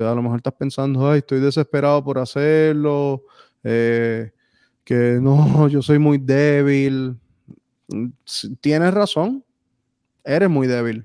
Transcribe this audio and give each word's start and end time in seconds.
A 0.00 0.14
lo 0.14 0.22
mejor 0.22 0.36
estás 0.36 0.54
pensando, 0.54 1.10
ay, 1.10 1.18
estoy 1.18 1.40
desesperado 1.40 2.04
por 2.04 2.20
hacerlo, 2.20 3.24
eh, 3.64 4.30
que 4.84 5.18
no, 5.20 5.66
yo 5.68 5.82
soy 5.82 5.98
muy 5.98 6.18
débil. 6.18 7.16
Mm, 7.88 8.06
tienes 8.60 8.94
razón, 8.94 9.44
eres 10.22 10.48
muy 10.48 10.68
débil. 10.68 11.04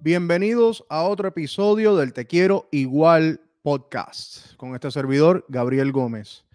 Bienvenidos 0.00 0.82
a 0.88 1.02
otro 1.02 1.28
episodio 1.28 1.96
del 1.96 2.14
Te 2.14 2.26
Quiero 2.26 2.66
Igual 2.72 3.42
podcast 3.60 4.54
con 4.56 4.74
este 4.74 4.90
servidor, 4.90 5.44
Gabriel 5.48 5.92
Gómez. 5.92 6.46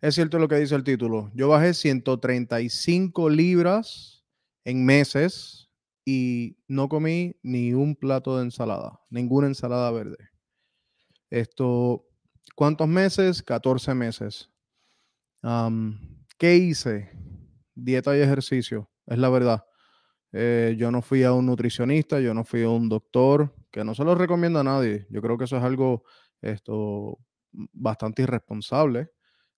Es 0.00 0.14
cierto 0.14 0.38
lo 0.38 0.48
que 0.48 0.56
dice 0.56 0.74
el 0.74 0.84
título. 0.84 1.30
Yo 1.34 1.48
bajé 1.48 1.74
135 1.74 3.28
libras 3.28 4.24
en 4.64 4.86
meses 4.86 5.61
y 6.04 6.58
no 6.66 6.88
comí 6.88 7.36
ni 7.42 7.72
un 7.74 7.94
plato 7.94 8.36
de 8.36 8.44
ensalada, 8.44 9.00
ninguna 9.10 9.46
ensalada 9.46 9.90
verde. 9.90 10.16
Esto, 11.30 12.04
¿cuántos 12.54 12.88
meses? 12.88 13.42
14 13.42 13.94
meses. 13.94 14.50
¿Qué 16.38 16.56
hice? 16.56 17.10
Dieta 17.74 18.16
y 18.16 18.20
ejercicio, 18.20 18.90
es 19.06 19.18
la 19.18 19.28
verdad. 19.28 19.64
Eh, 20.32 20.76
yo 20.78 20.90
no 20.90 21.02
fui 21.02 21.24
a 21.24 21.32
un 21.32 21.46
nutricionista, 21.46 22.20
yo 22.20 22.34
no 22.34 22.44
fui 22.44 22.62
a 22.62 22.68
un 22.68 22.88
doctor, 22.88 23.54
que 23.70 23.84
no 23.84 23.94
se 23.94 24.04
lo 24.04 24.14
recomiendo 24.14 24.58
a 24.58 24.64
nadie. 24.64 25.06
Yo 25.10 25.20
creo 25.22 25.38
que 25.38 25.44
eso 25.44 25.56
es 25.56 25.62
algo 25.62 26.04
esto, 26.40 27.18
bastante 27.52 28.22
irresponsable 28.22 29.10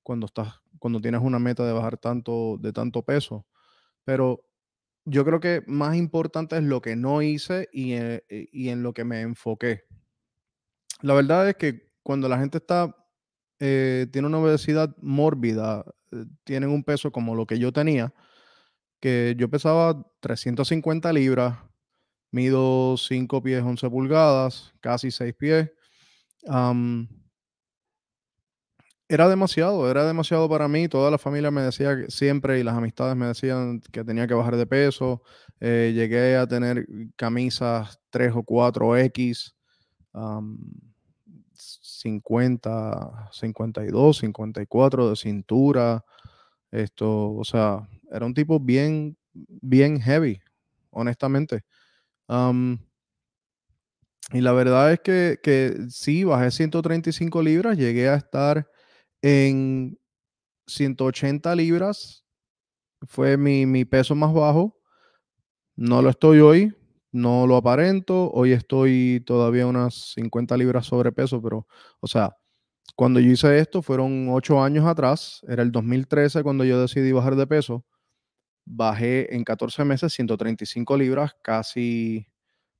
cuando, 0.02 0.27
estás, 0.27 0.61
cuando 0.78 1.00
tienes 1.00 1.22
una 1.22 1.38
meta 1.38 1.64
de 1.66 1.72
bajar 1.72 1.97
tanto, 1.98 2.56
de 2.58 2.72
tanto 2.72 3.02
peso. 3.02 3.47
Pero 4.05 4.45
yo 5.04 5.24
creo 5.24 5.40
que 5.40 5.62
más 5.66 5.96
importante 5.96 6.56
es 6.56 6.62
lo 6.62 6.80
que 6.80 6.96
no 6.96 7.22
hice 7.22 7.68
y, 7.72 7.92
eh, 7.94 8.24
y 8.28 8.68
en 8.68 8.82
lo 8.82 8.92
que 8.94 9.04
me 9.04 9.20
enfoqué. 9.20 9.84
La 11.02 11.14
verdad 11.14 11.48
es 11.48 11.56
que 11.56 11.92
cuando 12.02 12.28
la 12.28 12.38
gente 12.38 12.58
está, 12.58 12.96
eh, 13.58 14.06
tiene 14.12 14.28
una 14.28 14.38
obesidad 14.38 14.96
mórbida, 15.00 15.84
eh, 16.12 16.24
tienen 16.44 16.70
un 16.70 16.84
peso 16.84 17.12
como 17.12 17.34
lo 17.34 17.46
que 17.46 17.58
yo 17.58 17.72
tenía, 17.72 18.14
que 19.00 19.34
yo 19.36 19.50
pesaba 19.50 20.06
350 20.20 21.12
libras, 21.12 21.58
mido 22.30 22.96
5 22.96 23.42
pies 23.42 23.62
11 23.62 23.91
pulgadas, 23.91 24.74
casi 24.80 25.11
6 25.11 25.34
pies. 25.34 25.70
Era 29.15 29.29
demasiado, 29.29 29.89
era 29.91 30.05
demasiado 30.05 30.48
para 30.48 30.67
mí. 30.67 30.89
Toda 30.89 31.11
la 31.11 31.19
familia 31.19 31.51
me 31.51 31.62
decía 31.62 31.97
que 31.97 32.11
siempre 32.11 32.59
y 32.59 32.65
las 32.65 32.75
amistades 32.77 33.17
me 33.17 33.27
decían 33.27 33.81
que 33.93 34.05
tenía 34.05 34.27
que 34.27 34.34
bajar 34.34 34.57
de 34.57 34.67
peso. 34.67 35.23
Eh, 35.61 35.93
llegué 35.95 36.37
a 36.37 36.47
tener 36.47 36.87
camisas 37.17 38.01
3 38.11 38.33
o 38.35 38.42
4X, 38.42 39.55
50, 41.55 43.31
52, 43.33 44.19
54 44.19 45.11
de 45.11 45.17
cintura. 45.17 46.05
Esto, 46.73 47.35
o 47.35 47.45
sea, 47.45 47.89
era 48.11 48.27
un 48.27 48.35
tipo 48.35 48.59
bien, 48.59 49.17
bien 49.33 50.01
heavy, 50.01 50.41
honestamente. 50.91 51.62
y 54.33 54.41
la 54.41 54.53
verdad 54.53 54.92
es 54.92 55.01
que, 55.01 55.39
que 55.42 55.77
sí, 55.89 56.25
bajé 56.25 56.51
135 56.51 57.42
libras, 57.42 57.79
llegué 57.79 58.09
a 58.09 58.17
estar 58.17 58.67
en 59.25 59.98
180 60.67 61.55
libras, 61.56 62.27
fue 63.08 63.36
mi, 63.39 63.67
mi 63.67 63.84
peso 63.84 64.14
más 64.14 64.34
bajo. 64.34 64.78
No 65.77 66.03
lo 66.03 66.11
estoy 66.11 66.41
hoy, 66.41 66.75
no 67.12 67.47
lo 67.47 67.56
aparento. 67.56 68.30
Hoy 68.33 68.52
estoy 68.52 69.22
todavía 69.27 69.67
unas 69.67 70.12
50 70.14 70.56
libras 70.58 70.86
sobrepeso, 70.86 71.42
pero, 71.42 71.67
o 72.00 72.06
sea, 72.06 72.36
cuando 72.97 73.20
yo 73.20 73.30
hice 73.30 73.58
esto 73.58 73.83
fueron 73.83 74.28
ocho 74.30 74.62
años 74.62 74.86
atrás, 74.86 75.41
era 75.48 75.62
el 75.62 75.72
2013 75.72 76.42
cuando 76.42 76.64
yo 76.64 76.80
decidí 76.80 77.12
bajar 77.12 77.36
de 77.36 77.46
peso. 77.46 77.85
Bajé 78.67 79.35
en 79.35 79.45
14 79.45 79.85
meses 79.85 80.12
135 80.12 80.96
libras, 80.98 81.36
casi, 81.42 82.29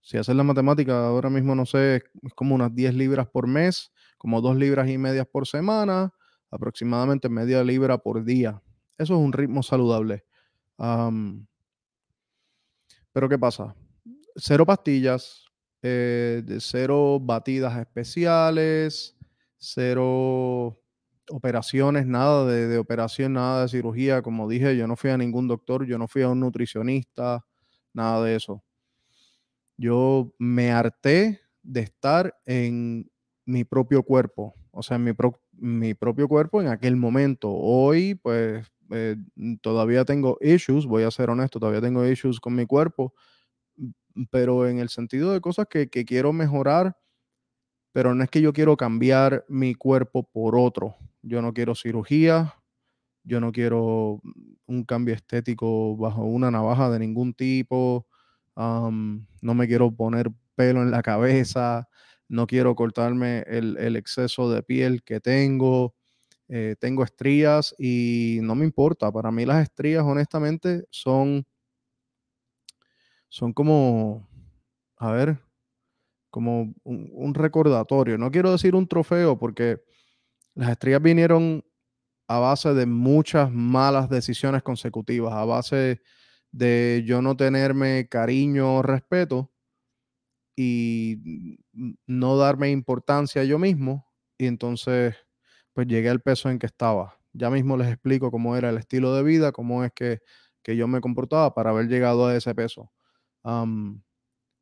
si 0.03 0.19
haces 0.19 0.37
la 0.37 0.45
matemática, 0.45 1.07
ahora 1.09 1.31
mismo 1.31 1.55
no 1.55 1.67
sé, 1.67 2.05
es 2.23 2.35
como 2.35 2.55
unas 2.55 2.75
10 2.75 2.95
libras 2.95 3.29
por 3.29 3.49
mes, 3.49 3.93
como 4.19 4.41
2 4.43 4.57
libras 4.57 4.91
y 4.91 4.99
medias 4.99 5.27
por 5.27 5.47
semana, 5.47 6.13
aproximadamente 6.55 7.29
media 7.29 7.65
libra 7.65 7.99
por 7.99 8.25
día. 8.25 8.63
Eso 8.97 9.15
es 9.15 9.21
un 9.21 9.33
ritmo 9.33 9.63
saludable. 9.63 10.25
pero 13.13 13.29
¿qué 13.29 13.39
pasa? 13.39 13.75
Cero 14.37 14.65
pastillas, 14.65 15.45
eh, 15.83 16.43
cero 16.61 17.19
batidas 17.21 17.77
especiales, 17.79 19.17
cero 19.57 20.81
operaciones, 21.31 22.07
nada 22.07 22.47
de, 22.47 22.79
operación, 22.79 23.33
nada 23.33 23.63
de 23.63 23.69
cirugía. 23.69 24.23
Como 24.23 24.49
dije, 24.49 24.77
yo 24.77 24.87
no 24.87 24.97
fui 24.97 25.11
a 25.11 25.19
ningún 25.19 25.49
doctor, 25.49 25.87
yo 25.87 25.99
no 25.99 26.07
fui 26.07 26.23
a 26.23 26.29
un 26.29 26.41
nutricionista, 26.41 27.45
nada 27.93 28.25
de 28.25 28.37
eso. 28.37 28.63
Yo 29.77 30.33
me 30.39 30.71
harté 30.71 31.41
de 31.63 31.81
estar 31.81 32.33
en 32.45 33.11
mi 33.45 33.65
propio 33.65 34.05
cuerpo, 34.05 34.55
o 34.75 34.83
sea, 34.83 34.99
mi, 34.99 35.13
mi 35.53 35.95
propio 35.95 36.29
cuerpo 36.29 36.61
en 36.61 36.69
aquel 36.69 36.97
momento. 36.97 37.51
Hoy, 37.53 38.15
pues, 38.17 38.67
eh, 38.91 39.17
todavía 39.63 40.05
tengo 40.05 40.39
issues, 40.41 40.87
voy 40.87 41.05
a 41.05 41.11
ser 41.11 41.31
honesto, 41.31 41.59
todavía 41.61 41.81
tengo 41.81 42.07
issues 42.07 42.41
con 42.41 42.55
mi 42.55 42.67
cuerpo, 42.67 43.15
pero 44.31 44.69
en 44.69 44.79
el 44.79 44.89
sentido 44.89 45.33
de 45.33 45.41
cosas 45.41 45.67
que, 45.69 45.89
que 45.89 46.05
quiero 46.05 46.33
mejorar 46.33 46.97
pero 47.93 48.15
no 48.15 48.25
es 48.25 48.31
que 48.31 48.41
yo 48.41 48.53
quiero 48.53 48.77
cambiar 48.77 49.45
mi 49.49 49.75
cuerpo 49.75 50.25
por 50.25 50.57
otro. 50.57 50.97
Yo 51.23 51.41
no 51.43 51.53
quiero 51.55 51.75
cirugía, 51.75 52.55
yo 53.25 53.41
no 53.41 53.53
quiero 53.53 54.21
un 54.67 54.85
cambio 54.85 55.15
estético 55.15 55.97
bajo 55.97 56.25
una 56.25 56.51
navaja 56.51 56.91
de 56.91 56.99
ningún 57.01 57.35
tipo, 57.35 58.07
no 58.57 59.55
me 59.55 59.67
quiero 59.69 59.93
poner 59.95 60.31
pelo 60.57 60.83
en 60.83 60.91
la 60.91 61.03
cabeza, 61.03 61.89
no 62.35 62.47
quiero 62.49 62.75
cortarme 62.75 63.45
el, 63.47 63.97
exceso 63.97 64.51
de 64.51 64.63
piel 64.63 65.03
que 65.05 65.21
tengo. 65.21 65.95
Eh, 66.49 66.77
tengo 66.79 67.05
estrías 67.05 67.75
y 67.79 68.41
no 68.43 68.55
me 68.55 68.65
importa. 68.65 69.11
Para 69.13 69.31
mí 69.31 69.47
las 69.47 69.63
estrías, 69.63 70.03
honestamente, 70.03 70.85
son, 70.91 71.47
son 73.29 73.53
como, 73.53 74.29
a 74.97 75.13
ver, 75.13 75.39
como 76.29 76.75
un, 76.83 77.35
recordatorio. 77.35 78.19
No 78.19 78.31
quiero 78.31 78.51
decir 78.51 78.75
un 78.75 78.89
trofeo 78.89 79.39
porque 79.39 79.81
las 80.55 80.71
estrellas 80.71 81.03
vinieron 81.03 81.65
a 82.27 82.39
base 82.39 82.75
de 82.75 82.87
muchas 82.87 83.53
malas 83.53 84.09
decisiones 84.11 84.63
consecutivas, 84.63 85.35
a 85.35 85.45
base 85.45 86.03
de 86.51 87.05
yo 87.07 87.23
no 87.23 87.37
tenerme 87.37 88.09
cariño 88.09 88.79
o 88.79 88.83
respeto 88.83 89.54
y 90.57 91.59
no 92.07 92.37
darme 92.37 92.71
importancia 92.71 93.45
yo 93.45 93.59
mismo. 93.59 94.07
Y 94.39 94.47
entonces, 94.47 95.17
pues 95.73 95.87
llegué 95.89 96.09
al 96.11 96.21
peso 96.21 96.51
en 96.51 96.59
que 96.59 96.67
estaba. 96.67 97.19
Ya 97.33 97.51
mismo 97.51 97.77
les 97.77 97.89
explico 97.89 98.31
cómo 98.31 98.57
era 98.57 98.71
el 98.71 98.79
estilo 98.79 99.15
de 99.15 99.23
vida, 99.23 99.53
cómo 99.53 99.85
es 99.85 99.93
que, 99.93 100.21
yo 100.67 100.89
me 100.89 101.01
comportaba 101.03 101.53
para 101.55 101.71
haber 101.71 101.89
llegado 101.89 102.27
a 102.27 102.37
ese 102.37 102.55
peso. 102.55 102.91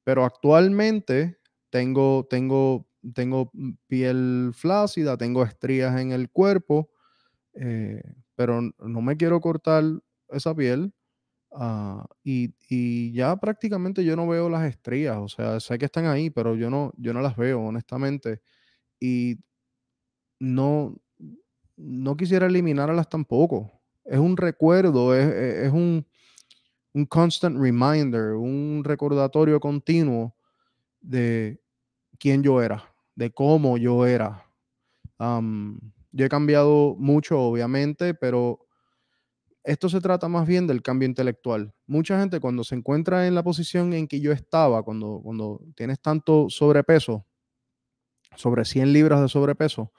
pero 0.04 0.25
actualmente 0.25 1.38
tengo, 1.70 2.26
tengo, 2.28 2.88
tengo 3.14 3.50
piel 3.86 4.50
flácida, 4.54 5.16
tengo 5.16 5.44
estrías 5.44 6.00
en 6.00 6.12
el 6.12 6.31
cuerpo, 6.31 6.91
eh, 7.54 8.02
pero 8.36 8.62
no 8.62 9.02
me 9.02 9.16
quiero 9.16 9.41
cortar 9.41 9.84
esa 10.31 10.54
piel. 10.54 10.92
Ah, 11.54 12.06
y, 12.24 13.12
ya 13.12 13.36
prácticamente 13.36 14.04
yo 14.04 14.16
no 14.16 14.26
veo 14.26 14.48
las 14.48 14.64
estrías, 14.64 15.18
o 15.18 15.28
sea, 15.28 15.60
sé 15.60 15.78
que 15.78 15.84
están 15.84 16.06
ahí, 16.06 16.30
pero 16.30 16.54
yo 16.54 16.70
no, 16.70 16.92
yo 16.96 17.12
no 17.12 17.20
las 17.20 17.37
veo, 17.37 17.60
honestamente. 17.60 18.40
Y 19.00 19.38
no, 20.38 20.96
no 21.76 22.16
quisiera 22.16 22.46
eliminarlas 22.46 23.08
tampoco. 23.08 23.70
Es 24.04 24.19
un 24.19 24.37
recuerdo, 24.37 25.14
es, 25.14 25.26
es 25.66 25.72
un, 25.72 26.06
un 26.94 27.06
constant 27.06 27.58
reminder, 27.58 28.34
un 28.34 28.82
recordatorio 28.84 29.60
continuo 29.60 30.34
de 31.00 31.60
quién 32.19 32.43
yo 32.43 32.62
era, 32.62 32.82
de 33.14 33.31
cómo 33.31 33.76
yo 33.76 34.06
era. 34.06 34.46
yo 35.19 36.25
he 36.25 36.28
cambiado 36.28 36.94
mucho, 36.98 37.38
obviamente, 37.40 38.14
pero 38.14 38.66
esto 39.64 39.88
se 39.88 40.00
trata 40.00 40.29
más 40.29 40.47
bien 40.47 40.67
del 40.67 40.82
cambio 40.82 41.09
intelectual. 41.09 41.73
Mucha 41.87 42.19
gente 42.19 42.41
cuando 42.41 42.64
se 42.64 42.75
encuentra 42.75 43.26
en 43.26 43.35
la 43.35 43.43
posición 43.43 43.93
en 43.93 44.09
que 44.09 44.20
yo 44.20 44.32
estaba, 44.32 44.82
cuando, 44.82 45.20
cuando 45.23 45.61
tienes 45.76 46.00
tanto 46.00 46.47
sobrepeso, 46.49 47.26
sobre 48.37 48.64
100 48.64 48.93
libras 48.93 49.20
de 49.20 49.29
sobrepeso, 49.29 49.93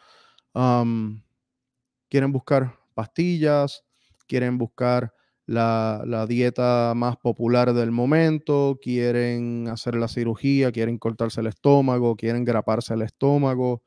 quieren 0.54 2.32
buscar 2.32 2.80
pastillas, 2.94 3.84
quieren 4.28 4.58
buscar 4.58 5.14
la, 5.46 6.26
dieta 6.28 6.94
más 6.96 7.18
popular 7.18 7.74
del 7.74 7.92
momento, 7.92 8.80
quieren 8.82 9.68
hacer 9.68 9.96
la 9.96 10.08
cirugía, 10.08 10.72
quieren 10.72 10.98
cortarse 10.98 11.42
el 11.42 11.48
estómago, 11.48 12.16
quieren 12.16 12.46
graparse 12.46 12.94
el 12.94 13.02
estómago. 13.02 13.84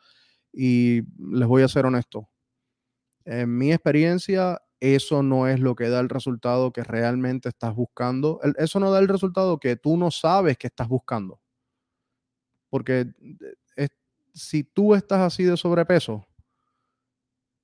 Y 0.52 1.02
les 1.18 1.46
voy 1.46 1.62
a 1.62 1.68
ser 1.68 1.86
honesto, 1.86 2.30
en 3.24 3.58
mi 3.58 3.72
experiencia, 3.72 4.58
eso 4.80 5.22
no 5.22 5.48
es 5.48 5.60
lo 5.60 5.74
que 5.74 5.88
da 5.88 6.00
el 6.00 6.08
resultado 6.08 6.72
que 6.72 6.84
realmente 6.84 7.48
estás 7.48 7.74
buscando. 7.74 8.40
Eso 8.58 8.80
no 8.80 8.90
da 8.90 8.98
el 8.98 9.08
resultado 9.08 9.58
que 9.58 9.76
tú 9.76 9.96
no 9.96 10.10
sabes 10.10 10.58
que 10.58 10.66
estás 10.66 10.88
buscando. 10.88 11.40
Porque 12.70 13.06
eh, 13.76 13.88
si 14.34 14.64
tú 14.64 14.94
estás 14.94 15.20
así 15.20 15.44
de 15.44 15.56
sobrepeso, 15.56 16.26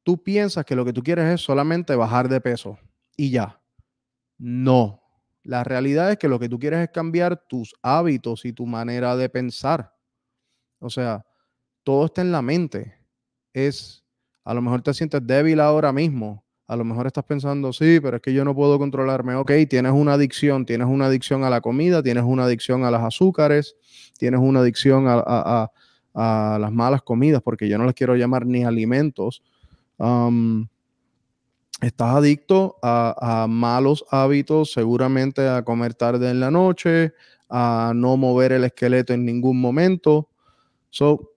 tú 0.03 0.23
piensas 0.23 0.65
que 0.65 0.77
lo 0.77 0.85
que 0.85 0.93
tú 0.93 1.03
quieres 1.03 1.27
es 1.35 1.41
solamente 1.41 1.95
bajar 1.95 2.29
de 2.29 2.41
peso 2.41 2.79
y 3.17 3.31
ya. 3.31 3.61
No. 4.39 5.01
La 5.45 5.65
realidad 5.65 6.13
es 6.13 6.19
que 6.19 6.29
lo 6.29 6.39
que 6.39 6.49
tú 6.49 6.59
quieres 6.59 6.81
es 6.81 6.91
cambiar 6.91 7.37
tus 7.49 7.75
hábitos 7.83 8.45
y 8.45 8.53
tu 8.53 8.67
manera 8.67 9.17
de 9.17 9.29
pensar. 9.29 9.95
O 10.79 10.91
sea, 10.91 11.25
todo 11.85 12.07
está 12.07 12.23
en 12.23 12.33
la 12.33 12.43
mente. 12.43 12.97
Es, 13.53 14.05
a 14.45 14.55
lo 14.55 14.63
mejor 14.63 14.83
te 14.83 14.95
sientes 14.95 15.27
débil 15.27 15.61
ahora 15.61 15.93
mismo. 15.93 16.42
A 16.73 16.77
lo 16.77 16.85
mejor 16.85 17.07
estás 17.07 17.25
pensando, 17.25 17.71
sí, 17.71 18.01
pero 18.01 18.17
es 18.17 18.23
que 18.23 18.33
yo 18.33 18.47
no 18.47 18.55
puedo 18.55 18.79
controlarme. 18.79 19.35
Ok, 19.35 19.53
tienes 19.69 19.93
una 19.93 20.15
adicción, 20.15 20.65
tienes 20.65 20.89
una 20.89 21.05
adicción 21.05 21.45
a 21.45 21.51
la 21.51 21.61
comida, 21.61 22.03
tienes 22.03 22.25
una 22.25 22.45
adicción 22.45 22.83
a 22.87 22.91
las 22.91 23.03
azúcares, 23.03 23.77
tienes 24.17 24.41
una 24.41 24.61
adicción 24.61 25.05
a, 25.07 25.71
las 26.15 26.73
malas 26.73 27.03
comidas, 27.03 27.43
porque 27.43 27.69
yo 27.69 27.77
no 27.77 27.85
les 27.85 27.95
quiero 27.95 28.17
llamar 28.17 28.47
ni 28.47 28.65
alimentos. 28.65 29.43
Estás 31.83 32.17
adicto 32.17 32.79
a, 32.83 33.47
malos 33.51 34.07
hábitos, 34.11 34.73
seguramente 34.73 35.47
a 35.47 35.63
comer 35.67 35.93
tarde 35.93 36.31
en 36.31 36.41
la 36.41 36.51
noche, 36.51 37.13
a 37.51 37.93
no 37.95 38.17
mover 38.17 38.53
el 38.53 38.65
esqueleto 38.65 39.13
en 39.13 39.27
ningún 39.27 39.61
momento. 39.61 40.31
So, 40.89 41.35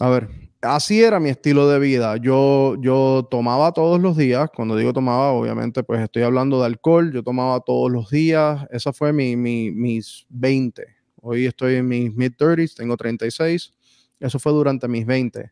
a 0.00 0.08
ver, 0.08 0.47
así 0.62 1.02
era 1.02 1.20
mi 1.20 1.28
estilo 1.30 1.68
de 1.68 1.78
vida. 1.78 2.16
Yo, 2.16 2.76
yo 2.80 3.26
tomaba 3.30 3.72
todos 3.72 4.00
los 4.00 4.16
días. 4.16 4.50
Cuando 4.54 4.76
digo 4.76 4.92
tomaba, 4.92 5.32
obviamente, 5.32 5.82
pues 5.82 6.00
estoy 6.00 6.22
hablando 6.22 6.60
de 6.60 6.66
alcohol. 6.66 7.12
Yo 7.12 7.22
tomaba 7.22 7.60
todos 7.60 7.90
los 7.90 8.10
días. 8.10 8.66
Esa 8.70 8.92
fue 8.92 9.12
mi, 9.12 9.36
mis 9.36 10.26
20. 10.28 10.86
Hoy 11.20 11.46
estoy 11.46 11.76
en 11.76 11.88
mis 11.88 12.14
mid-30s, 12.14 12.74
tengo 12.74 12.96
36. 12.96 13.72
Eso 14.20 14.38
fue 14.38 14.52
durante 14.52 14.88
mis 14.88 15.06
20. 15.06 15.50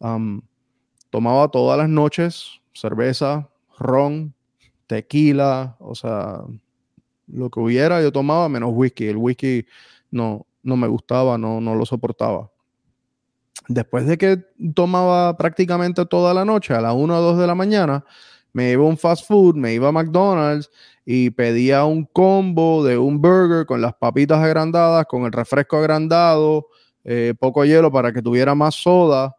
Um, 0.00 0.40
tomaba 1.10 1.48
todas 1.48 1.78
las 1.78 1.88
noches, 1.88 2.60
cerveza, 2.72 3.50
ron, 3.78 4.34
tequila, 4.86 5.76
o 5.80 5.94
sea, 5.94 6.42
lo 7.26 7.50
que 7.50 7.60
hubiera 7.60 8.00
yo 8.02 8.12
tomaba 8.12 8.48
menos 8.48 8.70
whisky. 8.72 9.06
El 9.06 9.16
whisky 9.16 9.66
no, 10.10 10.46
no 10.62 10.76
me 10.76 10.88
gustaba, 10.88 11.36
no, 11.36 11.60
no 11.60 11.74
lo 11.74 11.84
soportaba. 11.84 12.50
Después 13.66 14.06
de 14.06 14.16
que 14.16 14.38
tomaba 14.74 15.36
prácticamente 15.36 16.06
toda 16.06 16.32
la 16.32 16.44
noche, 16.44 16.74
a 16.74 16.80
las 16.80 16.94
1 16.94 17.18
o 17.18 17.20
2 17.20 17.38
de 17.38 17.46
la 17.46 17.54
mañana, 17.54 18.04
me 18.52 18.72
iba 18.72 18.84
a 18.84 18.86
un 18.86 18.96
fast 18.96 19.26
food, 19.26 19.56
me 19.56 19.74
iba 19.74 19.88
a 19.88 19.92
McDonald's 19.92 20.70
y 21.04 21.30
pedía 21.30 21.84
un 21.84 22.04
combo 22.04 22.84
de 22.84 22.98
un 22.98 23.20
burger 23.20 23.66
con 23.66 23.80
las 23.80 23.94
papitas 23.94 24.38
agrandadas, 24.38 25.06
con 25.06 25.24
el 25.24 25.32
refresco 25.32 25.76
agrandado, 25.76 26.68
eh, 27.04 27.34
poco 27.38 27.64
hielo 27.64 27.90
para 27.90 28.12
que 28.12 28.22
tuviera 28.22 28.54
más 28.54 28.74
soda. 28.74 29.34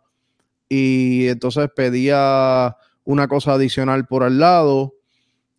Y 0.68 1.28
entonces 1.28 1.70
pedía 1.76 2.76
una 3.04 3.28
cosa 3.28 3.54
adicional 3.54 4.06
por 4.08 4.24
al 4.24 4.40
lado, 4.40 4.94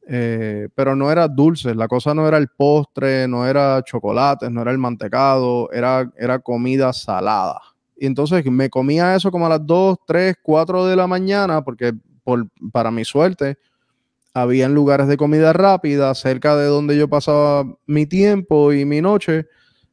eh, 0.08 0.68
pero 0.74 0.96
no 0.96 1.10
era 1.12 1.28
dulce, 1.28 1.74
la 1.74 1.88
cosa 1.88 2.14
no 2.14 2.26
era 2.26 2.38
el 2.38 2.48
postre, 2.48 3.28
no 3.28 3.46
era 3.46 3.82
chocolate, 3.84 4.50
no 4.50 4.62
era 4.62 4.70
el 4.72 4.78
mantecado, 4.78 5.70
era, 5.72 6.10
era 6.16 6.38
comida 6.40 6.92
salada. 6.92 7.60
Y 8.00 8.06
entonces 8.06 8.42
me 8.46 8.70
comía 8.70 9.14
eso 9.14 9.30
como 9.30 9.44
a 9.44 9.50
las 9.50 9.66
2, 9.66 9.98
3, 10.06 10.36
4 10.42 10.86
de 10.86 10.96
la 10.96 11.06
mañana, 11.06 11.62
porque 11.62 11.92
por, 12.24 12.48
para 12.72 12.90
mi 12.90 13.04
suerte, 13.04 13.58
habían 14.32 14.72
lugares 14.72 15.06
de 15.06 15.18
comida 15.18 15.52
rápida 15.52 16.14
cerca 16.14 16.56
de 16.56 16.64
donde 16.64 16.96
yo 16.96 17.08
pasaba 17.08 17.66
mi 17.86 18.06
tiempo 18.06 18.72
y 18.72 18.86
mi 18.86 19.02
noche, 19.02 19.48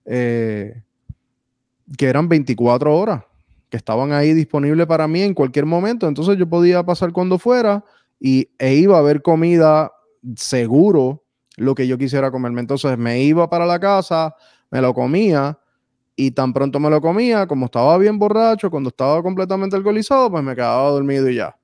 eh, 0.05 0.83
que 1.97 2.05
eran 2.05 2.29
24 2.29 2.95
horas 2.95 3.23
que 3.69 3.75
estaban 3.75 4.13
ahí 4.13 4.33
disponibles 4.33 4.87
para 4.87 5.05
mí 5.09 5.21
en 5.21 5.33
cualquier 5.33 5.65
momento. 5.65 6.07
Entonces 6.07 6.37
yo 6.37 6.47
podía 6.47 6.83
pasar 6.83 7.11
cuando 7.11 7.37
fuera 7.37 7.83
y, 8.21 8.47
e 8.57 8.75
iba 8.75 8.95
a 8.95 8.99
haber 8.99 9.21
comida 9.21 9.91
seguro 10.37 11.25
lo 11.57 11.75
que 11.75 11.87
yo 11.87 11.97
quisiera 11.97 12.31
comerme. 12.31 12.61
Entonces 12.61 12.97
me 12.97 13.21
iba 13.21 13.49
para 13.49 13.65
la 13.65 13.81
casa, 13.81 14.33
me 14.71 14.79
lo 14.79 14.93
comía 14.93 15.59
y 16.19 16.31
tan 16.31 16.51
pronto 16.51 16.79
me 16.79 16.89
lo 16.89 16.99
comía, 16.99 17.45
como 17.45 17.67
estaba 17.67 17.95
bien 17.99 18.17
borracho, 18.17 18.71
cuando 18.71 18.89
estaba 18.89 19.21
completamente 19.21 19.75
alcoholizado, 19.75 20.31
pues 20.31 20.43
me 20.43 20.55
quedaba 20.55 20.89
dormido 20.89 21.29
y 21.29 21.35
ya. 21.35 21.55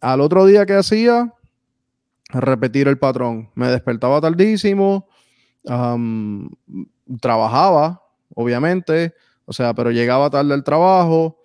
Al 0.00 0.20
otro 0.20 0.46
día 0.46 0.64
que 0.64 0.74
hacía, 0.74 1.34
repetir 2.28 2.86
el 2.86 2.96
patrón. 2.96 3.50
Me 3.56 3.66
despertaba 3.66 4.20
tardísimo, 4.20 5.08
trabajaba, 7.20 8.02
obviamente, 8.36 9.14
o 9.46 9.52
sea, 9.52 9.74
pero 9.74 9.90
llegaba 9.90 10.30
tarde 10.30 10.54
al 10.54 10.62
trabajo, 10.62 11.40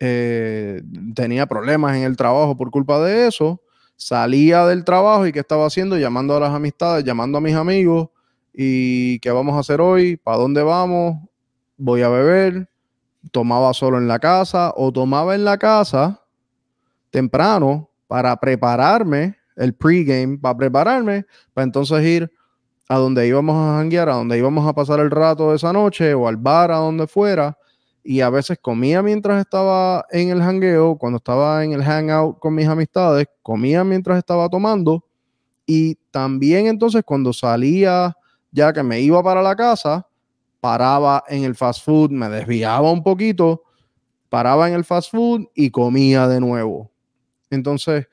eh, 0.00 0.82
tenía 1.14 1.46
problemas 1.46 1.96
en 1.96 2.02
el 2.02 2.14
trabajo 2.14 2.58
por 2.58 2.70
culpa 2.70 3.00
de 3.00 3.26
eso, 3.26 3.62
salía 3.96 4.66
del 4.66 4.84
trabajo 4.84 5.26
y 5.26 5.32
¿qué 5.32 5.40
estaba 5.40 5.64
haciendo? 5.64 5.96
Llamando 5.96 6.36
a 6.36 6.40
las 6.40 6.52
amistades, 6.52 7.04
llamando 7.04 7.38
a 7.38 7.40
mis 7.40 7.54
amigos 7.54 8.10
y 8.56 9.18
¿qué 9.18 9.32
vamos 9.32 9.56
a 9.56 9.58
hacer 9.58 9.80
hoy? 9.80 10.16
¿Para 10.16 10.38
dónde 10.38 10.62
vamos? 10.62 11.18
Voy 11.76 12.02
a 12.02 12.08
beber, 12.08 12.68
tomaba 13.32 13.74
solo 13.74 13.98
en 13.98 14.06
la 14.06 14.20
casa 14.20 14.72
o 14.76 14.92
tomaba 14.92 15.34
en 15.34 15.44
la 15.44 15.58
casa 15.58 16.22
temprano 17.10 17.90
para 18.06 18.36
prepararme 18.36 19.36
el 19.56 19.74
pregame, 19.74 20.38
para 20.38 20.56
prepararme, 20.56 21.26
para 21.52 21.64
entonces 21.64 22.04
ir 22.04 22.30
a 22.88 22.98
donde 22.98 23.26
íbamos 23.26 23.56
a 23.56 23.78
janguear, 23.78 24.08
a 24.08 24.14
donde 24.14 24.38
íbamos 24.38 24.68
a 24.68 24.72
pasar 24.72 25.00
el 25.00 25.10
rato 25.10 25.50
de 25.50 25.56
esa 25.56 25.72
noche 25.72 26.14
o 26.14 26.28
al 26.28 26.36
bar, 26.36 26.70
a 26.70 26.76
donde 26.76 27.08
fuera. 27.08 27.58
Y 28.04 28.20
a 28.20 28.30
veces 28.30 28.58
comía 28.60 29.02
mientras 29.02 29.40
estaba 29.40 30.04
en 30.10 30.28
el 30.28 30.40
jangueo, 30.40 30.96
cuando 30.96 31.16
estaba 31.16 31.64
en 31.64 31.72
el 31.72 31.82
hangout 31.82 32.38
con 32.38 32.54
mis 32.54 32.68
amistades, 32.68 33.26
comía 33.42 33.82
mientras 33.82 34.18
estaba 34.18 34.48
tomando. 34.48 35.04
Y 35.66 35.96
también 36.10 36.66
entonces 36.66 37.02
cuando 37.04 37.32
salía, 37.32 38.14
ya 38.54 38.72
que 38.72 38.82
me 38.82 39.00
iba 39.00 39.22
para 39.22 39.42
la 39.42 39.54
casa, 39.54 40.08
paraba 40.60 41.22
en 41.28 41.44
el 41.44 41.54
fast 41.54 41.84
food, 41.84 42.10
me 42.10 42.30
desviaba 42.30 42.90
un 42.90 43.02
poquito, 43.02 43.64
paraba 44.30 44.66
en 44.68 44.74
el 44.74 44.84
fast 44.84 45.10
food 45.10 45.48
y 45.54 45.70
comía 45.70 46.26
de 46.26 46.40
nuevo. 46.40 46.90
Entonces, 47.50 48.08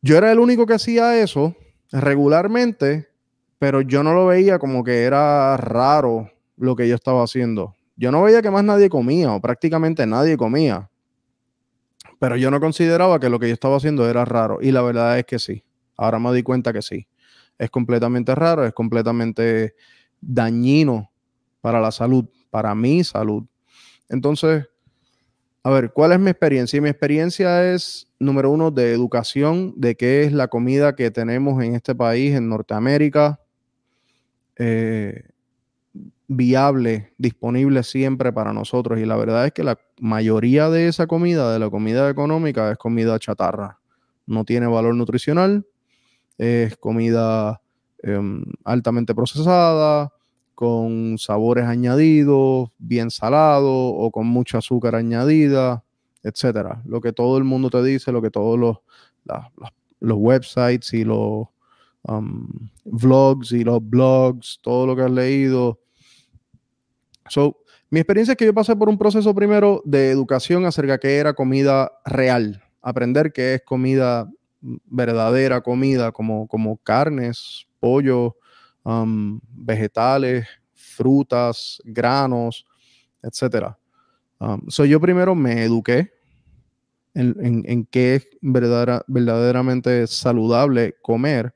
yo 0.00 0.16
era 0.16 0.32
el 0.32 0.38
único 0.38 0.64
que 0.64 0.72
hacía 0.72 1.20
eso 1.20 1.54
regularmente 1.92 3.10
pero 3.58 3.80
yo 3.80 4.02
no 4.02 4.12
lo 4.12 4.26
veía 4.26 4.58
como 4.58 4.84
que 4.84 5.04
era 5.04 5.56
raro 5.56 6.30
lo 6.56 6.76
que 6.76 6.88
yo 6.88 6.94
estaba 6.94 7.22
haciendo. 7.22 7.74
Yo 7.96 8.12
no 8.12 8.22
veía 8.22 8.42
que 8.42 8.50
más 8.50 8.64
nadie 8.64 8.88
comía 8.88 9.32
o 9.32 9.40
prácticamente 9.40 10.06
nadie 10.06 10.36
comía. 10.36 10.90
Pero 12.18 12.36
yo 12.36 12.50
no 12.50 12.60
consideraba 12.60 13.18
que 13.18 13.30
lo 13.30 13.38
que 13.38 13.48
yo 13.48 13.54
estaba 13.54 13.76
haciendo 13.76 14.08
era 14.08 14.24
raro. 14.24 14.58
Y 14.60 14.72
la 14.72 14.82
verdad 14.82 15.18
es 15.18 15.24
que 15.24 15.38
sí. 15.38 15.64
Ahora 15.96 16.18
me 16.18 16.32
di 16.34 16.42
cuenta 16.42 16.72
que 16.72 16.82
sí. 16.82 17.06
Es 17.58 17.70
completamente 17.70 18.34
raro, 18.34 18.64
es 18.64 18.72
completamente 18.72 19.74
dañino 20.20 21.10
para 21.60 21.80
la 21.80 21.90
salud, 21.90 22.26
para 22.50 22.74
mi 22.74 23.02
salud. 23.04 23.44
Entonces, 24.08 24.66
a 25.62 25.70
ver, 25.70 25.92
¿cuál 25.92 26.12
es 26.12 26.20
mi 26.20 26.30
experiencia? 26.30 26.80
Mi 26.80 26.88
experiencia 26.88 27.72
es, 27.72 28.08
número 28.20 28.52
uno, 28.52 28.70
de 28.70 28.92
educación, 28.92 29.74
de 29.76 29.96
qué 29.96 30.22
es 30.22 30.32
la 30.32 30.46
comida 30.46 30.94
que 30.94 31.10
tenemos 31.10 31.60
en 31.64 31.74
este 31.74 31.94
país, 31.94 32.36
en 32.36 32.48
Norteamérica, 32.48 33.40
eh, 34.56 35.24
viable, 36.28 37.12
disponible 37.18 37.82
siempre 37.82 38.32
para 38.32 38.52
nosotros. 38.52 39.00
Y 39.00 39.06
la 39.06 39.16
verdad 39.16 39.46
es 39.46 39.52
que 39.52 39.64
la 39.64 39.78
mayoría 39.98 40.70
de 40.70 40.88
esa 40.88 41.06
comida, 41.06 41.52
de 41.52 41.58
la 41.58 41.68
comida 41.68 42.08
económica, 42.10 42.70
es 42.70 42.78
comida 42.78 43.18
chatarra. 43.18 43.80
No 44.24 44.44
tiene 44.44 44.68
valor 44.68 44.94
nutricional, 44.94 45.66
es 46.38 46.76
comida 46.76 47.60
em, 48.02 48.44
altamente 48.64 49.14
procesada, 49.14 50.12
con 50.54 51.18
sabores 51.18 51.66
añadidos, 51.66 52.70
bien 52.78 53.10
salado 53.10 53.72
o 53.72 54.10
con 54.10 54.26
mucho 54.26 54.58
azúcar 54.58 54.94
añadida, 54.94 55.84
etcétera. 56.22 56.82
Lo 56.86 57.00
que 57.00 57.12
todo 57.12 57.36
el 57.38 57.44
mundo 57.44 57.68
te 57.70 57.82
dice, 57.82 58.12
lo 58.12 58.22
que 58.22 58.30
todos 58.30 58.58
los, 58.58 58.78
websites 60.00 60.94
y 60.94 61.04
los 61.04 61.48
Um, 62.08 62.70
vlogs 62.84 63.50
y 63.50 63.64
los 63.64 63.80
blogs, 63.82 64.60
todo 64.62 64.86
lo 64.86 64.94
que 64.94 65.02
has 65.02 65.10
leído. 65.10 65.80
So, 67.28 67.58
mi 67.90 67.98
experiencia 67.98 68.32
es 68.32 68.38
que 68.38 68.44
yo 68.44 68.54
pasé 68.54 68.76
por 68.76 68.88
un 68.88 68.96
proceso 68.96 69.34
primero 69.34 69.82
de 69.84 70.10
educación 70.10 70.66
acerca 70.66 70.92
de 70.92 70.98
qué 71.00 71.16
era 71.16 71.34
comida 71.34 71.90
real, 72.04 72.62
aprender 72.80 73.32
qué 73.32 73.54
es 73.54 73.62
comida 73.62 74.30
verdadera 74.86 75.60
comida 75.60 76.12
como, 76.12 76.46
como 76.46 76.76
carnes, 76.78 77.66
pollo, 77.80 78.36
um, 78.84 79.40
vegetales, 79.52 80.46
frutas, 80.72 81.80
granos, 81.84 82.66
etc. 83.22 83.76
Um, 84.38 84.66
yo 84.68 85.00
primero 85.00 85.34
me 85.34 85.64
eduqué 85.64 86.12
en, 87.14 87.64
en, 87.66 87.86
qué 87.86 88.16
es 88.16 88.28
verdaderamente 88.42 90.06
saludable 90.06 90.96
comer. 91.00 91.54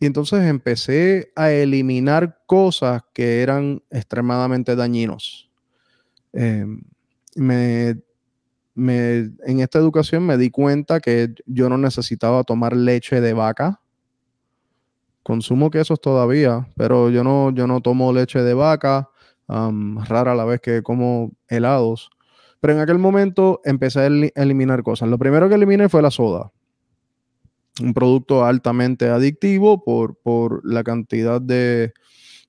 Y 0.00 0.06
entonces 0.06 0.42
empecé 0.44 1.30
a 1.36 1.52
eliminar 1.52 2.40
cosas 2.46 3.02
que 3.12 3.42
eran 3.42 3.82
extremadamente 3.90 4.74
dañinos. 4.74 5.50
Em, 6.32 6.82
me, 7.36 7.96
en 8.76 9.60
esta 9.60 9.78
educación 9.78 10.24
me 10.24 10.36
di 10.36 10.50
cuenta 10.50 11.00
que 11.00 11.34
yo 11.46 11.68
no 11.68 11.78
necesitaba 11.78 12.44
tomar 12.44 12.74
leche 12.76 13.20
de 13.20 13.32
vaca. 13.32 13.80
Consumo 15.22 15.70
quesos 15.70 16.00
todavía, 16.00 16.68
pero 16.76 17.10
yo 17.10 17.22
no, 17.22 17.50
yo 17.50 17.66
no 17.66 17.80
tomo 17.80 18.12
leche 18.12 18.42
de 18.42 18.54
vaca. 18.54 19.10
rara 19.48 20.34
la 20.34 20.44
vez 20.44 20.60
que 20.60 20.82
como 20.82 21.32
helados. 21.48 22.10
Pero 22.60 22.74
en 22.74 22.80
aquel 22.80 22.98
momento 22.98 23.60
empecé 23.64 24.00
a 24.00 24.06
eliminar 24.06 24.82
cosas. 24.82 25.08
Lo 25.08 25.18
primero 25.18 25.48
que 25.48 25.54
eliminé 25.54 25.88
fue 25.88 26.02
la 26.02 26.10
soda. 26.10 26.52
Un 27.80 27.94
producto 27.94 28.44
altamente 28.44 29.08
adictivo 29.08 29.82
por, 29.82 30.16
por 30.16 30.60
la 30.64 30.84
cantidad 30.84 31.40
de 31.40 31.94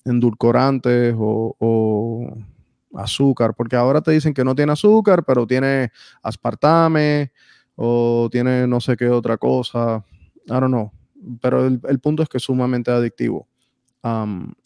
endulcorantes 0.06 1.16
o, 1.18 2.36
azúcar. 2.95 3.53
Porque 3.55 3.75
ahora 3.75 4.01
te 4.01 4.12
dicen 4.12 4.33
que 4.33 4.43
no 4.43 4.55
tiene 4.55 4.74
azúcar, 4.74 5.24
pero 5.24 5.45
tiene 5.48 5.91
aspartame 6.21 7.31
o 7.75 8.29
tiene 8.31 8.67
no 8.67 8.79
sé 8.81 8.95
qué 8.98 9.10
otra 9.10 9.38
cosa. 9.38 10.03
I 10.45 10.51
don't 10.51 10.67
know. 10.67 10.91
Pero 11.41 11.65
el, 11.65 12.00
punto 12.00 12.24
es 12.24 12.29
que 12.29 12.38
es 12.38 12.43
sumamente 12.43 12.91
adictivo. 12.91 13.48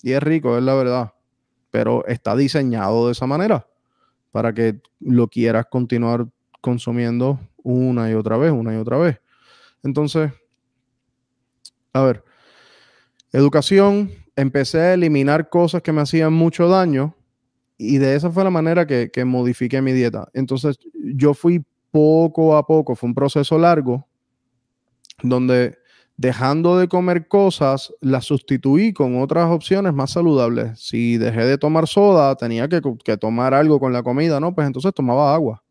y 0.02 0.12
es 0.12 0.24
rico, 0.24 0.58
es 0.58 0.64
la 0.64 0.74
verdad. 0.74 1.14
Pero 1.72 2.06
está 2.08 2.36
diseñado 2.36 3.08
de 3.08 3.12
esa 3.12 3.28
manera 3.28 3.68
para 4.32 4.54
que 4.54 4.82
lo 5.00 5.28
quieras 5.28 5.66
continuar 5.70 6.28
consumiendo 6.62 7.40
una 7.64 8.10
y 8.10 8.14
otra 8.14 8.38
vez, 8.38 8.52
una 8.52 8.74
y 8.74 8.78
otra 8.78 8.98
vez. 8.98 9.20
Entonces, 9.84 10.32
a 11.94 12.02
ver, 12.02 12.24
educación, 13.32 14.12
empecé 14.36 14.80
a 14.82 14.94
eliminar 14.94 15.50
cosas 15.50 15.82
que 15.82 15.92
me 15.92 16.02
hacían 16.02 16.34
mucho 16.34 16.68
daño 16.68 17.16
y 17.78 17.98
de 17.98 18.16
esa 18.16 18.32
fue 18.32 18.44
la 18.44 18.50
manera 18.50 18.86
que, 18.88 19.12
que 19.12 19.26
modifiqué 19.26 19.82
mi 19.82 19.92
dieta. 19.92 20.30
Entonces, 20.34 20.78
yo 20.94 21.34
fui 21.34 21.64
poco 21.92 22.58
a 22.58 22.66
poco, 22.66 22.96
fue 22.96 23.08
un 23.08 23.16
proceso 23.16 23.58
largo, 23.58 24.08
donde 25.24 25.78
dejando 26.18 26.78
de 26.78 26.88
comer 26.88 27.28
cosas, 27.28 27.94
las 28.02 28.26
sustituí 28.26 28.94
con 28.94 29.22
otras 29.22 29.50
opciones 29.50 29.94
más 29.94 30.12
saludables. 30.12 30.80
Si 30.80 31.18
dejé 31.18 31.46
de 31.46 31.58
tomar 31.58 31.88
soda, 31.88 32.36
tenía 32.36 32.68
que, 32.70 32.82
tomar 33.18 33.54
algo 33.54 33.80
con 33.80 33.94
la 33.94 34.04
comida, 34.04 34.40
¿no? 34.40 34.54
Pues 34.56 34.68
entonces 34.68 34.94
tomaba 34.94 35.34
agua. 35.34 35.64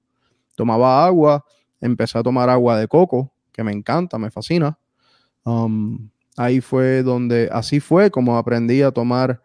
Tomaba 0.55 1.05
agua, 1.05 1.45
empecé 1.81 2.19
a 2.19 2.23
tomar 2.23 2.51
agua 2.51 2.79
de 2.79 2.87
coco, 2.89 3.33
que 3.53 3.65
me 3.65 3.73
encanta, 3.73 4.19
me 4.19 4.31
fascina. 4.31 4.79
Um, 5.45 6.11
ahí 6.37 6.61
fue 6.61 7.03
donde, 7.03 7.49
así 7.53 7.81
fue 7.81 8.11
como 8.11 8.37
aprendí 8.37 8.83
a 8.83 8.93
tomar 8.93 9.43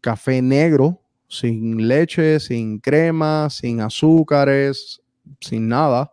café 0.00 0.42
negro, 0.42 1.00
sin 1.28 1.88
leche, 1.88 2.40
sin 2.40 2.78
crema, 2.78 3.48
sin 3.50 3.80
azúcares, 3.80 5.02
sin 5.40 5.68
nada. 5.68 6.12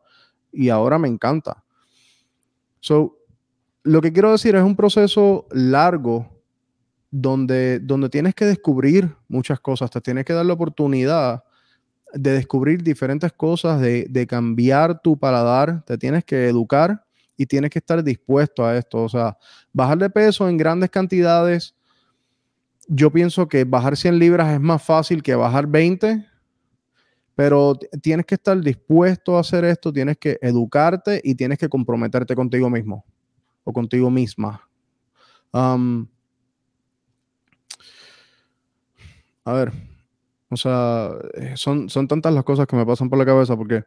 Y 0.51 0.69
ahora 0.69 0.97
me 0.97 1.07
encanta. 1.07 1.63
So, 2.79 3.17
lo 3.83 4.01
que 4.01 4.13
quiero 4.13 4.31
decir 4.31 4.55
es 4.55 4.63
un 4.63 4.75
proceso 4.75 5.47
largo 5.51 6.29
donde, 7.11 7.79
donde 7.79 8.09
tienes 8.09 8.33
que 8.33 8.45
descubrir 8.45 9.15
muchas 9.27 9.59
cosas, 9.59 9.91
te 9.91 10.01
tienes 10.01 10.25
que 10.25 10.33
dar 10.33 10.45
la 10.45 10.53
oportunidad 10.53 11.43
de 12.13 12.31
descubrir 12.31 12.83
diferentes 12.83 13.33
cosas, 13.33 13.81
de, 13.81 14.27
cambiar 14.27 15.01
tu 15.01 15.17
paladar, 15.17 15.83
te 15.85 15.97
tienes 15.97 16.23
que 16.23 16.47
educar 16.47 17.03
y 17.35 17.45
tienes 17.45 17.71
que 17.71 17.79
estar 17.79 18.03
dispuesto 18.03 18.65
a 18.65 18.77
esto. 18.77 19.03
O 19.03 19.09
sea, 19.09 19.37
bajar 19.71 19.97
de 19.97 20.09
peso 20.09 20.47
en 20.47 20.57
grandes 20.57 20.91
cantidades, 20.91 21.75
yo 22.87 23.11
pienso 23.11 23.47
que 23.47 23.63
bajar 23.63 23.97
100 23.97 24.19
libras 24.19 24.53
es 24.53 24.59
más 24.59 24.83
fácil 24.83 25.23
que 25.23 25.35
bajar 25.35 25.67
20, 25.67 26.25
pero 27.35 27.75
tienes 28.01 28.25
que 28.25 28.35
estar 28.35 28.59
dispuesto 28.59 29.37
a 29.37 29.41
hacer 29.41 29.65
esto, 29.65 29.91
tienes 29.91 30.17
que 30.17 30.37
educarte 30.41 31.21
y 31.23 31.35
tienes 31.35 31.57
que 31.57 31.69
comprometerte 31.69 32.35
contigo 32.35 32.69
mismo 32.69 33.05
o 33.63 33.73
contigo 33.73 34.09
misma. 34.09 34.67
a 35.51 35.77
ver, 39.45 39.71
o 40.49 40.55
sea, 40.55 41.09
eh, 41.33 41.53
son, 41.55 41.89
son 41.89 42.07
tantas 42.07 42.33
las 42.33 42.43
cosas 42.43 42.67
que 42.67 42.75
me 42.75 42.85
pasan 42.85 43.09
por 43.09 43.19
la 43.19 43.25
cabeza 43.25 43.57
porque 43.57 43.83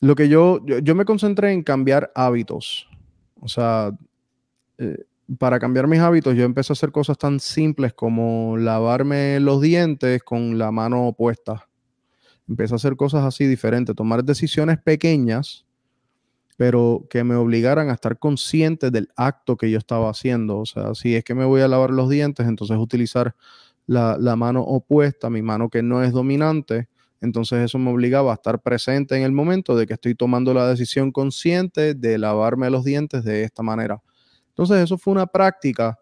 lo 0.00 0.14
que 0.14 0.28
yo, 0.28 0.64
yo, 0.66 0.94
me 0.94 1.04
concentré 1.04 1.52
en 1.52 1.62
cambiar 1.62 2.10
hábitos. 2.14 2.88
O 3.40 3.48
sea, 3.48 3.96
eh, 4.78 5.04
para 5.38 5.58
cambiar 5.58 5.86
mis 5.86 6.00
hábitos 6.00 6.34
yo 6.36 6.44
empecé 6.44 6.72
a 6.72 6.74
hacer 6.74 6.92
cosas 6.92 7.18
tan 7.18 7.40
simples 7.40 7.94
como 7.94 8.56
lavarme 8.56 9.40
los 9.40 9.60
dientes 9.60 10.22
con 10.22 10.58
la 10.58 10.70
mano 10.70 11.06
opuesta. 11.06 11.68
Empecé 12.48 12.74
a 12.74 12.76
hacer 12.76 12.96
cosas 12.96 13.24
así 13.24 13.46
diferentes, 13.46 13.96
tomar 13.96 14.24
decisiones 14.24 14.78
pequeñas 14.78 15.64
pero 16.56 17.06
que 17.10 17.24
me 17.24 17.34
obligaran 17.34 17.90
a 17.90 17.94
estar 17.94 18.18
consciente 18.18 18.90
del 18.90 19.08
acto 19.16 19.56
que 19.56 19.70
yo 19.70 19.78
estaba 19.78 20.10
haciendo. 20.10 20.58
O 20.58 20.66
sea, 20.66 20.94
si 20.94 21.14
es 21.16 21.24
que 21.24 21.34
me 21.34 21.44
voy 21.44 21.60
a 21.62 21.68
lavar 21.68 21.90
los 21.90 22.08
dientes, 22.08 22.46
entonces 22.46 22.76
utilizar 22.76 23.34
la, 23.86 24.36
mano 24.36 24.62
opuesta, 24.62 25.30
mi 25.30 25.42
mano 25.42 25.68
que 25.68 25.82
no 25.82 26.02
es 26.02 26.12
dominante, 26.12 26.88
entonces 27.20 27.58
eso 27.60 27.78
me 27.78 27.90
obligaba 27.90 28.32
a 28.32 28.34
estar 28.34 28.60
presente 28.60 29.16
en 29.16 29.22
el 29.22 29.32
momento 29.32 29.76
de 29.76 29.86
que 29.86 29.94
estoy 29.94 30.14
tomando 30.14 30.54
la 30.54 30.68
decisión 30.68 31.10
consciente 31.10 31.94
de 31.94 32.18
lavarme 32.18 32.70
los 32.70 32.84
dientes 32.84 33.24
de 33.24 33.42
esta 33.42 33.62
manera. 33.62 34.02
Entonces 34.54 34.84
eso 34.84 34.96
fue 34.96 35.12
una 35.12 35.26
práctica 35.26 35.98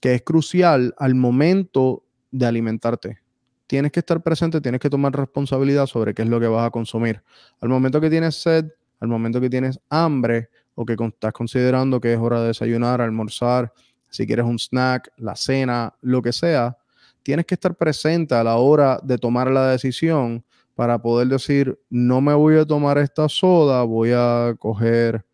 que 0.00 0.14
es 0.14 0.22
crucial 0.22 0.94
al 0.98 1.14
momento 1.14 2.02
de 2.30 2.46
alimentarte. 2.46 3.18
Tienes 3.66 3.92
que 3.92 4.00
estar 4.00 4.22
presente, 4.22 4.60
tienes 4.62 4.80
que 4.80 4.88
tomar 4.88 5.14
responsabilidad 5.14 5.86
sobre 5.86 6.14
qué 6.14 6.22
es 6.22 6.28
lo 6.28 6.40
que 6.40 6.46
vas 6.46 6.66
a 6.66 6.70
consumir. 6.70 7.22
Al 7.60 7.68
momento 7.68 8.00
que 8.00 8.08
tienes 8.08 8.40
sed, 8.40 8.66
al 9.00 9.08
momento 9.08 9.40
que 9.40 9.50
tienes 9.50 9.78
hambre 9.90 10.48
o 10.74 10.86
que 10.86 10.96
estás 10.98 11.32
considerando 11.32 12.00
que 12.00 12.14
es 12.14 12.18
hora 12.18 12.40
de 12.40 12.48
desayunar, 12.48 13.00
almorzar, 13.00 13.72
si 14.08 14.26
quieres 14.26 14.46
un 14.46 14.58
snack, 14.58 15.12
la 15.18 15.36
cena, 15.36 15.94
lo 16.00 16.22
que 16.22 16.32
sea, 16.32 16.78
tienes 17.22 17.44
que 17.44 17.54
estar 17.54 17.74
presente 17.74 18.34
a 18.34 18.44
la 18.44 18.56
hora 18.56 18.98
de 19.02 19.18
tomar 19.18 19.50
la 19.50 19.68
decisión 19.68 20.44
para 20.74 21.00
poder 21.00 21.28
decir, 21.28 21.78
no 21.90 22.20
me 22.20 22.32
voy 22.32 22.56
a 22.56 22.64
tomar 22.64 22.98
esta 22.98 23.28
soda, 23.28 23.82
voy 23.82 24.12
a 24.14 24.54
coger 24.58 25.24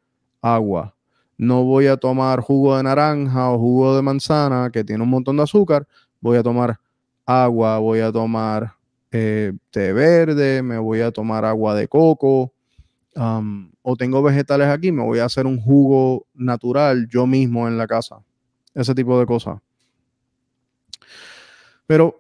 agua. 0.41 0.95
No 1.39 1.65
voy 1.65 1.87
a 1.87 1.97
tomar 1.97 2.41
jugo 2.41 2.77
de 2.77 2.83
naranja 2.83 3.51
o 3.51 3.59
jugo 3.59 3.97
de 3.97 4.03
manzana 4.03 4.71
que 4.73 4.85
tiene 4.85 5.03
un 5.03 5.11
montón 5.11 5.37
de 5.37 5.43
azúcar, 5.43 5.87
voy 6.21 6.37
a 6.39 6.43
tomar 6.43 6.79
agua, 7.27 7.79
voy 7.79 8.01
a 8.01 8.13
tomar 8.13 8.75
eh, 9.11 9.53
té 9.71 9.93
verde, 9.93 10.63
me 10.63 10.79
voy 10.79 11.01
a 11.01 11.11
tomar 11.11 11.45
agua 11.45 11.75
de 11.75 11.89
coco, 11.89 12.53
o 13.15 13.97
tengo 13.97 14.23
vegetales 14.23 14.69
aquí, 14.69 14.93
me 14.93 15.03
voy 15.03 15.19
a 15.19 15.27
hacer 15.27 15.47
un 15.47 15.61
jugo 15.61 16.27
natural 16.35 17.07
yo 17.09 17.27
mismo 17.27 17.69
en 17.69 17.77
la 17.77 17.87
casa. 17.87 18.23
Ese 18.75 18.95
tipo 18.95 19.19
de 19.19 19.27
cosas. 19.27 19.59
Pero, 21.87 22.17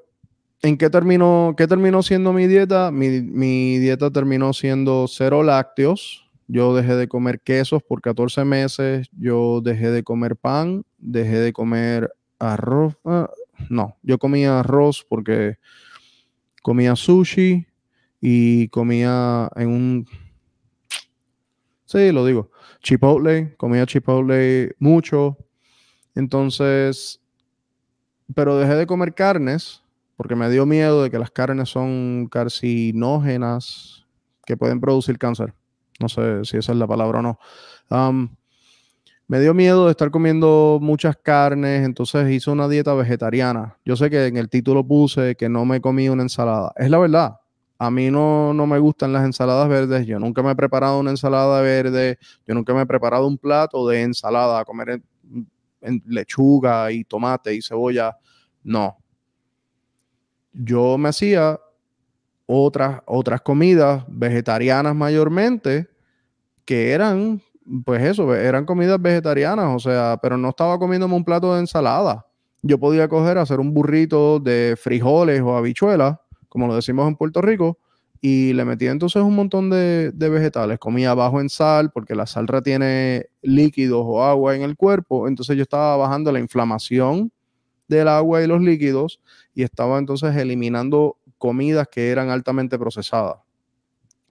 ¿en 0.60 0.76
qué 0.76 0.90
terminó, 0.90 1.54
qué 1.56 1.66
terminó 1.66 2.02
siendo 2.02 2.32
mi 2.32 2.46
dieta? 2.46 2.90
Mi, 2.90 3.22
mi, 3.22 3.78
dieta 3.78 4.10
terminó 4.10 4.52
siendo 4.52 5.06
cero 5.08 5.42
lácteos. 5.42 6.21
Yo 6.48 6.74
dejé 6.74 6.96
de 6.96 7.08
comer 7.08 7.40
quesos 7.40 7.82
por 7.82 8.00
14 8.00 8.44
meses. 8.44 9.08
Yo 9.12 9.60
dejé 9.62 9.90
de 9.90 10.02
comer 10.02 10.36
pan. 10.36 10.84
Dejé 10.98 11.38
de 11.38 11.52
comer 11.52 12.12
arroz. 12.38 12.96
Ah, 13.04 13.30
no, 13.68 13.96
yo 14.02 14.18
comía 14.18 14.60
arroz 14.60 15.06
porque 15.08 15.56
comía 16.62 16.96
sushi 16.96 17.66
y 18.20 18.68
comía 18.68 19.50
en 19.56 19.68
un 19.68 20.06
Sí, 21.92 22.10
lo 22.10 22.24
digo. 22.24 22.50
Chipotle, 22.82 23.54
comía 23.58 23.84
chipotle 23.84 24.74
mucho. 24.78 25.36
Entonces, 26.14 27.20
pero 28.34 28.56
dejé 28.56 28.76
de 28.76 28.86
comer 28.86 29.12
carnes 29.12 29.82
porque 30.16 30.34
me 30.34 30.48
dio 30.48 30.64
miedo 30.64 31.02
de 31.02 31.10
que 31.10 31.18
las 31.18 31.30
carnes 31.30 31.68
son 31.68 32.28
carcinógenas 32.30 34.06
que 34.46 34.56
pueden 34.56 34.80
producir 34.80 35.18
cáncer. 35.18 35.52
No 36.02 36.08
sé 36.08 36.44
si 36.44 36.56
esa 36.58 36.72
es 36.72 36.78
la 36.78 36.86
palabra 36.86 37.20
o 37.20 37.22
no. 37.22 37.38
me 39.28 39.40
dio 39.40 39.54
miedo 39.54 39.86
de 39.86 39.92
estar 39.92 40.10
comiendo 40.10 40.78
muchas 40.82 41.16
carnes, 41.16 41.84
entonces 41.84 42.30
hice 42.30 42.50
una 42.50 42.68
dieta 42.68 42.92
vegetariana. 42.94 43.78
Yo 43.84 43.96
sé 43.96 44.10
que 44.10 44.26
en 44.26 44.36
el 44.36 44.48
título 44.48 44.84
puse 44.86 45.36
que 45.36 45.48
no 45.48 45.64
me 45.64 45.80
comí 45.80 46.08
una 46.08 46.22
ensalada. 46.22 46.72
Es 46.76 46.90
la 46.90 46.98
verdad. 46.98 47.36
A 47.78 47.90
mí 47.90 48.10
no, 48.10 48.54
no 48.54 48.66
me 48.66 48.78
gustan 48.78 49.12
las 49.12 49.24
ensaladas 49.24 49.68
verdes. 49.68 50.06
Yo 50.06 50.18
nunca 50.18 50.42
me 50.42 50.52
he 50.52 50.54
preparado 50.56 51.00
una 51.00 51.10
ensalada 51.10 51.60
verde. 51.62 52.18
Yo 52.46 52.54
nunca 52.54 52.74
me 52.74 52.82
he 52.82 52.86
preparado 52.86 53.26
un 53.26 53.38
plato 53.38 53.88
de 53.88 54.02
ensalada 54.02 54.60
a 54.60 54.64
comer 54.64 55.02
lechuga 56.06 56.92
y 56.92 57.04
tomate 57.04 57.54
y 57.54 57.62
cebolla. 57.62 58.16
No. 58.62 58.98
Yo 60.52 60.98
me 60.98 61.08
hacía 61.08 61.58
otras, 62.46 63.00
otras 63.06 63.40
comidas 63.40 64.04
vegetarianas 64.08 64.94
mayormente 64.94 65.88
que 66.64 66.92
eran, 66.92 67.40
pues 67.84 68.02
eso, 68.02 68.34
eran 68.34 68.64
comidas 68.64 69.00
vegetarianas, 69.00 69.74
o 69.74 69.78
sea, 69.78 70.18
pero 70.22 70.36
no 70.36 70.50
estaba 70.50 70.78
comiéndome 70.78 71.14
un 71.14 71.24
plato 71.24 71.54
de 71.54 71.60
ensalada. 71.60 72.26
Yo 72.62 72.78
podía 72.78 73.08
coger, 73.08 73.38
hacer 73.38 73.60
un 73.60 73.74
burrito 73.74 74.38
de 74.38 74.76
frijoles 74.80 75.40
o 75.40 75.56
habichuelas, 75.56 76.18
como 76.48 76.66
lo 76.66 76.76
decimos 76.76 77.08
en 77.08 77.16
Puerto 77.16 77.40
Rico, 77.42 77.78
y 78.20 78.52
le 78.52 78.64
metía 78.64 78.92
entonces 78.92 79.20
un 79.20 79.34
montón 79.34 79.68
de, 79.68 80.12
de, 80.12 80.28
vegetales. 80.28 80.78
Comía 80.78 81.12
bajo 81.14 81.40
en 81.40 81.48
sal, 81.48 81.90
porque 81.90 82.14
la 82.14 82.26
sal 82.26 82.46
retiene 82.46 83.26
líquidos 83.42 84.04
o 84.06 84.22
agua 84.22 84.54
en 84.54 84.62
el 84.62 84.76
cuerpo, 84.76 85.26
entonces 85.26 85.56
yo 85.56 85.62
estaba 85.62 85.96
bajando 85.96 86.30
la 86.30 86.38
inflamación 86.38 87.32
del 87.88 88.08
agua 88.08 88.42
y 88.42 88.46
los 88.46 88.60
líquidos 88.60 89.20
y 89.54 89.62
estaba 89.62 89.98
entonces 89.98 90.34
eliminando 90.36 91.16
comidas 91.38 91.88
que 91.88 92.10
eran 92.10 92.30
altamente 92.30 92.78
procesadas. 92.78 93.38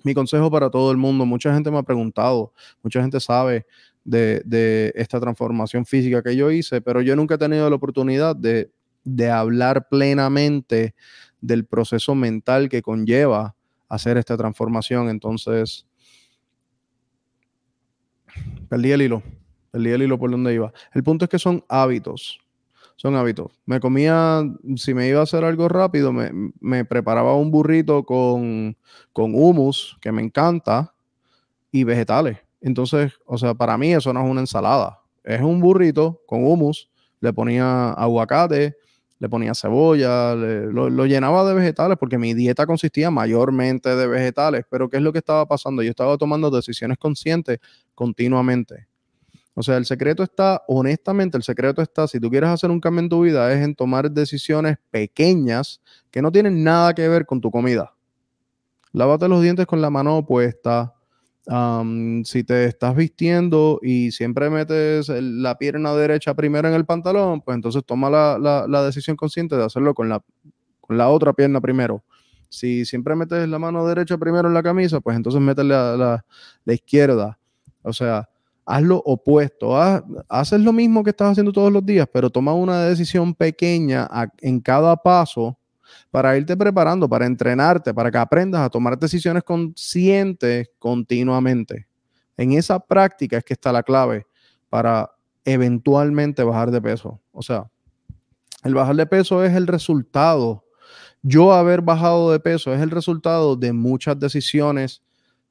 Mi 0.04 0.14
consejo 0.14 0.50
para 0.50 0.70
todo 0.70 0.92
el 0.92 0.98
mundo, 0.98 1.26
mucha 1.26 1.54
gente 1.54 1.72
me 1.72 1.78
ha 1.78 1.84
preguntado, 1.84 2.54
mucha 2.84 3.02
gente 3.02 3.20
sabe 3.20 3.66
de, 4.04 4.92
esta 4.96 5.20
transformación 5.20 5.86
física 5.86 6.22
que 6.24 6.36
yo 6.36 6.52
hice, 6.52 6.82
pero 6.82 7.02
yo 7.02 7.16
nunca 7.16 7.36
he 7.36 7.38
tenido 7.38 7.70
la 7.70 7.76
oportunidad 7.76 8.36
de, 8.36 8.72
de 9.04 9.30
hablar 9.30 9.88
plenamente 9.90 10.96
del 11.40 11.66
proceso 11.66 12.16
mental 12.16 12.70
que 12.70 12.82
conlleva 12.82 13.56
hacer 13.90 14.18
esta 14.18 14.38
transformación. 14.38 15.10
Entonces, 15.10 15.86
perdí 18.70 18.92
el 18.92 19.02
hilo, 19.04 19.24
perdí 19.72 19.90
el 19.92 20.04
hilo 20.04 20.18
por 20.18 20.32
donde 20.32 20.54
iba. 20.54 20.74
El 20.94 21.04
punto 21.04 21.26
es 21.26 21.30
que 21.30 21.40
son 21.40 21.64
hábitos 21.70 22.41
son 23.02 23.16
hábitos. 23.16 23.52
Me 23.66 23.80
comía, 23.80 24.44
si 24.76 24.94
me 24.94 25.08
iba 25.08 25.22
a 25.22 25.24
hacer 25.24 25.44
algo 25.44 25.68
rápido, 25.68 26.14
me, 26.14 26.86
preparaba 26.86 27.36
un 27.36 27.50
burrito 27.50 28.04
con, 28.04 28.78
con 29.12 29.34
hummus, 29.34 29.98
que 30.00 30.12
me 30.12 30.22
encanta, 30.22 30.94
y 31.72 31.84
vegetales. 31.84 32.38
Entonces, 32.62 33.14
o 33.26 33.40
sea, 33.40 33.56
para 33.56 33.76
mí 33.76 33.92
eso 33.92 34.14
no 34.14 34.24
es 34.24 34.30
una 34.30 34.42
ensalada. 34.42 35.00
Es 35.24 35.42
un 35.42 35.62
burrito 35.62 36.22
con 36.28 36.46
hummus, 36.46 36.92
le 37.22 37.34
ponía 37.34 37.90
aguacate, 37.94 38.76
le 39.18 39.30
ponía 39.30 39.56
cebolla, 39.56 40.36
lo, 40.36 40.92
lo, 40.92 41.06
llenaba 41.08 41.44
de 41.44 41.56
vegetales 41.56 41.98
porque 41.98 42.20
mi 42.20 42.36
dieta 42.36 42.68
consistía 42.68 43.10
mayormente 43.10 43.96
de 43.96 44.06
vegetales. 44.06 44.66
Pero 44.70 44.92
¿qué 44.92 44.98
es 44.98 45.04
lo 45.04 45.12
que 45.12 45.20
estaba 45.20 45.48
pasando? 45.48 45.82
Yo 45.82 45.90
estaba 45.90 46.20
tomando 46.20 46.52
decisiones 46.52 47.00
conscientes 47.00 47.58
continuamente. 47.96 48.91
O 49.54 49.64
sea, 49.64 49.78
el 49.78 49.86
secreto 49.86 50.24
está, 50.24 50.64
honestamente, 50.68 51.38
el 51.38 51.44
secreto 51.44 51.82
está, 51.82 52.08
si 52.08 52.20
tú 52.20 52.30
quieres 52.30 52.50
hacer 52.50 52.72
un 52.72 52.80
cambio 52.80 53.02
en 53.02 53.10
tu 53.10 53.22
vida, 53.22 53.52
es 53.52 53.62
en 53.62 53.76
tomar 53.76 54.10
decisiones 54.10 54.78
pequeñas 54.90 55.82
que 56.10 56.22
no 56.22 56.32
tienen 56.32 56.64
nada 56.64 56.94
que 56.94 57.08
ver 57.08 57.26
con 57.26 57.42
tu 57.42 57.52
comida. 57.52 57.94
Lávate 58.94 59.28
los 59.28 59.42
dientes 59.42 59.66
con 59.66 59.82
la 59.82 59.90
mano 59.90 60.18
opuesta. 60.18 60.94
si 62.24 62.44
te 62.44 62.66
estás 62.66 62.96
vistiendo 62.96 63.80
y 63.82 64.12
siempre 64.12 64.50
metes 64.50 65.10
la 65.10 65.58
pierna 65.58 65.94
derecha 65.96 66.34
primero 66.34 66.70
en 66.70 66.74
el 66.74 66.86
pantalón, 66.86 67.42
pues 67.42 67.56
entonces 67.56 67.84
toma 67.86 68.10
la, 68.10 68.84
decisión 68.86 69.18
consciente 69.18 69.58
de 69.58 69.66
hacerlo 69.66 69.94
con 69.94 70.08
la, 70.08 70.24
con 70.80 70.98
la 70.98 71.10
otra 71.10 71.34
pierna 71.34 71.60
primero. 71.60 72.04
Si 72.48 72.86
siempre 72.86 73.16
metes 73.16 73.48
la 73.48 73.60
mano 73.60 73.86
derecha 73.86 74.18
primero 74.18 74.48
en 74.48 74.54
la 74.54 74.64
camisa, 74.64 75.02
pues 75.02 75.16
entonces 75.18 75.42
metes 75.42 75.66
la, 75.66 76.24
la 76.64 76.74
izquierda. 76.74 77.38
O 77.82 77.94
sea, 77.94 78.30
haz 78.66 78.82
lo 78.82 78.98
opuesto. 78.98 79.76
haces 80.30 80.60
lo 80.62 80.74
mismo 80.74 81.04
que 81.04 81.12
estás 81.12 81.32
haciendo 81.32 81.52
todos 81.52 81.72
los 81.72 81.86
días, 81.86 82.08
pero 82.12 82.30
toma 82.30 82.54
una 82.54 82.84
decisión 82.84 83.34
pequeña 83.34 84.08
en 84.40 84.60
cada 84.60 84.96
paso 84.96 85.58
para 86.10 86.38
irte 86.38 86.56
preparando, 86.56 87.08
para 87.08 87.26
entrenarte, 87.26 87.94
para 87.94 88.12
que 88.12 88.18
aprendas 88.18 88.62
a 88.62 88.70
tomar 88.70 88.98
decisiones 88.98 89.44
conscientes 89.44 90.70
continuamente. 90.80 91.88
En 92.38 92.54
esa 92.54 92.80
práctica 92.80 93.38
es 93.38 93.44
que 93.44 93.54
está 93.54 93.72
la 93.72 93.84
clave 93.84 94.26
para 94.70 95.12
eventualmente 95.44 96.44
bajar 96.44 96.72
de 96.72 96.82
peso. 96.82 97.20
O 97.32 97.42
sea, 97.42 97.70
el 98.64 98.74
bajar 98.74 98.96
de 98.96 99.06
peso 99.06 99.44
es 99.44 99.54
el 99.54 99.68
resultado. 99.68 100.66
Yo 101.22 101.54
haber 101.54 101.82
bajado 101.82 102.32
de 102.32 102.40
peso 102.40 102.74
es 102.74 102.82
el 102.82 102.90
resultado 102.90 103.56
de 103.56 103.74
muchas 103.74 104.20
decisiones 104.20 105.02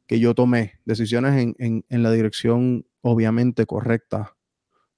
que 0.07 0.19
yo 0.19 0.35
tomé, 0.35 0.81
decisiones 0.85 1.55
en, 1.59 1.85
en 1.89 2.03
la 2.03 2.11
dirección 2.11 2.85
obviamente 3.03 3.67
correcta, 3.67 4.37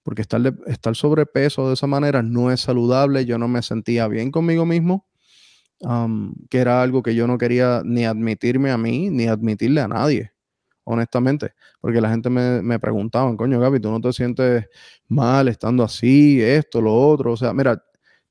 porque 0.03 0.23
estar, 0.23 0.97
sobrepeso 0.97 1.69
de 1.69 1.75
esa 1.75 1.87
manera 1.87 2.23
no 2.23 2.51
es 2.51 2.61
saludable, 2.61 3.25
yo 3.25 3.39
no 3.39 3.49
me 3.49 3.63
sentía 3.63 4.09
bien 4.09 4.31
conmigo 4.31 4.67
mismo, 4.67 5.07
que 6.51 6.59
era 6.59 6.83
algo 6.83 7.03
que 7.03 7.15
yo 7.15 7.27
no 7.27 7.39
quería 7.39 7.83
ni 7.85 8.05
admitirme 8.05 8.71
a 8.71 8.79
mí, 8.79 9.11
ni 9.11 9.27
admitirle 9.27 9.81
a 9.81 9.89
nadie, 9.89 10.33
honestamente, 10.85 11.53
porque 11.81 12.01
la 12.01 12.11
gente 12.11 12.31
me, 12.31 12.63
me 12.63 12.79
preguntaba, 12.79 13.37
coño 13.37 13.61
Gaby, 13.61 13.81
tú 13.81 13.91
no 13.91 14.01
te 14.01 14.13
sientes 14.13 14.67
mal 15.09 15.49
estando 15.49 15.85
así, 15.85 16.41
esto, 16.41 16.81
lo 16.81 16.95
otro, 16.95 17.33
o 17.33 17.37
sea, 17.37 17.53
mira, 17.53 17.83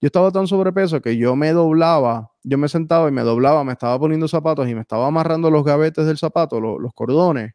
yo 0.02 0.08
estaba 0.08 0.32
tan 0.32 0.48
sobrepeso 0.48 1.00
que 1.00 1.16
yo 1.16 1.36
me 1.36 1.52
doblaba, 1.52 2.32
yo 2.44 2.58
me 2.58 2.68
sentaba 2.68 3.08
y 3.08 3.12
me 3.12 3.22
doblaba, 3.22 3.64
me 3.64 3.74
estaba 3.74 4.00
poniendo 4.00 4.28
zapatos 4.28 4.68
y 4.68 4.74
me 4.74 4.82
estaba 4.82 5.08
amarrando 5.08 5.52
los 5.52 5.64
gavetes 5.64 6.08
del 6.08 6.18
zapato, 6.18 6.60
los 6.60 6.94
cordones, 6.94 7.54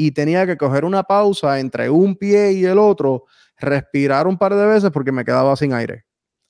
y 0.00 0.12
tenía 0.12 0.46
que 0.46 0.56
coger 0.56 0.86
una 0.86 1.02
pausa 1.02 1.60
entre 1.60 1.90
un 1.90 2.16
pie 2.16 2.52
y 2.52 2.64
el 2.64 2.78
otro, 2.78 3.26
respirar 3.58 4.26
un 4.26 4.38
par 4.38 4.54
de 4.54 4.64
veces 4.64 4.90
porque 4.90 5.12
me 5.12 5.26
quedaba 5.26 5.54
sin 5.56 5.74
aire. 5.74 6.06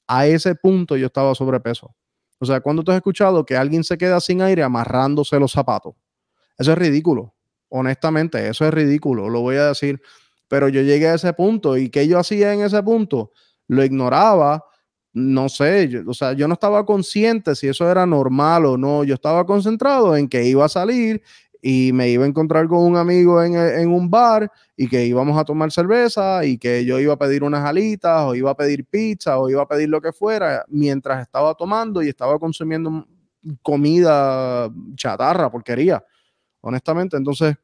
A 0.06 0.28
ese 0.28 0.54
punto 0.54 0.96
yo 0.96 1.06
estaba 1.06 1.34
sobrepeso. 1.34 1.92
O 2.38 2.46
sea, 2.46 2.60
cuando 2.60 2.84
tú 2.84 2.92
has 2.92 2.98
escuchado 2.98 3.44
que 3.44 3.56
alguien 3.56 3.82
se 3.82 3.98
queda 3.98 4.20
sin 4.20 4.40
aire 4.40 4.62
amarrándose 4.62 5.40
los 5.40 5.50
zapatos? 5.50 5.96
Eso 6.58 6.70
es 6.70 6.78
ridículo. 6.78 7.34
Honestamente, 7.70 8.48
eso 8.48 8.64
es 8.64 8.72
ridículo, 8.72 9.28
lo 9.28 9.40
voy 9.40 9.56
a 9.56 9.66
decir. 9.66 10.00
Pero 10.46 10.68
yo 10.68 10.82
llegué 10.82 11.08
a 11.08 11.14
ese 11.14 11.32
punto 11.32 11.76
y 11.76 11.90
¿qué 11.90 12.06
yo 12.06 12.20
hacía 12.20 12.54
en 12.54 12.60
ese 12.60 12.80
punto? 12.84 13.32
Lo 13.66 13.84
ignoraba, 13.84 14.64
no 15.12 15.48
sé, 15.48 16.04
o 16.06 16.14
sea, 16.14 16.34
yo 16.34 16.46
no 16.46 16.54
estaba 16.54 16.86
consciente 16.86 17.56
si 17.56 17.66
eso 17.66 17.90
era 17.90 18.06
normal 18.06 18.64
o 18.66 18.78
no. 18.78 19.02
Yo 19.02 19.14
estaba 19.14 19.44
concentrado 19.44 20.16
en 20.16 20.28
que 20.28 20.44
iba 20.44 20.64
a 20.64 20.68
salir 20.68 21.20
y 21.62 21.92
me 21.92 22.08
iba 22.08 22.24
a 22.24 22.28
encontrar 22.28 22.68
con 22.68 22.78
un 22.78 22.96
amigo 22.96 23.42
en, 23.42 23.90
un 23.90 24.10
bar 24.10 24.50
y 24.76 24.88
que 24.88 25.04
íbamos 25.04 25.38
a 25.38 25.44
tomar 25.44 25.70
cerveza 25.70 26.44
y 26.44 26.56
que 26.56 26.84
yo 26.84 26.98
iba 26.98 27.14
a 27.14 27.18
pedir 27.18 27.42
unas 27.42 27.64
alitas 27.64 28.22
o 28.22 28.34
iba 28.34 28.50
a 28.50 28.56
pedir 28.56 28.84
pizza 28.86 29.38
o 29.38 29.48
iba 29.48 29.62
a 29.62 29.68
pedir 29.68 29.88
lo 29.88 30.00
que 30.00 30.12
fuera 30.12 30.64
mientras 30.68 31.20
estaba 31.22 31.54
tomando 31.54 32.02
y 32.02 32.08
estaba 32.08 32.38
consumiendo 32.38 33.06
comida 33.62 34.70
chatarra, 34.94 35.50
porquería, 35.50 36.02
honestamente. 36.60 37.16
Entonces, 37.16 37.56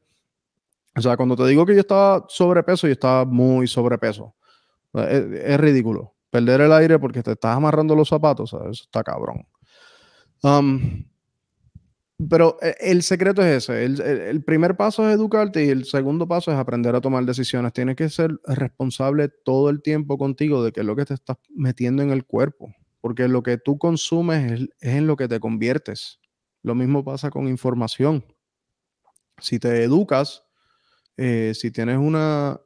o 0.95 1.01
sea, 1.01 1.17
cuando 1.17 1.35
te 1.35 1.45
digo 1.45 1.65
que 1.65 1.73
yo 1.73 1.81
estaba 1.81 2.25
sobrepeso, 2.27 2.87
yo 2.87 2.93
estaba 2.93 3.25
muy 3.25 3.67
sobrepeso. 3.67 4.35
Es, 4.93 5.57
ridículo. 5.59 6.13
Perder 6.29 6.61
el 6.61 6.73
aire 6.73 6.99
porque 6.99 7.23
te 7.23 7.31
estás 7.31 7.55
amarrando 7.55 7.95
los 7.95 8.09
zapatos, 8.09 8.53
eso 8.53 8.69
está 8.69 9.03
cabrón. 9.03 9.47
Um, 10.43 11.03
pero 12.29 12.57
eh, 12.61 12.75
el 12.79 13.03
secreto 13.03 13.43
es 13.43 13.69
ese. 13.69 13.85
El, 13.85 14.43
primer 14.43 14.75
paso 14.75 15.07
es 15.07 15.15
educarte 15.15 15.63
y 15.65 15.69
el 15.69 15.85
segundo 15.85 16.27
paso 16.27 16.51
es 16.51 16.57
aprender 16.57 16.95
a 16.95 17.01
tomar 17.01 17.23
decisiones. 17.25 17.73
Tienes 17.73 17.95
que 17.95 18.09
ser 18.09 18.39
responsable 18.45 19.29
todo 19.29 19.69
el 19.69 19.81
tiempo 19.81 20.17
contigo 20.17 20.63
de 20.63 20.71
qué 20.71 20.79
es 20.79 20.85
lo 20.85 20.95
que 20.95 21.05
te 21.05 21.13
estás 21.13 21.37
metiendo 21.49 22.01
en 22.01 22.09
el 22.09 22.25
cuerpo. 22.25 22.73
Porque 23.01 23.27
lo 23.27 23.43
que 23.43 23.57
tú 23.57 23.77
consumes 23.77 24.69
es, 24.81 24.95
en 24.95 25.05
lo 25.05 25.15
que 25.15 25.27
te 25.27 25.39
conviertes. 25.39 26.19
Lo 26.63 26.73
mismo 26.73 27.03
pasa 27.03 27.29
con 27.29 27.47
información. 27.47 28.25
Si 29.39 29.59
te 29.59 29.83
educas, 29.83 30.43
eh, 31.17 31.53
si 31.53 31.69
tienes 31.69 31.97
una, 31.97 32.59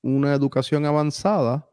una 0.00 0.32
educación 0.32 0.86
avanzada, 0.86 1.68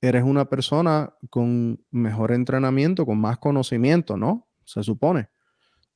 eres 0.00 0.24
una 0.24 0.48
persona 0.48 1.14
con 1.28 1.84
mejor 1.90 2.32
entrenamiento, 2.32 3.04
con 3.04 3.20
más 3.20 3.36
conocimiento, 3.36 4.16
¿no? 4.16 4.48
Se 4.64 4.82
supone 4.82 5.28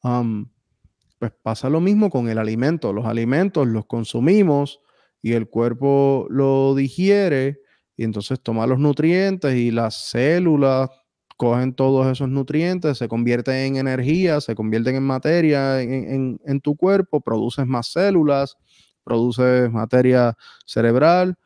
pues 0.02 1.32
pasa 1.42 1.68
lo 1.70 1.80
mismo 1.80 2.10
con 2.10 2.28
el 2.28 2.38
alimento. 2.38 2.92
Los 2.92 3.06
alimentos 3.06 3.66
los 3.66 3.86
consumimos 3.86 4.80
y 5.22 5.32
el 5.32 5.48
cuerpo 5.48 6.26
lo 6.30 6.74
digiere 6.74 7.60
y 7.96 8.04
entonces 8.04 8.40
toma 8.42 8.66
los 8.66 8.78
nutrientes 8.78 9.54
y 9.54 9.70
las 9.70 10.10
células 10.10 10.90
cogen 11.36 11.74
todos 11.74 12.06
esos 12.06 12.28
nutrientes, 12.28 12.98
se 12.98 13.08
convierten 13.08 13.54
en 13.56 13.76
energía, 13.76 14.40
se 14.40 14.54
convierten 14.54 14.94
en 14.96 15.02
materia 15.02 15.80
en, 15.80 16.38
en 16.44 16.60
tu 16.60 16.76
cuerpo, 16.76 17.20
produces 17.20 17.66
más 17.66 17.88
células, 17.88 18.56
produces 19.02 19.70
materia 19.70 20.36
cerebral 20.66 21.36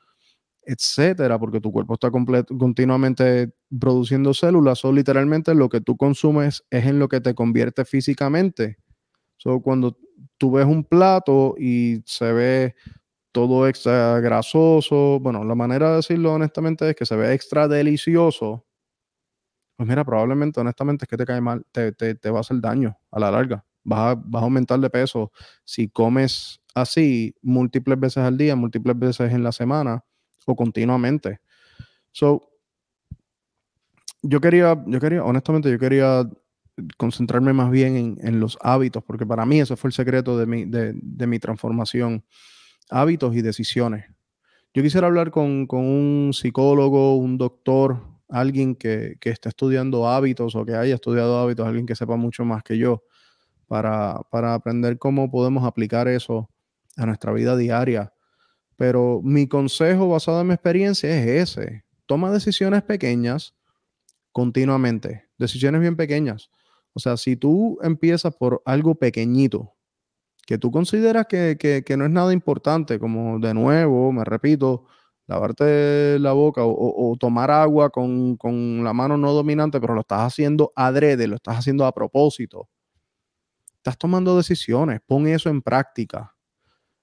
etcétera, 0.66 1.38
porque 1.38 1.60
tu 1.60 1.70
cuerpo 1.70 1.94
está 1.94 2.10
continuamente 2.10 3.52
produciendo 3.80 4.34
células, 4.34 4.84
o 4.84 4.92
literalmente 4.92 5.54
lo 5.54 5.68
que 5.68 5.80
tú 5.80 5.96
consumes 5.96 6.64
es 6.70 6.84
en 6.86 6.98
lo 6.98 7.08
que 7.08 7.20
te 7.20 7.34
convierte 7.34 7.84
físicamente. 7.84 8.78
So, 9.36 9.60
cuando 9.60 9.96
tú 10.38 10.50
ves 10.50 10.66
un 10.66 10.82
plato 10.84 11.54
y 11.56 12.02
se 12.04 12.32
ve 12.32 12.74
todo 13.30 13.68
extra 13.68 14.18
grasoso, 14.18 15.20
bueno, 15.20 15.44
la 15.44 15.54
manera 15.54 15.90
de 15.90 15.96
decirlo 15.96 16.34
honestamente 16.34 16.90
es 16.90 16.96
que 16.96 17.06
se 17.06 17.14
ve 17.14 17.32
extra 17.32 17.68
delicioso, 17.68 18.66
pues 19.76 19.88
mira, 19.88 20.04
probablemente 20.04 20.60
honestamente 20.60 21.04
es 21.04 21.08
que 21.08 21.16
te 21.16 21.26
cae 21.26 21.40
mal, 21.40 21.64
te, 21.70 21.92
te, 21.92 22.30
va 22.30 22.38
a 22.38 22.40
hacer 22.40 22.60
daño 22.60 22.98
a 23.12 23.20
la 23.20 23.30
larga. 23.30 23.64
Vas 23.84 23.98
a, 24.00 24.14
vas 24.16 24.42
a 24.42 24.44
aumentar 24.46 24.80
de 24.80 24.90
peso 24.90 25.30
si 25.64 25.88
comes 25.88 26.60
así 26.74 27.36
múltiples 27.42 28.00
veces 28.00 28.24
al 28.24 28.36
día, 28.36 28.56
múltiples 28.56 28.98
veces 28.98 29.32
en 29.32 29.44
la 29.44 29.52
semana 29.52 30.02
o 30.46 30.56
continuamente. 30.56 31.40
So, 32.12 32.48
yo 34.22 34.40
quería, 34.40 34.82
yo 34.86 34.98
quería, 35.00 35.22
honestamente, 35.22 35.70
yo 35.70 35.78
quería 35.78 36.28
concentrarme 36.96 37.52
más 37.52 37.70
bien 37.70 38.18
en, 38.20 38.40
los 38.40 38.58
hábitos, 38.60 39.02
porque 39.04 39.26
para 39.26 39.46
mí 39.46 39.60
ese 39.60 39.76
fue 39.76 39.88
el 39.88 39.94
secreto 39.94 40.38
de 40.38 40.46
mi, 40.46 40.64
de, 40.64 41.26
mi 41.26 41.38
transformación. 41.38 42.24
Hábitos 42.88 43.34
y 43.34 43.42
decisiones. 43.42 44.06
Yo 44.72 44.82
quisiera 44.82 45.06
hablar 45.06 45.30
con, 45.30 45.66
un 45.70 46.30
psicólogo, 46.32 47.16
un 47.16 47.36
doctor, 47.36 48.00
alguien 48.28 48.76
que, 48.76 49.16
que, 49.20 49.30
esté 49.30 49.48
estudiando 49.48 50.08
hábitos 50.08 50.54
o 50.54 50.64
que 50.64 50.74
haya 50.74 50.94
estudiado 50.94 51.38
hábitos, 51.38 51.66
alguien 51.66 51.86
que 51.86 51.96
sepa 51.96 52.16
mucho 52.16 52.44
más 52.44 52.62
que 52.62 52.78
yo, 52.78 53.02
para, 53.66 54.20
para 54.30 54.54
aprender 54.54 54.98
cómo 54.98 55.30
podemos 55.30 55.64
aplicar 55.64 56.08
eso 56.08 56.48
a 56.96 57.06
nuestra 57.06 57.32
vida 57.32 57.56
diaria 57.56 58.12
pero 58.76 59.20
mi 59.22 59.48
consejo 59.48 60.08
basado 60.08 60.40
en 60.40 60.48
mi 60.48 60.54
experiencia 60.54 61.10
es 61.10 61.50
ese. 61.50 61.84
Toma 62.06 62.30
decisiones 62.30 62.82
pequeñas 62.82 63.54
continuamente, 64.32 65.24
decisiones 65.38 65.80
bien 65.80 65.96
pequeñas. 65.96 66.50
O 66.92 67.00
sea, 67.00 67.16
si 67.16 67.36
tú 67.36 67.78
empiezas 67.82 68.34
por 68.36 68.62
algo 68.66 68.94
pequeñito, 68.94 69.74
que 70.46 70.58
tú 70.58 70.70
consideras 70.70 71.26
que, 71.26 71.84
no 71.96 72.04
es 72.04 72.10
nada 72.10 72.32
importante, 72.32 72.98
como 72.98 73.38
de 73.38 73.54
nuevo, 73.54 74.12
me 74.12 74.24
repito, 74.24 74.84
lavarte 75.26 76.18
la 76.20 76.32
boca 76.32 76.60
o, 76.64 77.16
tomar 77.18 77.50
agua 77.50 77.90
con, 77.90 78.36
con, 78.36 78.84
la 78.84 78.92
mano 78.92 79.16
no 79.16 79.32
dominante, 79.32 79.80
pero 79.80 79.94
lo 79.94 80.02
estás 80.02 80.20
haciendo 80.20 80.72
adrede, 80.76 81.26
lo 81.26 81.36
estás 81.36 81.56
haciendo 81.56 81.84
a 81.86 81.92
propósito. 81.92 82.68
Estás 83.76 83.98
tomando 83.98 84.36
decisiones, 84.36 85.00
pon 85.06 85.26
eso 85.26 85.48
en 85.48 85.62
práctica. 85.62 86.35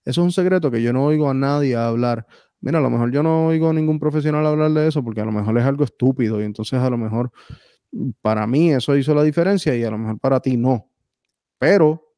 Eso 0.05 0.21
es 0.21 0.25
un 0.25 0.31
secreto 0.31 0.69
que 0.69 0.81
yo 0.81 0.91
no 0.93 1.05
oigo 1.05 1.29
a 1.29 1.33
nadie 1.33 1.75
hablar. 1.75 2.27
Mira, 2.59 2.79
a 2.79 2.81
lo 2.81 2.89
mejor 2.89 3.11
yo 3.11 3.23
no 3.23 3.47
oigo 3.47 3.69
a 3.69 3.73
ningún 3.73 3.99
profesional 3.99 4.45
hablar 4.45 4.71
de 4.71 4.87
eso 4.87 5.03
porque 5.03 5.21
a 5.21 5.25
lo 5.25 5.31
mejor 5.31 5.57
es 5.57 5.65
algo 5.65 5.83
estúpido 5.83 6.41
y 6.41 6.45
entonces 6.45 6.79
a 6.79 6.89
lo 6.89 6.97
mejor 6.97 7.31
mm, 7.91 8.11
para 8.21 8.47
mí 8.47 8.71
eso 8.71 8.95
hizo 8.95 9.13
la 9.15 9.23
diferencia 9.23 9.75
y 9.75 9.83
a 9.83 9.91
lo 9.91 9.97
mejor 9.97 10.19
para 10.19 10.39
ti 10.39 10.57
no. 10.57 10.89
Pero, 11.57 12.13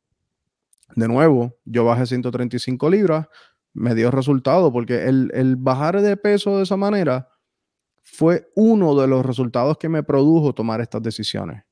de 0.95 1.07
nuevo, 1.07 1.57
yo 1.65 1.85
bajé 1.85 2.05
135 2.05 2.89
libras, 2.89 3.27
me 3.73 3.93
dio 3.93 4.09
resultado 4.09 4.71
porque 4.71 5.05
el, 5.05 5.31
el 5.33 5.55
bajar 5.55 6.01
de 6.01 6.17
peso 6.17 6.57
de 6.57 6.63
esa 6.63 6.77
manera 6.77 7.29
fue 8.03 8.47
uno 8.55 8.99
de 8.99 9.07
los 9.07 9.25
resultados 9.25 9.77
que 9.77 9.89
me 9.89 10.03
produjo 10.03 10.53
tomar 10.53 10.81
estas 10.81 11.01
decisiones 11.01 11.63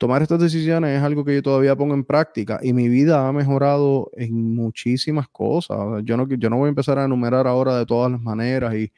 tomar 0.00 0.22
estas 0.22 0.40
decisiones 0.40 0.96
es 0.96 1.02
algo 1.02 1.26
que 1.26 1.34
yo 1.34 1.42
todavía 1.42 1.76
pongo 1.76 1.92
en 1.92 2.04
práctica 2.04 2.58
y 2.62 2.72
mi 2.72 2.88
vida 2.88 3.28
ha 3.28 3.32
mejorado 3.32 4.10
en 4.14 4.54
muchísimas 4.54 5.28
cosas. 5.28 5.76
Yo 6.04 6.16
no, 6.16 6.26
yo 6.26 6.48
no 6.48 6.56
voy 6.56 6.68
a 6.68 6.70
empezar 6.70 6.98
a 6.98 7.04
enumerar 7.04 7.46
ahora 7.46 7.76
de 7.76 7.84
todas 7.84 8.10
las 8.10 8.20
maneras 8.22 8.74
y 8.74 8.90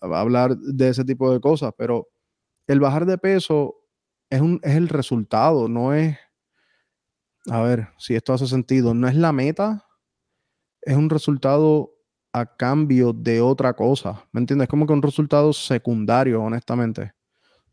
hablar 0.00 0.56
de 0.56 0.88
ese 0.88 1.04
tipo 1.04 1.30
de 1.30 1.38
cosas, 1.38 1.74
pero 1.76 2.08
el 2.66 2.80
bajar 2.80 3.04
de 3.04 3.18
peso 3.18 3.76
es, 4.30 4.40
un, 4.40 4.58
es 4.62 4.76
el 4.76 4.88
resultado, 4.88 5.68
no 5.68 5.92
es, 5.92 6.16
a 7.50 7.60
ver 7.60 7.88
si 7.98 8.14
esto 8.14 8.32
hace 8.32 8.46
sentido, 8.46 8.94
no 8.94 9.08
es 9.08 9.16
la 9.16 9.32
meta, 9.32 9.86
es 10.80 10.96
un 10.96 11.10
resultado 11.10 11.92
a 12.32 12.56
cambio 12.56 13.12
de 13.12 13.42
otra 13.42 13.74
cosa, 13.74 14.24
¿me 14.32 14.40
entiendes? 14.40 14.64
Es 14.64 14.70
como 14.70 14.86
que 14.86 14.94
un 14.94 15.02
resultado 15.02 15.52
secundario, 15.52 16.42
honestamente 16.42 17.15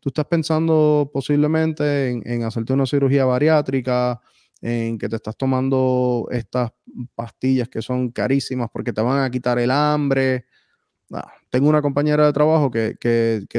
tú 0.04 0.10
estás 0.10 0.26
pensando 0.26 1.10
posiblemente 1.10 2.10
en, 2.10 2.42
hacerte 2.42 2.74
una 2.74 2.84
cirugía 2.84 3.24
bariátrica, 3.24 4.20
en 4.60 4.98
que 4.98 5.08
te 5.08 5.16
estás 5.16 5.34
tomando 5.34 6.28
estas 6.30 6.72
pastillas 7.14 7.70
que 7.70 7.80
son 7.80 8.10
carísimas 8.10 8.68
porque 8.70 8.92
te 8.92 9.00
van 9.00 9.24
a 9.24 9.30
quitar 9.30 9.58
el 9.58 9.70
hambre. 9.70 10.44
Ah, 11.10 11.32
tengo 11.48 11.70
una 11.70 11.80
compañera 11.80 12.26
de 12.26 12.34
trabajo 12.34 12.70
que, 12.70 12.98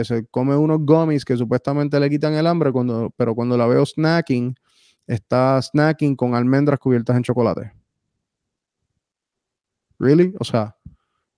se 0.04 0.28
come 0.28 0.56
unos 0.56 0.82
gummies 0.82 1.26
que 1.26 1.36
supuestamente 1.36 2.00
le 2.00 2.12
quitan 2.12 2.36
el 2.36 2.46
hambre, 2.46 2.72
cuando, 2.72 3.12
pero 3.18 3.34
cuando 3.34 3.58
la 3.58 3.66
veo 3.66 3.84
snacking, 3.84 4.56
está 5.08 5.60
snacking 5.60 6.16
con 6.16 6.36
almendras 6.36 6.78
cubiertas 6.78 7.18
en 7.18 7.24
chocolate. 7.24 7.74
¿Really? 9.98 10.36
O 10.40 10.44
sea, 10.44 10.75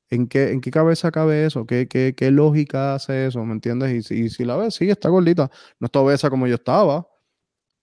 ¿En 0.09 0.27
qué, 0.27 0.51
¿En 0.51 0.61
qué 0.61 0.71
cabeza 0.71 1.11
cabe 1.11 1.45
eso? 1.45 1.65
¿Qué, 1.65 1.87
qué, 1.87 2.15
qué 2.15 2.31
lógica 2.31 2.95
hace 2.95 3.27
eso? 3.27 3.43
¿Me 3.43 3.53
entiendes? 3.53 4.09
Y, 4.11 4.29
si 4.29 4.45
la 4.45 4.55
ves, 4.55 4.75
sí, 4.75 4.89
está 4.89 5.09
gordita. 5.09 5.51
No 5.79 5.85
está 5.85 5.99
obesa 5.99 6.29
como 6.29 6.47
yo 6.47 6.55
estaba, 6.55 7.05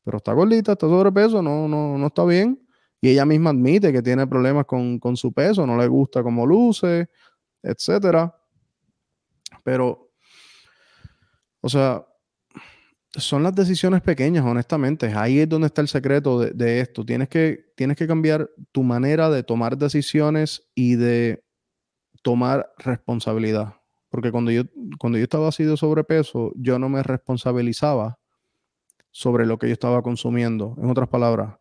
pero 0.04 0.18
está 0.18 0.32
gordita, 0.32 0.72
está 0.72 0.86
sobrepeso, 0.86 1.42
no, 1.42 1.68
no, 1.68 1.98
no 1.98 2.06
está 2.06 2.24
bien. 2.24 2.66
Y 3.00 3.10
ella 3.10 3.26
misma 3.26 3.50
admite 3.50 3.92
que 3.92 4.00
tiene 4.02 4.26
problemas 4.26 4.64
con, 4.64 4.98
con 4.98 5.16
su 5.16 5.32
peso, 5.32 5.66
no 5.66 5.76
le 5.76 5.86
gusta 5.86 6.22
cómo 6.22 6.46
luce, 6.46 7.08
etcétera. 7.62 8.34
Pero, 9.62 10.10
o 11.60 11.68
sea, 11.68 12.06
son 13.12 13.42
las 13.42 13.54
decisiones 13.54 14.00
pequeñas, 14.00 14.46
honestamente. 14.46 15.12
Ahí 15.14 15.40
es 15.40 15.48
donde 15.48 15.66
está 15.66 15.82
el 15.82 15.88
secreto 15.88 16.40
de, 16.40 16.52
de, 16.52 16.80
esto. 16.80 17.04
Tienes 17.04 17.28
que, 17.28 17.72
tienes 17.76 17.98
que 17.98 18.06
cambiar 18.06 18.50
tu 18.72 18.82
manera 18.82 19.28
de 19.28 19.42
tomar 19.42 19.76
decisiones 19.76 20.70
y 20.74 20.96
de 20.96 21.43
tomar 22.24 22.72
responsabilidad. 22.78 23.74
Porque 24.08 24.32
cuando 24.32 24.50
yo, 24.50 24.62
cuando 24.98 25.18
yo 25.18 25.24
estaba 25.24 25.48
así 25.48 25.62
de 25.62 25.76
sobrepeso, 25.76 26.52
yo 26.56 26.78
no 26.78 26.88
me 26.88 27.02
responsabilizaba 27.02 28.18
sobre 29.10 29.46
lo 29.46 29.58
que 29.58 29.68
yo 29.68 29.74
estaba 29.74 30.02
consumiendo. 30.02 30.74
En 30.80 30.88
otras 30.88 31.08
palabras, 31.08 31.56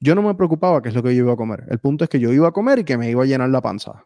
yo 0.00 0.14
no 0.14 0.22
me 0.22 0.34
preocupaba 0.34 0.82
qué 0.82 0.88
es 0.88 0.94
lo 0.94 1.02
que 1.02 1.14
yo 1.14 1.24
iba 1.24 1.32
a 1.32 1.36
comer. 1.36 1.64
El 1.70 1.78
punto 1.78 2.04
es 2.04 2.10
que 2.10 2.18
yo 2.18 2.32
iba 2.32 2.48
a 2.48 2.52
comer 2.52 2.80
y 2.80 2.84
que 2.84 2.98
me 2.98 3.08
iba 3.08 3.22
a 3.22 3.26
llenar 3.26 3.48
la 3.50 3.62
panza. 3.62 4.04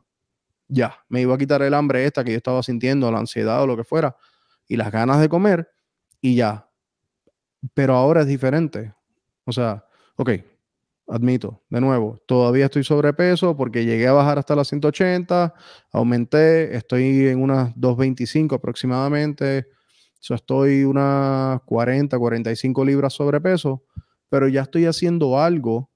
Ya, 0.69 0.95
me 1.09 1.23
iba 1.23 1.35
a 1.35 1.39
quitar 1.39 1.63
el 1.63 1.75
hambre 1.75 2.05
esta 2.05 2.23
que 2.23 2.33
yo 2.33 2.37
estaba 2.37 2.63
sintiendo, 2.63 3.11
la 3.11 3.19
ansiedad 3.19 3.63
o 3.63 3.67
lo 3.67 3.77
que 3.77 3.85
fuera, 3.85 4.17
y 4.69 4.77
las 4.77 4.93
ganas 4.93 5.21
de 5.21 5.29
comer, 5.29 5.71
y 6.21 6.37
ya. 6.37 6.69
Pero 7.73 7.95
ahora 7.95 8.21
es 8.21 8.27
diferente. 8.27 8.95
O 9.45 9.53
sea, 9.53 9.87
ok, 10.17 10.31
admito, 11.13 11.63
de 11.69 11.83
nuevo, 11.83 12.23
todavía 12.27 12.65
estoy 12.65 12.85
sobrepeso 12.85 13.55
porque 13.55 13.85
llegué 13.85 14.09
a 14.09 14.13
bajar 14.13 14.39
hasta 14.39 14.57
las 14.57 14.69
180, 14.69 15.53
aumenté, 15.93 16.75
estoy 16.75 17.27
en 17.27 17.43
unas 17.43 17.73
225 17.77 18.55
aproximadamente, 18.55 19.67
estoy 20.27 20.85
unas 20.85 21.61
40, 21.67 22.19
45 22.19 22.85
libras 22.87 23.13
sobrepeso, 23.13 23.85
pero 24.31 24.49
ya 24.49 24.63
estoy 24.63 24.87
haciendo 24.87 25.39
algo 25.39 25.91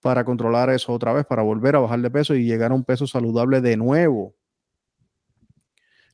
para 0.00 0.24
controlar 0.24 0.70
eso 0.70 0.92
otra 0.92 1.12
vez, 1.12 1.26
para 1.26 1.42
volver 1.42 1.74
a 1.74 1.80
bajar 1.80 2.00
de 2.00 2.10
peso 2.12 2.36
y 2.36 2.44
llegar 2.44 2.70
a 2.70 2.74
un 2.76 2.84
peso 2.84 3.08
saludable 3.08 3.60
de 3.60 3.76
nuevo. 3.76 4.36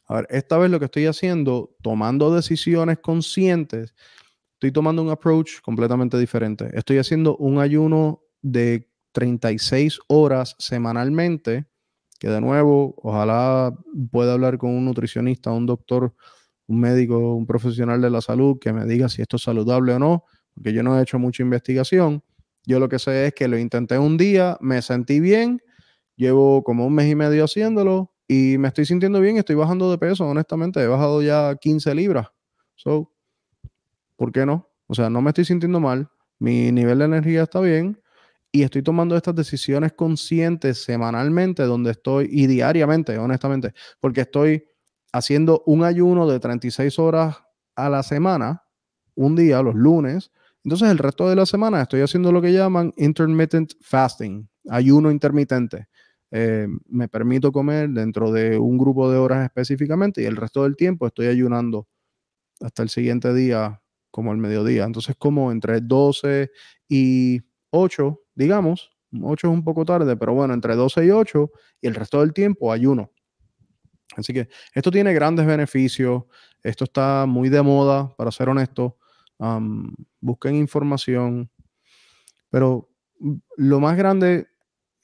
A 0.07 0.15
ver, 0.15 0.27
esta 0.31 0.57
vez 0.57 0.71
lo 0.71 0.79
que 0.79 0.87
estoy 0.87 1.05
haciendo, 1.05 1.77
tomando 1.83 2.35
decisiones 2.35 2.99
conscientes, 2.99 3.95
estoy 4.57 4.73
tomando 4.73 5.03
un 5.03 5.11
approach 5.11 5.61
completamente 5.61 6.19
diferente. 6.19 6.71
Estoy 6.73 6.97
haciendo 6.97 7.37
un 7.37 7.59
ayuno 7.59 8.23
de 8.41 8.89
36 9.13 10.01
horas 10.09 10.57
semanalmente, 10.59 11.67
que 12.19 12.29
de 12.29 12.41
nuevo, 12.41 12.95
ojalá 13.03 13.77
pueda 14.11 14.33
hablar 14.33 14.57
con 14.57 14.71
un 14.71 14.87
nutricionista, 14.87 15.53
un 15.53 15.67
doctor, 15.67 16.15
un 16.67 16.81
médico, 16.81 17.35
un 17.35 17.47
profesional 17.47 18.01
de 18.01 18.09
la 18.09 18.23
salud 18.23 18.59
que 18.59 18.73
me 18.73 18.87
diga 18.87 19.11
si 19.11 19.21
esto 19.21 19.37
es 19.37 19.43
saludable 19.43 19.93
o 19.93 19.99
no, 19.99 20.25
porque 20.55 20.73
yo 20.73 20.83
no 20.83 20.99
he 20.99 21.03
hecho 21.03 21.19
mucha 21.19 21.43
investigación. 21.43 22.23
Yo 22.65 22.81
lo 22.81 22.89
que 22.89 22.99
sé 22.99 23.27
es 23.27 23.35
que 23.35 23.49
lo 23.49 23.59
intenté 23.59 23.99
un 23.99 24.17
día, 24.17 24.57
me 24.63 24.81
sentí 24.81 25.21
bien, 25.21 25.61
llevo 26.17 26.65
como 26.65 26.87
un 26.87 26.95
mes 26.95 27.11
y 27.11 27.15
medio 27.15 27.45
haciéndolo 27.45 28.15
y 28.27 28.57
me 28.59 28.69
estoy 28.69 28.87
sintiendo 28.87 29.21
bien, 29.21 29.37
estoy 29.37 29.55
bajando 29.55 29.91
de 29.91 29.99
peso, 29.99 30.27
honestamente, 30.27 30.81
he 30.81 30.87
bajado 30.87 31.21
ya 31.21 31.55
15 31.61 31.95
libras. 31.95 32.29
So, 32.75 33.16
¿Por 34.17 34.33
qué 34.33 34.47
no? 34.47 34.71
O 34.87 34.95
sea, 34.95 35.11
no 35.11 35.21
me 35.23 35.31
estoy 35.31 35.45
sintiendo 35.45 35.81
mal, 35.81 36.09
mi 36.39 36.71
nivel 36.73 36.99
de 36.99 37.05
energía 37.07 37.43
está 37.45 37.61
bien 37.61 38.01
y 38.53 38.63
estoy 38.63 38.83
tomando 38.83 39.17
estas 39.17 39.35
decisiones 39.35 39.93
conscientes 39.93 40.83
semanalmente 40.83 41.65
donde 41.65 41.91
estoy 41.93 42.29
y 42.31 42.47
diariamente, 42.47 43.19
honestamente, 43.19 43.75
porque 44.01 44.23
estoy 44.23 44.65
haciendo 45.13 45.63
un 45.67 45.85
ayuno 45.85 46.29
de 46.29 46.41
36 46.41 46.99
horas 46.99 47.37
a 47.75 47.89
la 47.89 48.03
semana, 48.03 48.63
un 49.15 49.37
día, 49.37 49.63
los 49.63 49.75
lunes. 49.75 50.31
Entonces 50.65 50.91
el 50.91 50.99
resto 50.99 51.29
de 51.29 51.37
la 51.37 51.47
semana 51.47 51.83
estoy 51.83 52.01
haciendo 52.01 52.33
lo 52.33 52.43
que 52.43 52.53
llaman 52.53 52.93
intermittent 52.97 53.73
fasting, 53.81 54.49
ayuno 54.71 55.11
intermitente. 55.11 55.89
eh, 56.33 56.67
me 56.89 57.09
permito 57.09 57.53
comer 57.53 57.89
dentro 57.91 58.33
de 58.33 58.59
un 58.59 58.77
grupo 58.79 59.11
de 59.11 59.17
horas 59.19 59.45
específicamente 59.45 60.23
y 60.23 60.25
el 60.27 60.37
resto 60.37 60.65
del 60.65 60.77
tiempo 60.77 61.07
estoy 61.07 61.29
ayunando 61.29 61.87
hasta 62.61 62.83
el 62.83 62.89
siguiente 62.91 63.33
día 63.35 63.81
como 64.17 64.33
el 64.33 64.39
mediodía. 64.39 64.85
Entonces 64.85 65.15
como 65.19 65.53
entre 65.53 65.83
12 65.83 66.51
y 66.89 67.43
8, 67.69 68.19
digamos, 68.35 68.91
8 69.23 69.47
es 69.47 69.53
un 69.53 69.63
poco 69.63 69.85
tarde, 69.85 70.17
pero 70.17 70.33
bueno, 70.33 70.55
entre 70.55 70.75
12 70.75 71.05
y 71.05 71.11
8 71.11 71.51
y 71.83 71.87
el 71.87 71.95
resto 71.95 72.21
del 72.21 72.33
tiempo 72.33 72.73
ayuno. 72.73 73.13
Así 74.17 74.33
que 74.33 74.49
esto 74.75 74.91
tiene 74.91 75.13
grandes 75.13 75.45
beneficios, 75.45 76.23
esto 76.63 76.85
está 76.85 77.27
muy 77.27 77.51
de 77.51 77.61
moda, 77.61 78.17
para 78.17 78.31
ser 78.31 78.49
honesto. 78.49 78.97
busquen 80.19 80.55
información, 80.55 81.51
pero 82.49 82.89
lo 83.59 83.81
más 83.81 83.99
grande 83.99 84.47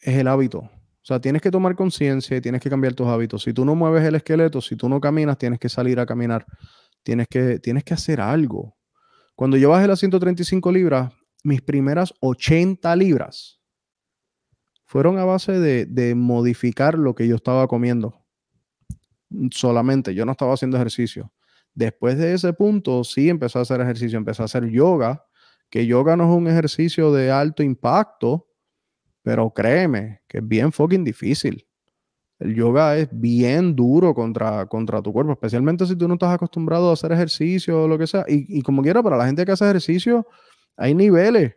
es 0.00 0.16
el 0.16 0.26
hábito. 0.26 0.60
O 0.60 1.04
sea, 1.04 1.20
tienes 1.20 1.42
que 1.42 1.50
tomar 1.50 1.76
conciencia 1.76 2.34
y 2.34 2.40
tienes 2.40 2.62
que 2.62 2.70
cambiar 2.70 2.94
tus 2.94 3.08
hábitos. 3.08 3.42
Si 3.42 3.52
tú 3.52 3.66
no 3.66 3.74
mueves 3.74 4.04
el 4.04 4.14
esqueleto, 4.14 4.62
si 4.62 4.74
tú 4.74 4.88
no 4.88 5.02
caminas, 5.02 5.36
tienes 5.36 5.58
que 5.58 5.68
salir 5.68 6.00
a 6.00 6.06
caminar. 6.06 6.46
Tienes 7.02 7.26
que, 7.28 7.58
tienes 7.58 7.84
que 7.84 7.92
hacer 7.92 8.22
algo. 8.22 8.74
Cuando 9.34 9.56
yo 9.56 9.70
bajé 9.70 9.86
las 9.86 10.00
135 10.00 10.70
libras, 10.72 11.12
mis 11.44 11.60
primeras 11.60 12.12
80 12.20 12.94
libras 12.96 13.60
fueron 14.84 15.18
a 15.18 15.24
base 15.24 15.52
de, 15.52 15.86
de 15.86 16.14
modificar 16.14 16.98
lo 16.98 17.14
que 17.14 17.26
yo 17.26 17.36
estaba 17.36 17.66
comiendo 17.66 18.22
solamente, 19.50 20.14
yo 20.14 20.24
no 20.24 20.32
estaba 20.32 20.54
haciendo 20.54 20.76
ejercicio. 20.76 21.32
Después 21.74 22.18
de 22.18 22.34
ese 22.34 22.52
punto, 22.52 23.02
sí 23.04 23.28
empecé 23.28 23.58
a 23.58 23.62
hacer 23.62 23.80
ejercicio, 23.80 24.18
empecé 24.18 24.42
a 24.42 24.44
hacer 24.44 24.68
yoga, 24.68 25.24
que 25.70 25.86
yoga 25.86 26.16
no 26.16 26.24
es 26.24 26.36
un 26.36 26.48
ejercicio 26.48 27.12
de 27.12 27.30
alto 27.30 27.62
impacto, 27.62 28.46
pero 29.22 29.50
créeme 29.50 30.20
que 30.28 30.38
es 30.38 30.46
bien 30.46 30.72
fucking 30.72 31.04
difícil. 31.04 31.66
El 32.42 32.54
yoga 32.54 32.96
es 32.96 33.08
bien 33.12 33.76
duro 33.76 34.14
contra, 34.14 34.66
contra 34.66 35.00
tu 35.00 35.12
cuerpo, 35.12 35.32
especialmente 35.32 35.86
si 35.86 35.96
tú 35.96 36.08
no 36.08 36.14
estás 36.14 36.34
acostumbrado 36.34 36.90
a 36.90 36.94
hacer 36.94 37.12
ejercicio 37.12 37.84
o 37.84 37.88
lo 37.88 37.98
que 37.98 38.06
sea. 38.06 38.24
Y, 38.28 38.58
y 38.58 38.62
como 38.62 38.82
quiera, 38.82 39.02
para 39.02 39.16
la 39.16 39.26
gente 39.26 39.44
que 39.44 39.52
hace 39.52 39.64
ejercicio, 39.64 40.26
hay 40.76 40.94
niveles 40.94 41.54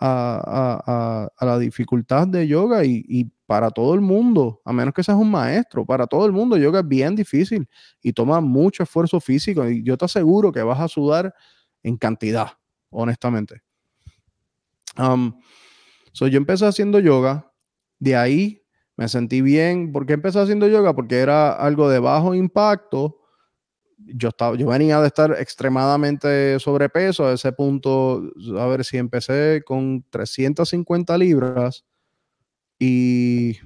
a, 0.00 1.28
la 1.40 1.58
dificultad 1.58 2.26
de 2.26 2.46
yoga 2.46 2.84
y, 2.84 3.30
para 3.46 3.70
todo 3.70 3.94
el 3.94 4.00
mundo, 4.00 4.62
a 4.64 4.72
menos 4.72 4.94
que 4.94 5.02
seas 5.02 5.18
un 5.18 5.28
maestro, 5.30 5.84
para 5.84 6.06
todo 6.06 6.24
el 6.24 6.30
mundo 6.30 6.56
yoga 6.56 6.80
es 6.80 6.88
bien 6.88 7.16
difícil 7.16 7.68
y 8.00 8.12
toma 8.12 8.40
mucho 8.40 8.84
esfuerzo 8.84 9.18
físico 9.18 9.68
y 9.68 9.82
yo 9.82 9.96
te 9.96 10.04
aseguro 10.04 10.52
que 10.52 10.62
vas 10.62 10.78
a 10.78 10.86
sudar 10.86 11.34
en 11.82 11.96
cantidad, 11.96 12.52
honestamente. 12.90 13.62
So 16.12 16.28
yo 16.28 16.36
empecé 16.36 16.64
haciendo 16.64 17.00
yoga, 17.00 17.52
de 17.98 18.14
ahí 18.14 18.59
me 19.00 19.08
sentí 19.08 19.40
bien. 19.40 19.92
¿Por 19.92 20.04
qué 20.04 20.12
empecé 20.12 20.38
haciendo 20.38 20.68
yoga? 20.68 20.94
Porque 20.94 21.20
era 21.20 21.52
algo 21.54 21.88
de 21.88 21.98
bajo 21.98 22.34
impacto 22.34 23.16
yo, 24.06 24.28
estaba, 24.28 24.56
yo 24.56 24.66
venía 24.66 25.00
de 25.00 25.06
estar 25.06 25.32
extremadamente 25.38 26.58
sobrepeso 26.58 27.26
a 27.26 27.32
ese 27.32 27.50
punto, 27.52 28.22
a 28.58 28.66
ver 28.66 28.84
si 28.84 28.98
empecé 28.98 29.62
con 29.64 30.04
350 30.10 31.16
libras 31.18 31.84
y 32.78 33.58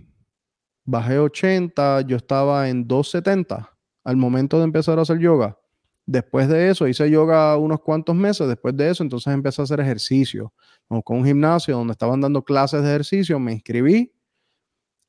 bajé 0.84 1.18
80, 1.18 2.02
yo 2.02 2.16
estaba 2.16 2.68
en 2.68 2.86
270 2.86 3.70
al 4.04 4.16
momento 4.16 4.58
de 4.58 4.64
empezar 4.64 4.98
a 4.98 5.02
hacer 5.02 5.18
yoga. 5.18 5.58
Después 6.06 6.48
de 6.48 6.68
eso, 6.70 6.86
hice 6.86 7.10
yoga 7.10 7.56
unos 7.56 7.80
cuantos 7.80 8.14
meses. 8.14 8.46
Después 8.46 8.76
de 8.76 8.90
eso, 8.90 9.02
entonces 9.02 9.32
empecé 9.32 9.62
a 9.62 9.64
hacer 9.64 9.80
ejercicio. 9.80 10.52
con 10.86 11.18
un 11.18 11.24
gimnasio 11.24 11.76
donde 11.76 11.92
estaban 11.92 12.20
dando 12.20 12.42
clases 12.42 12.82
de 12.82 12.88
ejercicio, 12.90 13.38
me 13.38 13.52
inscribí. 13.52 14.12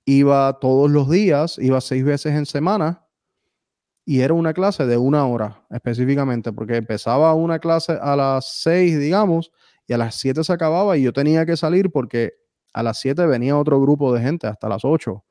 Iba 0.05 0.59
todos 0.59 0.89
los 0.89 1.09
días, 1.09 1.57
iba 1.57 1.81
seis 1.81 2.03
veces 2.05 2.33
en 2.33 2.45
semana 2.45 3.05
y 4.05 4.21
era 4.21 4.35
una 4.35 4.53
clase 4.53 4.85
de 4.85 4.97
una 4.97 5.25
hora 5.25 5.65
específicamente, 5.71 6.53
porque 6.53 6.77
empezaba 6.77 7.33
una 7.33 7.57
clase 7.59 7.97
a 7.99 8.15
las 8.15 8.61
seis, 8.61 8.99
digamos, 8.99 9.51
y 9.87 9.93
a 9.93 9.97
las 9.97 10.15
siete 10.15 10.43
se 10.43 10.53
acababa 10.53 10.95
y 10.97 11.03
yo 11.03 11.11
tenía 11.11 11.45
que 11.45 11.57
salir 11.57 11.91
porque 11.91 12.33
a 12.73 12.83
las 12.83 12.99
siete 12.99 13.25
venía 13.25 13.57
otro 13.57 13.81
grupo 13.81 14.13
de 14.13 14.21
gente 14.21 14.47
hasta 14.47 14.69
las 14.69 14.85
ocho. 14.85 15.23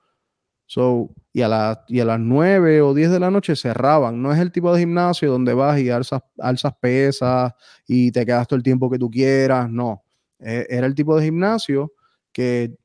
So, 0.67 1.11
y, 1.33 1.43
a 1.43 1.49
las, 1.49 1.79
y 1.89 2.01
a 2.01 2.05
las 2.07 2.19
9 2.19 2.81
o 2.81 2.95
10 2.95 3.11
de 3.11 3.21
la 3.21 3.31
noche 3.31 3.55
cerraban. 3.55 4.23
No 4.23 4.33
es 4.33 4.39
el 4.39 4.51
tipo 4.51 4.73
de 4.73 4.81
gimnasio 4.81 5.31
donde 5.31 5.53
vas 5.53 5.79
y 5.79 5.91
alzas, 5.91 6.23
alzas 6.39 6.73
pesas 6.81 7.53
y 7.87 8.11
te 8.13 8.25
quedas 8.25 8.49
todo 8.49 8.57
el 8.57 8.63
tiempo 8.63 8.91
que 8.91 8.99
tú 8.99 9.11
quieras. 9.11 9.69
No. 9.71 10.05
E, 10.39 10.67
era 10.71 10.87
el 10.87 10.95
tipo 10.95 11.17
de 11.17 11.25
gimnasio 11.25 11.93
que 12.33 12.77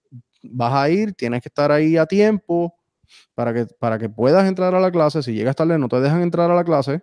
vas 0.43 0.73
a 0.73 0.89
ir, 0.89 1.13
tienes 1.13 1.41
que 1.41 1.49
estar 1.49 1.71
ahí 1.71 1.97
a 1.97 2.05
tiempo, 2.05 2.75
para 3.33 3.53
que, 3.53 3.65
para 3.65 3.97
que 3.97 4.09
puedas 4.09 4.47
entrar 4.47 4.75
a 4.75 4.79
la 4.79 4.91
clase. 4.91 5.23
Si 5.23 5.33
llegas 5.33 5.55
tarde, 5.55 5.77
no 5.77 5.87
te 5.87 5.99
dejan 5.99 6.21
entrar 6.21 6.49
a 6.51 6.55
la 6.55 6.63
clase. 6.63 7.01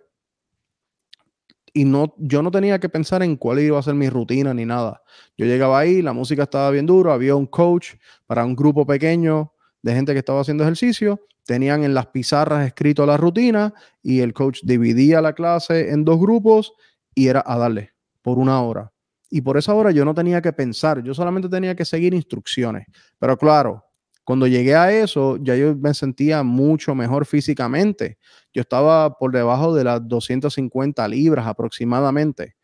Y 1.73 1.85
no, 1.85 2.15
yo 2.17 2.41
no 2.41 2.49
tenía 2.49 2.79
que 2.79 2.89
pensar 2.89 3.21
en 3.21 3.35
cuál 3.35 3.59
iba 3.59 3.77
a 3.77 3.83
ser 3.83 3.93
mi 3.93 4.09
rutina 4.09 4.53
ni 4.53 4.65
nada. 4.65 5.03
Yo 5.37 5.45
llegaba 5.45 5.79
ahí, 5.79 6.01
la 6.01 6.13
música 6.13 6.43
estaba 6.43 6.71
bien 6.71 6.85
dura, 6.85 7.13
había 7.13 7.35
un 7.35 7.45
coach 7.45 7.95
para 8.25 8.45
un 8.45 8.55
grupo 8.55 8.85
pequeño 8.85 9.53
de 9.83 9.93
gente 9.93 10.13
que 10.13 10.19
estaba 10.19 10.41
haciendo 10.41 10.63
ejercicio. 10.63 11.21
Tenían 11.45 11.83
en 11.83 11.93
las 11.93 12.07
pizarras 12.07 12.65
escrito 12.65 13.05
la 13.05 13.17
rutina 13.17 13.73
y 14.01 14.21
el 14.21 14.33
coach 14.33 14.61
dividía 14.63 15.21
la 15.21 15.33
clase 15.33 15.91
en 15.91 16.03
dos 16.03 16.19
grupos 16.19 16.73
y 17.13 17.27
era 17.27 17.43
a 17.45 17.57
darle 17.57 17.91
por 18.21 18.39
una 18.39 18.61
hora. 18.61 18.91
Y 19.29 19.41
por 19.41 19.57
esa 19.57 19.73
hora 19.73 19.91
yo 19.91 20.05
no 20.05 20.13
tenía 20.13 20.41
que 20.41 20.53
pensar, 20.53 21.03
yo 21.03 21.13
solamente 21.13 21.49
tenía 21.49 21.75
que 21.75 21.85
seguir 21.85 22.13
instrucciones. 22.13 22.85
Pero 23.19 23.37
claro, 23.37 23.83
cuando 24.23 24.45
llegué 24.47 24.75
a 24.75 24.91
eso, 24.91 25.37
ya 25.37 25.55
yo 25.55 25.75
me 25.75 25.93
sentía 25.93 26.43
mucho 26.43 26.93
mejor 26.95 27.25
físicamente. 27.25 28.17
Yo 28.53 28.61
estaba 28.61 29.17
por 29.17 29.31
debajo 29.31 29.73
de 29.73 29.85
las 29.85 30.05
250 30.05 31.07
libras 31.07 31.47
aproximadamente. 31.47 32.55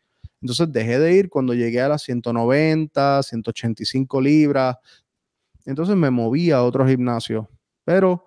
Entonces 0.42 0.70
dejé 0.70 0.98
de 0.98 1.14
ir 1.14 1.30
cuando 1.30 1.54
llegué 1.54 1.80
a 1.80 1.88
las 1.88 2.02
190, 2.02 3.22
185 3.22 4.20
libras. 4.20 4.76
Entonces 5.64 5.96
me 5.96 6.10
moví 6.10 6.50
a 6.50 6.62
otro 6.62 6.86
gimnasio. 6.86 7.48
Pero 7.82 8.26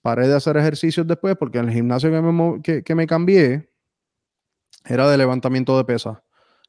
paré 0.00 0.28
de 0.28 0.36
hacer 0.36 0.56
ejercicios 0.56 1.04
después 1.04 1.34
porque 1.36 1.58
en 1.58 1.68
el 1.68 1.74
gimnasio 1.74 2.10
que 2.12 2.20
me, 2.20 2.82
que 2.84 2.94
me 2.94 3.06
cambié 3.08 3.70
era 4.84 5.10
de 5.10 5.18
levantamiento 5.18 5.76
de 5.76 5.84
pesas. 5.84 6.18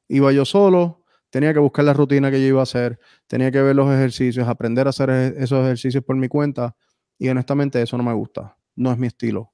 Iba 0.07 0.31
yo 0.31 0.45
solo, 0.45 1.03
tenía 1.29 1.53
que 1.53 1.59
buscar 1.59 1.85
la 1.85 1.93
rutina 1.93 2.29
que 2.29 2.39
yo 2.41 2.47
iba 2.47 2.59
a 2.59 2.63
hacer, 2.63 2.99
tenía 3.27 3.51
que 3.51 3.61
ver 3.61 3.75
los 3.75 3.91
ejercicios, 3.91 4.47
aprender 4.47 4.87
a 4.87 4.91
hacer 4.91 5.09
esos 5.09 5.63
ejercicios 5.63 6.03
por 6.03 6.15
mi 6.15 6.27
cuenta 6.27 6.75
y 7.17 7.29
honestamente 7.29 7.81
eso 7.81 7.97
no 7.97 8.03
me 8.03 8.13
gusta, 8.13 8.57
no 8.75 8.91
es 8.91 8.97
mi 8.97 9.07
estilo. 9.07 9.51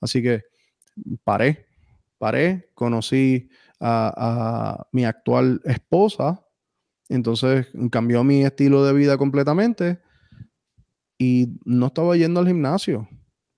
Así 0.00 0.22
que 0.22 0.42
paré, 1.22 1.66
paré, 2.18 2.70
conocí 2.74 3.48
a, 3.78 4.86
mi 4.92 5.04
actual 5.04 5.60
esposa, 5.64 6.44
entonces 7.08 7.68
cambió 7.90 8.24
mi 8.24 8.44
estilo 8.44 8.84
de 8.84 8.92
vida 8.92 9.16
completamente 9.16 10.00
y 11.18 11.60
no 11.64 11.86
estaba 11.86 12.16
yendo 12.16 12.40
al 12.40 12.46
gimnasio. 12.46 13.08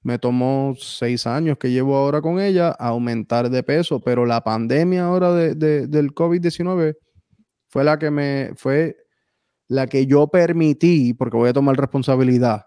Me 0.02 0.18
tomó 0.18 0.74
seis 0.78 1.26
años 1.26 1.58
que 1.58 1.70
llevo 1.70 1.96
ahora 1.96 2.20
con 2.20 2.40
ella 2.40 2.74
a 2.78 2.88
aumentar 2.88 3.50
de 3.50 3.62
peso, 3.62 4.00
pero 4.00 4.26
la 4.26 4.42
pandemia 4.42 5.04
ahora 5.04 5.32
de, 5.32 5.54
del 5.86 6.12
COVID-19 6.12 6.96
fue 7.68 7.84
la 7.84 7.98
que 7.98 8.10
me 8.10 8.50
fue 8.56 8.96
la 9.68 9.86
que 9.86 10.06
yo 10.06 10.28
permití, 10.28 11.14
porque 11.14 11.36
voy 11.36 11.50
a 11.50 11.52
tomar 11.52 11.76
responsabilidad. 11.76 12.66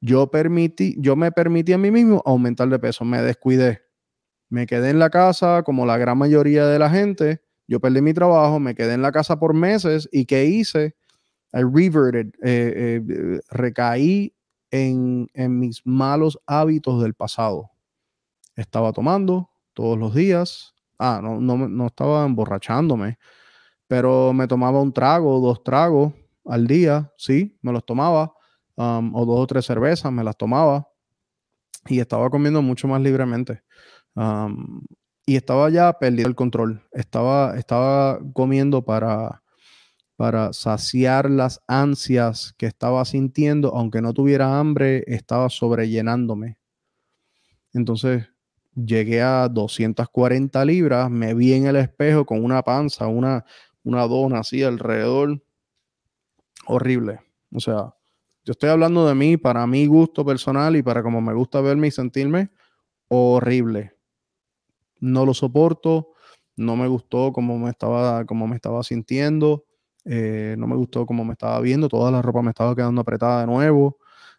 Yo 0.00 0.30
permití, 0.30 0.96
yo 0.98 1.14
me 1.14 1.30
permití 1.30 1.72
a 1.72 1.78
mí 1.78 1.90
mismo 1.90 2.22
aumentar 2.24 2.68
de 2.68 2.78
peso, 2.78 3.04
me 3.04 3.22
descuidé. 3.22 3.82
Me 4.48 4.66
quedé 4.66 4.90
en 4.90 4.98
la 4.98 5.10
casa 5.10 5.62
como 5.62 5.86
la 5.86 5.98
gran 5.98 6.18
mayoría 6.18 6.66
de 6.66 6.78
la 6.78 6.90
gente. 6.90 7.42
Yo 7.68 7.80
perdí 7.80 8.00
mi 8.02 8.14
trabajo, 8.14 8.58
me 8.58 8.74
quedé 8.74 8.94
en 8.94 9.02
la 9.02 9.12
casa 9.12 9.38
por 9.38 9.54
meses 9.54 10.08
y 10.10 10.24
¿qué 10.24 10.46
hice? 10.46 10.96
I 11.52 11.62
reverted, 11.62 12.32
eh, 12.42 13.00
eh, 13.06 13.40
recaí 13.50 14.34
en, 14.70 15.28
en 15.34 15.58
mis 15.58 15.82
malos 15.84 16.38
hábitos 16.46 17.02
del 17.02 17.14
pasado. 17.14 17.70
Estaba 18.56 18.92
tomando 18.92 19.50
todos 19.74 19.98
los 19.98 20.14
días. 20.14 20.74
Ah, 20.98 21.20
no, 21.22 21.40
no, 21.40 21.68
no 21.68 21.86
estaba 21.86 22.24
emborrachándome 22.24 23.18
pero 23.90 24.32
me 24.32 24.46
tomaba 24.46 24.80
un 24.80 24.92
trago, 24.92 25.40
dos 25.40 25.64
tragos 25.64 26.12
al 26.44 26.68
día, 26.68 27.12
sí, 27.16 27.58
me 27.60 27.72
los 27.72 27.84
tomaba, 27.84 28.32
um, 28.76 29.12
o 29.16 29.26
dos 29.26 29.40
o 29.40 29.46
tres 29.48 29.66
cervezas, 29.66 30.12
me 30.12 30.22
las 30.22 30.36
tomaba 30.36 30.86
y 31.88 31.98
estaba 31.98 32.30
comiendo 32.30 32.62
mucho 32.62 32.86
más 32.86 33.00
libremente. 33.02 33.64
Um, 34.14 34.82
y 35.26 35.34
estaba 35.34 35.70
ya 35.70 35.92
perdiendo 35.92 36.28
el 36.28 36.36
control. 36.36 36.86
Estaba, 36.92 37.58
estaba 37.58 38.20
comiendo 38.32 38.84
para, 38.84 39.42
para 40.20 40.52
saciar 40.52 41.30
las 41.30 41.62
ansias 41.66 42.54
que 42.58 42.66
estaba 42.66 43.02
sintiendo, 43.06 43.74
aunque 43.74 44.02
no 44.02 44.12
tuviera 44.12 44.58
hambre, 44.60 45.02
estaba 45.06 45.48
sobrellenándome. 45.48 46.58
Entonces 47.72 48.28
llegué 48.74 49.22
a 49.22 49.48
240 49.48 50.62
libras, 50.66 51.10
me 51.10 51.32
vi 51.32 51.54
en 51.54 51.64
el 51.64 51.76
espejo 51.76 52.26
con 52.26 52.44
una 52.44 52.62
panza, 52.62 53.06
una, 53.06 53.46
una 53.82 54.06
dona 54.06 54.40
así 54.40 54.62
alrededor. 54.62 55.42
Horrible. 56.66 57.20
O 57.54 57.60
sea, 57.60 57.94
yo 58.44 58.50
estoy 58.50 58.68
hablando 58.68 59.08
de 59.08 59.14
mí, 59.14 59.38
para 59.38 59.66
mi 59.66 59.86
gusto 59.86 60.22
personal 60.22 60.76
y 60.76 60.82
para 60.82 61.02
como 61.02 61.22
me 61.22 61.32
gusta 61.32 61.62
verme 61.62 61.86
y 61.86 61.92
sentirme, 61.92 62.50
horrible. 63.08 63.96
No 64.98 65.24
lo 65.24 65.32
soporto, 65.32 66.12
no 66.56 66.76
me 66.76 66.88
gustó 66.88 67.32
como 67.32 67.58
me 67.58 67.70
estaba, 67.70 68.26
como 68.26 68.46
me 68.46 68.56
estaba 68.56 68.82
sintiendo, 68.82 69.64
eh, 70.04 70.54
no 70.58 70.66
me 70.66 70.76
gustó 70.76 71.06
como 71.06 71.24
me 71.24 71.32
estaba 71.32 71.60
viendo, 71.60 71.88
toda 71.88 72.10
la 72.10 72.22
ropa 72.22 72.42
me 72.42 72.50
estaba 72.50 72.74
quedando 72.74 73.00
apretada 73.00 73.42
de 73.42 73.46
nuevo. 73.46 73.98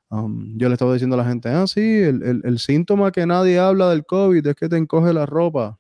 Um, 0.10 0.58
yo 0.58 0.68
le 0.68 0.74
estaba 0.74 0.94
diciendo 0.94 1.16
a 1.16 1.18
la 1.18 1.26
gente, 1.26 1.50
ah, 1.50 1.66
sí, 1.68 1.80
el, 1.82 2.42
el, 2.44 2.60
síntoma 2.60 3.12
que 3.12 3.26
nadie 3.26 3.60
habla 3.60 3.90
del 3.92 4.06
COVID 4.06 4.46
es 4.46 4.56
que 4.56 4.68
te 4.68 4.76
encoge 4.78 5.14
la 5.14 5.26
ropa. 5.26 5.80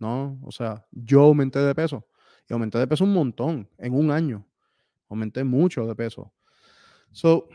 No, 0.00 0.38
o 0.42 0.50
sea, 0.50 0.84
yo 0.92 1.22
aumenté 1.22 1.60
de 1.60 1.74
peso 1.74 2.06
y 2.48 2.52
aumenté 2.52 2.78
de 2.78 2.86
peso 2.86 3.04
un 3.04 3.12
montón 3.12 3.68
en 3.78 3.94
un 3.94 4.10
año. 4.10 4.46
Aumenté 5.08 5.44
mucho 5.44 5.86
de 5.86 5.94
peso. 5.94 6.32
So, 7.12 7.48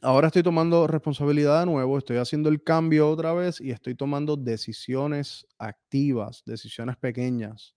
ahora 0.00 0.28
estoy 0.28 0.42
tomando 0.42 0.86
responsabilidad 0.86 1.60
de 1.60 1.66
nuevo, 1.66 1.98
estoy 1.98 2.16
haciendo 2.16 2.48
el 2.48 2.62
cambio 2.62 3.10
otra 3.10 3.32
vez 3.32 3.60
y 3.60 3.70
estoy 3.70 3.94
tomando 3.94 4.36
decisiones 4.36 5.46
activas, 5.58 6.42
decisiones 6.46 6.96
pequeñas. 6.96 7.74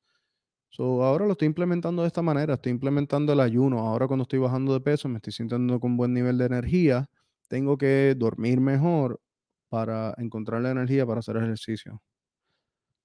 So, 0.76 1.06
ahora 1.06 1.26
lo 1.26 1.32
estoy 1.32 1.46
implementando 1.46 2.02
de 2.02 2.10
esta 2.10 2.22
manera, 2.22 2.56
estoy 2.56 2.74
implementando 2.74 3.32
el 3.32 3.40
ayuno. 3.40 3.80
Ahora 3.80 4.08
cuando 4.08 4.24
estoy 4.24 4.40
bajando 4.40 4.74
de 4.74 4.82
peso, 4.82 5.08
me 5.08 5.20
estoy 5.20 5.32
sintiendo 5.32 5.80
con 5.80 5.96
buen 5.96 6.14
nivel 6.14 6.38
de 6.38 6.48
energía, 6.48 7.10
tengo 7.48 7.78
que 7.78 8.14
dormir 8.18 8.60
mejor 8.60 9.22
para 9.70 10.14
encontrar 10.18 10.62
la 10.62 10.72
energía 10.72 11.06
para 11.06 11.20
hacer 11.20 11.38
ejercicio. 11.38 12.02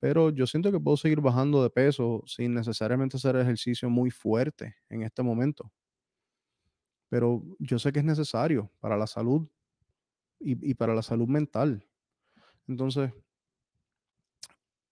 Pero 0.01 0.31
yo 0.31 0.49
siento 0.49 0.73
que 0.73 0.81
puedo 0.81 0.97
seguir 0.97 1.21
bajando 1.21 1.63
de 1.63 1.71
peso 1.71 2.25
sin 2.27 2.55
necesariamente 2.55 3.19
hacer 3.19 3.37
ejercicio 3.37 3.89
muy 3.89 4.11
fuerte 4.11 4.75
en 4.89 5.03
este 5.03 5.23
momento. 5.23 5.71
Pero 7.09 7.45
yo 7.61 7.79
sé 7.79 7.93
que 7.93 8.01
es 8.01 8.05
necesario 8.05 8.69
para 8.81 8.97
la 8.97 9.07
salud 9.07 9.47
y, 10.41 10.75
para 10.75 10.93
la 10.93 11.03
salud 11.03 11.29
mental. 11.29 11.87
Entonces, 12.67 13.13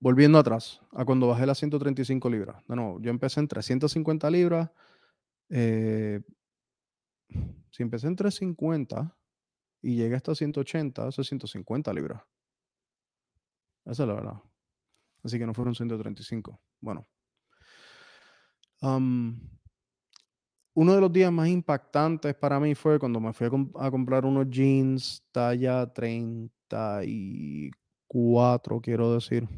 volviendo 0.00 0.38
atrás, 0.38 0.80
a 0.92 1.04
cuando 1.04 1.28
bajé 1.28 1.44
las 1.46 1.58
135 1.58 2.30
libras. 2.30 2.62
No, 2.68 2.98
yo 3.00 3.10
empecé 3.10 3.40
en 3.40 3.48
350 3.48 4.30
libras. 4.30 4.70
Eh, 5.50 6.20
si 7.70 7.82
empecé 7.82 8.06
en 8.06 8.16
350 8.16 9.16
y 9.82 9.96
llegué 9.96 10.16
hasta 10.16 10.34
180, 10.34 11.08
eso 11.08 11.22
es 11.22 11.28
150 11.28 11.92
libras. 11.92 12.22
Esa 13.84 14.02
es 14.02 14.08
la 14.08 14.14
verdad. 14.14 14.42
Así 15.22 15.38
que 15.38 15.46
no 15.46 15.54
fueron 15.54 15.74
135. 15.74 16.60
Bueno. 16.80 17.06
uno 20.74 20.94
de 20.94 21.00
los 21.00 21.12
días 21.12 21.32
más 21.32 21.48
impactantes 21.48 22.36
para 22.36 22.60
mí 22.60 22.76
fue 22.76 23.00
cuando 23.00 23.18
me 23.18 23.32
fui 23.32 23.48
a, 23.48 23.50
comprar 23.90 24.24
unos 24.24 24.48
jeans 24.48 25.24
talla 25.32 25.92
34, 25.92 28.80
quiero 28.80 29.14
decir. 29.14 29.48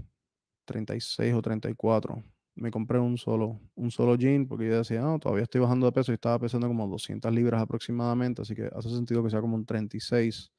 36 0.71 1.35
o 1.35 1.43
34. 1.43 2.23
Me 2.55 2.71
compré 2.71 2.99
un 3.01 3.17
solo, 3.19 3.61
un 3.75 3.91
solo 3.91 4.15
jean 4.17 4.47
porque 4.47 4.69
yo 4.69 4.79
decía, 4.79 5.01
no, 5.01 5.19
todavía 5.19 5.45
estoy 5.45 5.61
bajando 5.61 5.87
de 5.87 5.93
peso 5.93 6.13
y 6.13 6.15
estaba 6.15 6.39
pesando 6.39 6.69
como 6.69 6.87
200 6.87 7.33
libras 7.33 7.61
aproximadamente, 7.61 8.43
así 8.43 8.55
que 8.55 8.71
hace 8.73 8.89
sentido 8.91 9.23
que 9.25 9.31
sea 9.31 9.41
como 9.41 9.57
un 9.57 9.67
36. 9.67 10.53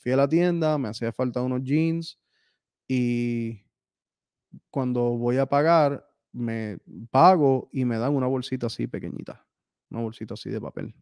fui 0.00 0.12
a 0.12 0.16
la 0.16 0.28
tienda, 0.28 0.78
me 0.78 0.88
hacía 0.88 1.12
falta 1.12 1.42
unos 1.42 1.62
jeans 1.62 2.18
y 2.86 3.64
cuando 4.70 5.16
voy 5.16 5.38
a 5.38 5.46
pagar, 5.46 6.06
me 6.32 6.78
pago 7.10 7.68
y 7.72 7.84
me 7.84 7.98
dan 7.98 8.14
una 8.14 8.28
bolsita 8.28 8.66
así 8.66 8.86
pequeñita, 8.86 9.44
una 9.90 10.02
bolsita 10.02 10.34
así 10.34 10.50
de 10.50 10.60
papel, 10.60 10.94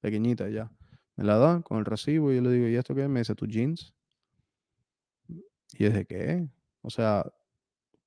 pequeñita 0.00 0.48
ya. 0.48 0.70
Me 1.16 1.24
la 1.24 1.36
dan 1.36 1.62
con 1.62 1.78
el 1.78 1.84
recibo 1.84 2.30
y 2.30 2.36
yo 2.36 2.42
le 2.42 2.52
digo, 2.52 2.68
¿y 2.68 2.76
esto 2.76 2.94
qué? 2.94 3.08
Me 3.08 3.20
dice, 3.20 3.34
¿tus 3.34 3.48
jeans? 3.48 3.92
Y 5.28 5.84
yo 5.84 5.90
dije, 5.90 6.06
¿qué? 6.06 6.48
O 6.88 6.90
sea, 6.90 7.30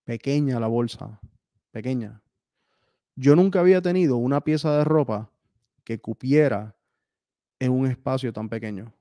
pequeña 0.05 0.59
la 0.59 0.65
bolsa, 0.65 1.19
pequeña. 1.69 2.19
Yo 3.15 3.35
nunca 3.35 3.59
había 3.59 3.79
tenido 3.79 4.17
una 4.17 4.41
pieza 4.41 4.75
de 4.75 4.83
ropa 4.83 5.29
que 5.83 6.01
cupiera 6.01 6.75
en 7.59 7.73
un 7.73 7.85
espacio 7.85 8.33
tan 8.33 8.49
pequeño. 8.49 8.91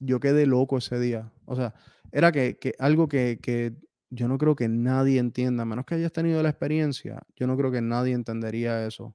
Yo 0.00 0.18
quedé 0.18 0.46
loco 0.46 0.78
ese 0.78 0.98
día. 0.98 1.32
O 1.44 1.54
sea, 1.54 1.74
era 2.10 2.32
que, 2.32 2.58
algo 2.80 3.06
que, 3.06 3.76
yo 4.10 4.26
no 4.26 4.36
creo 4.36 4.56
que 4.56 4.66
nadie 4.68 5.20
entienda, 5.20 5.62
a 5.62 5.66
menos 5.66 5.86
que 5.86 5.94
hayas 5.94 6.12
tenido 6.12 6.42
la 6.42 6.48
experiencia, 6.48 7.22
yo 7.36 7.46
no 7.46 7.56
creo 7.56 7.70
que 7.70 7.82
nadie 7.82 8.14
entendería 8.14 8.84
eso. 8.84 9.14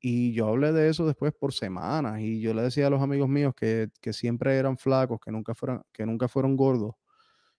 Y 0.00 0.32
yo 0.32 0.48
hablé 0.48 0.72
de 0.72 0.88
eso 0.88 1.06
después 1.06 1.32
por 1.32 1.52
semanas 1.52 2.20
y 2.20 2.40
yo 2.40 2.52
le 2.52 2.62
decía 2.62 2.88
a 2.88 2.90
los 2.90 3.00
amigos 3.00 3.28
míos 3.28 3.54
que, 3.54 3.90
siempre 4.10 4.56
eran 4.56 4.76
flacos, 4.76 5.20
que 5.20 5.30
nunca, 5.30 5.54
fueron, 5.54 5.84
que 5.92 6.04
nunca 6.04 6.26
fueron 6.26 6.56
gordos. 6.56 6.96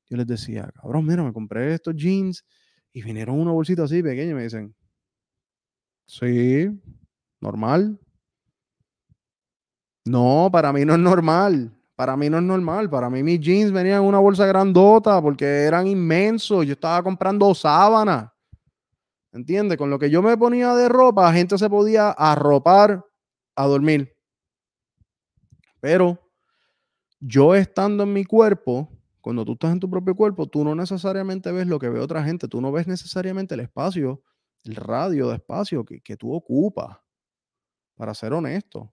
Yo 0.09 0.17
les 0.17 0.27
decía, 0.27 0.69
cabrón, 0.73 1.05
mira, 1.05 1.23
me 1.23 1.31
compré 1.31 1.73
estos 1.73 1.95
jeans 1.95 2.43
y 2.91 3.03
vinieron 3.03 3.39
una 3.39 3.51
bolsita 3.51 3.83
así 3.83 4.01
pequeña 4.01 4.31
y 4.31 4.33
me 4.33 4.43
dicen, 4.43 4.75
sí, 6.07 6.67
normal. 7.39 7.99
No, 10.05 10.49
para 10.51 10.73
mí 10.73 10.83
no 10.83 10.93
es 10.93 10.99
normal. 10.99 11.71
Para 11.95 12.17
mí 12.17 12.29
no 12.29 12.37
es 12.37 12.43
normal. 12.43 12.89
Para 12.89 13.09
mí 13.09 13.21
mis 13.21 13.39
jeans 13.39 13.71
venían 13.71 14.01
en 14.01 14.07
una 14.07 14.19
bolsa 14.19 14.45
grandota 14.47 15.21
porque 15.21 15.45
eran 15.45 15.85
inmensos. 15.85 16.65
Yo 16.65 16.73
estaba 16.73 17.03
comprando 17.03 17.53
sábanas. 17.53 18.31
¿Entiendes? 19.31 19.77
Con 19.77 19.91
lo 19.91 19.99
que 19.99 20.09
yo 20.09 20.23
me 20.23 20.35
ponía 20.35 20.73
de 20.73 20.89
ropa, 20.89 21.23
la 21.23 21.33
gente 21.33 21.57
se 21.57 21.69
podía 21.69 22.09
arropar 22.09 23.05
a 23.55 23.65
dormir. 23.67 24.11
Pero 25.79 26.17
yo 27.19 27.53
estando 27.53 28.03
en 28.03 28.13
mi 28.13 28.25
cuerpo, 28.25 28.89
cuando 29.21 29.45
tú 29.45 29.53
estás 29.53 29.71
en 29.71 29.79
tu 29.79 29.89
propio 29.89 30.15
cuerpo, 30.15 30.47
tú 30.47 30.63
no 30.63 30.75
necesariamente 30.75 31.51
ves 31.51 31.67
lo 31.67 31.79
que 31.79 31.89
ve 31.89 31.99
otra 31.99 32.23
gente. 32.23 32.47
Tú 32.47 32.61
no 32.61 32.71
ves 32.71 32.87
necesariamente 32.87 33.55
el 33.55 33.61
espacio, 33.61 34.23
el 34.63 34.75
radio 34.75 35.29
de 35.29 35.35
espacio 35.35 35.83
que, 35.85 36.01
que 36.01 36.15
tú 36.17 36.33
ocupas, 36.33 36.97
para 37.95 38.13
ser 38.13 38.33
honesto. 38.33 38.91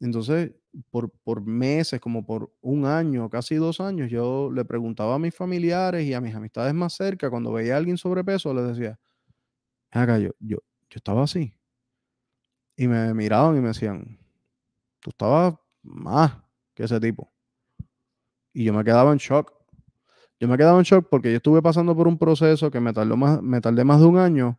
Entonces, 0.00 0.52
por, 0.90 1.10
por, 1.22 1.40
meses, 1.46 2.00
como 2.00 2.26
por 2.26 2.52
un 2.60 2.84
año, 2.84 3.30
casi 3.30 3.54
dos 3.54 3.80
años, 3.80 4.10
yo 4.10 4.50
le 4.52 4.64
preguntaba 4.64 5.14
a 5.14 5.18
mis 5.18 5.34
familiares 5.34 6.04
y 6.04 6.12
a 6.12 6.20
mis 6.20 6.34
amistades 6.34 6.74
más 6.74 6.94
cerca, 6.94 7.30
cuando 7.30 7.52
veía 7.52 7.74
a 7.74 7.76
alguien 7.78 7.96
sobrepeso, 7.96 8.52
les 8.52 8.66
decía, 8.66 8.98
acá 9.90 10.18
yo, 10.18 10.30
yo, 10.40 10.58
yo 10.90 10.96
estaba 10.96 11.22
así. 11.22 11.54
Y 12.76 12.88
me 12.88 13.14
miraban 13.14 13.56
y 13.56 13.60
me 13.60 13.68
decían, 13.68 14.18
tú 15.00 15.10
estabas 15.10 15.54
más 15.82 16.36
que 16.74 16.84
ese 16.84 17.00
tipo. 17.00 17.32
Y 18.56 18.64
yo 18.64 18.72
me 18.72 18.84
quedaba 18.84 19.12
en 19.12 19.18
shock. 19.18 19.52
Yo 20.40 20.48
me 20.48 20.56
quedaba 20.56 20.78
en 20.78 20.84
shock 20.84 21.08
porque 21.10 21.30
yo 21.30 21.36
estuve 21.36 21.60
pasando 21.60 21.94
por 21.94 22.08
un 22.08 22.16
proceso 22.16 22.70
que 22.70 22.80
me 22.80 22.94
tardó 22.94 23.14
más, 23.14 23.42
me 23.42 23.60
tardé 23.60 23.84
más 23.84 24.00
de 24.00 24.06
un 24.06 24.16
año 24.16 24.58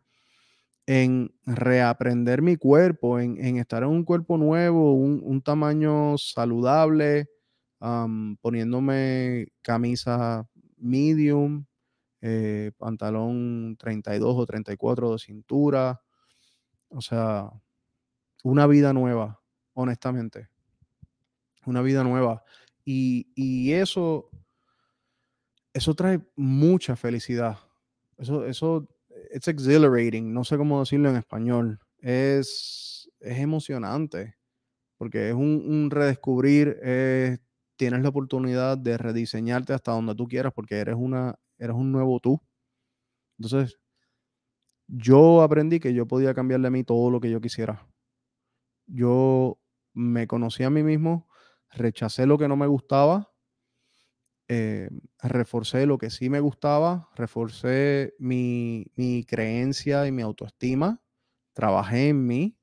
en 0.86 1.34
reaprender 1.44 2.40
mi 2.40 2.54
cuerpo, 2.54 3.18
en, 3.18 3.56
estar 3.56 3.82
en 3.82 3.88
un 3.88 4.04
cuerpo 4.04 4.38
nuevo, 4.38 4.92
un, 4.94 5.42
tamaño 5.42 6.16
saludable, 6.16 7.28
poniéndome 8.40 9.48
camisa 9.62 10.48
medium, 10.76 11.66
eh, 12.20 12.70
pantalón 12.78 13.76
32 13.80 14.36
o 14.36 14.46
34 14.46 15.12
de 15.14 15.18
cintura. 15.18 16.00
O 16.90 17.00
sea, 17.00 17.50
una 18.44 18.68
vida 18.68 18.92
nueva, 18.92 19.40
honestamente. 19.74 20.50
Una 21.66 21.82
vida 21.82 22.04
nueva. 22.04 22.44
Y, 22.90 23.72
eso, 23.74 24.30
eso 25.74 25.94
trae 25.94 26.20
mucha 26.36 26.96
felicidad. 26.96 27.58
Eso, 28.16 28.46
eso 28.46 28.88
it's 29.30 29.46
exhilarating, 29.46 30.32
no 30.32 30.42
sé 30.42 30.56
cómo 30.56 30.80
decirlo 30.80 31.10
en 31.10 31.16
español. 31.16 31.80
Es, 31.98 33.10
es 33.20 33.38
emocionante 33.38 34.36
porque 34.96 35.28
es 35.28 35.34
un, 35.34 35.90
redescubrir, 35.90 36.80
tienes 37.76 38.02
la 38.02 38.08
oportunidad 38.08 38.78
de 38.78 38.96
rediseñarte 38.96 39.74
hasta 39.74 39.92
donde 39.92 40.14
tú 40.14 40.26
quieras 40.26 40.54
porque 40.54 40.76
eres, 40.76 40.96
una, 40.96 41.38
eres 41.58 41.76
un 41.76 41.92
nuevo 41.92 42.20
tú. 42.20 42.40
Entonces, 43.38 43.78
yo 44.86 45.42
aprendí 45.42 45.78
que 45.78 45.92
yo 45.92 46.08
podía 46.08 46.32
cambiarle 46.32 46.68
a 46.68 46.70
mí 46.70 46.84
todo 46.84 47.10
lo 47.10 47.20
que 47.20 47.30
yo 47.30 47.40
quisiera. 47.40 47.86
Yo 48.86 49.58
me 49.92 50.26
conocí 50.26 50.62
a 50.64 50.70
mí 50.70 50.82
mismo, 50.82 51.27
rechacé 51.70 52.26
lo 52.26 52.38
que 52.38 52.48
no 52.48 52.56
me 52.56 52.66
gustaba 52.66 53.30
eh, 54.50 54.88
reforcé 55.22 55.84
lo 55.84 55.98
que 55.98 56.08
sí 56.08 56.30
me 56.30 56.40
gustaba, 56.40 57.10
reforcé 57.14 58.14
mi, 58.18 58.90
creencia 59.28 60.06
y 60.06 60.12
mi 60.12 60.22
autoestima, 60.22 61.02
trabajé 61.52 62.08
en 62.08 62.26
mí 62.26 62.58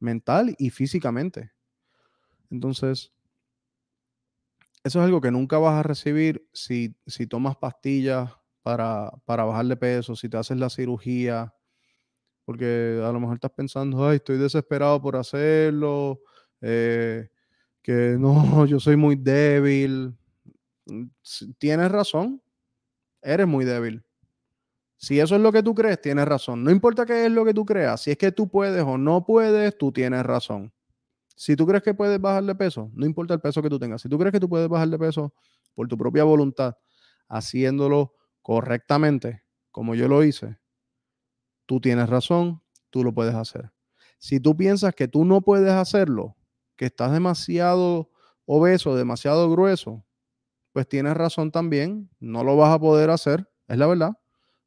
mental 0.00 0.56
y 0.58 0.70
físicamente. 0.70 1.52
Entonces, 2.50 3.12
eso 4.82 4.98
es 4.98 5.04
algo 5.04 5.20
que 5.20 5.30
nunca 5.30 5.58
vas 5.58 5.74
a 5.74 5.84
recibir 5.84 6.44
si, 6.52 6.96
tomas 7.28 7.56
pastillas 7.56 8.32
para, 8.62 9.12
para 9.24 9.44
bajar 9.44 9.66
de 9.66 9.76
peso, 9.76 10.16
si 10.16 10.28
te 10.28 10.38
haces 10.38 10.58
la 10.58 10.70
cirugía. 10.70 11.54
porque 12.44 13.00
a 13.04 13.12
lo 13.12 13.20
mejor 13.20 13.36
estás 13.36 13.52
pensando, 13.52 14.08
ay, 14.08 14.16
estoy 14.16 14.38
desesperado 14.38 15.00
por 15.00 15.16
hacerlo, 15.16 16.20
eh, 16.60 17.28
que 17.82 18.16
no, 18.18 18.64
yo 18.66 18.80
soy 18.80 18.96
muy 18.96 19.16
débil. 19.16 20.14
Mm, 20.86 21.04
tienes 21.58 21.90
razón, 21.90 22.42
eres 23.20 23.46
muy 23.46 23.64
débil. 23.64 24.02
Si 24.96 25.18
eso 25.18 25.34
es 25.34 25.40
lo 25.40 25.50
que 25.50 25.64
tú 25.64 25.74
crees, 25.74 26.00
tienes 26.00 26.26
razón. 26.26 26.62
No 26.62 26.70
importa 26.70 27.04
qué 27.04 27.26
es 27.26 27.32
lo 27.32 27.44
que 27.44 27.52
tú 27.52 27.64
creas, 27.64 28.02
si 28.02 28.12
es 28.12 28.16
que 28.16 28.30
tú 28.30 28.48
puedes 28.48 28.82
o 28.84 28.96
no 28.96 29.26
puedes, 29.26 29.76
tú 29.76 29.90
tienes 29.90 30.24
razón. 30.24 30.72
Si 31.34 31.56
tú 31.56 31.66
crees 31.66 31.82
que 31.82 31.92
puedes 31.92 32.20
bajar 32.20 32.44
de 32.44 32.54
peso, 32.54 32.90
no 32.94 33.04
importa 33.04 33.34
el 33.34 33.40
peso 33.40 33.60
que 33.62 33.68
tú 33.68 33.78
tengas, 33.78 34.02
si 34.02 34.08
tú 34.08 34.16
crees 34.16 34.32
que 34.32 34.38
tú 34.38 34.48
puedes 34.48 34.68
bajar 34.68 34.88
de 34.88 34.98
peso 34.98 35.34
por 35.74 35.88
tu 35.88 35.98
propia 35.98 36.22
voluntad, 36.22 36.76
haciéndolo 37.28 38.14
correctamente, 38.42 39.42
como 39.72 39.96
yo 39.96 40.06
lo 40.06 40.22
hice, 40.22 40.58
tú 41.66 41.80
tienes 41.80 42.08
razón, 42.08 42.62
tú 42.90 43.02
lo 43.02 43.12
puedes 43.12 43.34
hacer. 43.34 43.72
Si 44.18 44.38
tú 44.38 44.56
piensas 44.56 44.94
que 44.94 45.08
tú 45.08 45.24
no 45.24 45.40
puedes 45.40 45.72
hacerlo, 45.72 46.36
que 46.82 46.86
estás 46.86 47.12
demasiado 47.12 48.10
obeso, 48.44 48.96
demasiado 48.96 49.48
grueso, 49.48 50.04
pues 50.72 50.88
tienes 50.88 51.14
razón 51.14 51.52
también, 51.52 52.10
no 52.18 52.42
lo 52.42 52.56
vas 52.56 52.74
a 52.74 52.80
poder 52.80 53.08
hacer, 53.10 53.48
es 53.68 53.78
la 53.78 53.86
verdad, 53.86 54.18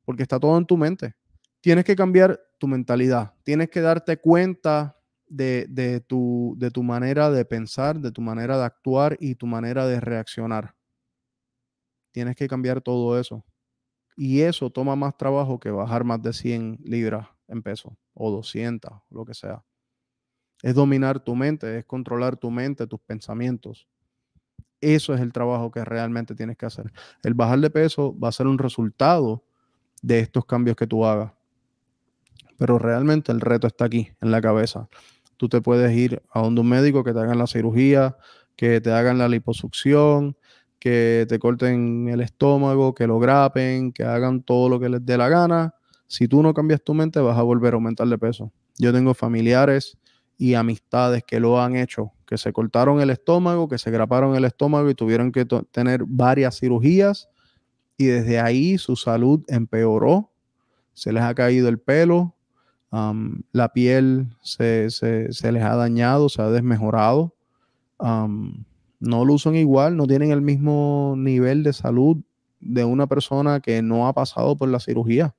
porque 0.06 0.24
está 0.24 0.40
todo 0.40 0.58
en 0.58 0.66
tu 0.66 0.78
mente. 0.78 1.14
Tienes 1.60 1.84
que 1.84 1.94
cambiar 1.94 2.40
tu 2.58 2.70
mentalidad, 2.70 3.34
tienes 3.44 3.70
que 3.70 3.82
darte 3.82 4.16
cuenta 4.16 4.98
de, 5.28 6.06
tu, 6.08 6.56
de 6.58 6.72
tu 6.72 6.84
manera 6.84 7.30
de 7.30 7.44
pensar, 7.44 8.00
de 8.00 8.14
tu 8.14 8.22
manera 8.22 8.58
de 8.58 8.64
actuar 8.64 9.18
y 9.20 9.36
tu 9.36 9.46
manera 9.46 9.86
de 9.86 10.00
reaccionar. 10.00 10.74
Tienes 12.12 12.38
que 12.38 12.48
cambiar 12.48 12.80
todo 12.80 13.20
eso. 13.20 13.44
Y 14.16 14.40
eso 14.40 14.70
toma 14.70 14.96
más 14.96 15.18
trabajo 15.18 15.60
que 15.60 15.70
bajar 15.70 16.06
más 16.06 16.22
de 16.22 16.32
100 16.32 16.80
libras 16.82 17.28
en 17.50 17.62
peso 17.62 17.98
o 18.14 18.32
200, 18.32 19.02
lo 19.10 19.26
que 19.26 19.34
sea. 19.34 19.66
Es 20.62 20.74
dominar 20.76 21.20
tu 21.20 21.36
mente, 21.36 21.80
es 21.80 21.86
controlar 21.86 22.38
tu 22.38 22.50
mente, 22.52 22.88
tus 22.88 23.00
pensamientos. 23.00 23.88
Eso 24.82 25.14
es 25.14 25.22
el 25.22 25.32
trabajo 25.32 25.72
que 25.72 25.84
realmente 25.84 26.36
tienes 26.36 26.58
que 26.58 26.66
hacer. 26.66 26.92
El 27.24 27.34
bajar 27.34 27.60
de 27.60 27.70
peso 27.70 28.18
va 28.18 28.30
a 28.30 28.32
ser 28.32 28.48
un 28.48 28.58
resultado 28.58 29.44
de 30.02 30.20
estos 30.20 30.46
cambios 30.46 30.76
que 30.76 30.88
tú 30.88 31.06
hagas. 31.06 31.32
Pero 32.58 32.80
realmente 32.80 33.32
el 33.32 33.42
reto 33.42 33.68
está 33.68 33.86
aquí, 33.86 34.10
en 34.22 34.32
la 34.32 34.42
cabeza. 34.42 34.88
Tú 35.38 35.50
te 35.50 35.62
puedes 35.62 35.96
ir 35.96 36.22
a 36.32 36.42
donde 36.42 36.62
un 36.62 36.70
médico 36.70 37.04
que 37.04 37.14
te 37.14 37.20
hagan 37.20 37.38
la 37.38 37.48
cirugía, 37.48 38.18
que 38.56 38.80
te 38.80 38.92
hagan 38.92 39.18
la 39.18 39.28
liposucción, 39.28 40.38
que 40.80 41.26
te 41.28 41.40
corten 41.40 42.08
el 42.10 42.22
estómago, 42.22 42.94
que 42.94 43.08
lo 43.08 43.20
grapen, 43.20 43.92
que 43.92 44.04
hagan 44.04 44.44
todo 44.44 44.70
lo 44.70 44.80
que 44.80 44.90
les 44.90 45.06
dé 45.06 45.18
la 45.18 45.30
gana. 45.30 45.74
Si 46.08 46.28
tú 46.28 46.44
no 46.44 46.54
cambias 46.54 46.84
tu 46.84 46.94
mente, 46.94 47.20
vas 47.20 47.38
a 47.38 47.42
volver 47.42 47.74
a 47.74 47.76
aumentar 47.76 48.08
de 48.08 48.18
peso. 48.18 48.52
Yo 48.78 48.94
tengo 48.94 49.14
familiares 49.14 49.98
y 50.38 50.54
amistades 50.56 51.24
que 51.24 51.40
lo 51.40 51.62
han 51.62 51.76
hecho, 51.76 52.12
que 52.26 52.38
se 52.38 52.52
cortaron 52.52 53.02
el 53.02 53.10
estómago, 53.10 53.68
que 53.68 53.78
se 53.78 53.92
graparon 53.92 54.36
el 54.36 54.46
estómago 54.46 54.90
y 54.90 54.96
tuvieron 54.96 55.32
que 55.32 55.46
tener 55.72 56.04
varias 56.06 56.60
cirugías 56.60 57.30
y 57.98 58.06
desde 58.06 58.40
ahí 58.40 58.78
su 58.78 58.96
salud 58.96 59.44
empeoró, 59.48 60.32
se 60.94 61.14
les 61.14 61.24
ha 61.24 61.34
caído 61.34 61.70
el 61.70 61.80
pelo, 61.80 62.36
la 63.52 63.74
piel 63.74 64.28
se, 64.42 64.88
les 64.88 65.64
ha 65.64 65.76
dañado, 65.76 66.30
se 66.30 66.42
ha 66.42 66.50
desmejorado, 66.50 67.36
no 68.00 69.26
lo 69.26 69.34
usan 69.34 69.56
igual, 69.56 69.98
no 69.98 70.08
tienen 70.08 70.32
el 70.32 70.42
mismo 70.42 71.16
nivel 71.18 71.64
de 71.64 71.74
salud 71.74 72.18
de 72.60 72.84
una 72.84 73.08
persona 73.08 73.60
que 73.60 73.82
no 73.82 74.08
ha 74.08 74.14
pasado 74.14 74.56
por 74.58 74.70
la 74.70 74.80
cirugía. 74.80 75.36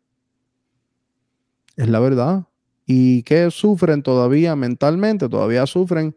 Es 1.77 1.89
la 1.89 2.01
verdad. 2.01 2.47
¿Y 2.87 3.25
que 3.25 3.51
sufren 3.51 4.03
todavía 4.03 4.55
mentalmente? 4.55 5.29
Todavía 5.29 5.67
sufren 5.67 6.17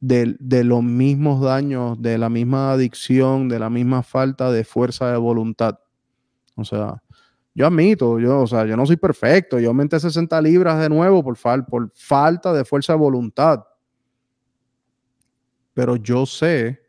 de, 0.00 0.36
de, 0.40 0.64
los 0.64 0.82
mismos 0.82 1.40
daños, 1.40 2.02
de 2.02 2.18
la 2.18 2.28
misma 2.28 2.72
adicción, 2.72 3.48
de 3.48 3.60
la 3.60 3.70
misma 3.70 4.02
falta 4.02 4.50
de 4.50 4.64
fuerza 4.64 5.12
de 5.12 5.16
voluntad. 5.16 5.78
O 6.56 6.64
sea, 6.64 7.00
yo 7.54 7.68
admito, 7.68 8.18
yo, 8.18 8.40
o 8.40 8.46
sea, 8.48 8.66
yo 8.66 8.76
no 8.76 8.84
soy 8.84 8.96
perfecto, 8.96 9.60
yo 9.60 9.68
aumenté 9.68 10.00
60 10.00 10.42
libras 10.42 10.80
de 10.80 10.88
nuevo 10.88 11.22
por, 11.22 11.38
por 11.66 11.92
falta 11.94 12.52
de 12.52 12.64
fuerza 12.64 12.94
de 12.94 12.98
voluntad. 12.98 13.64
Pero 15.72 15.94
yo 15.94 16.26
sé, 16.26 16.82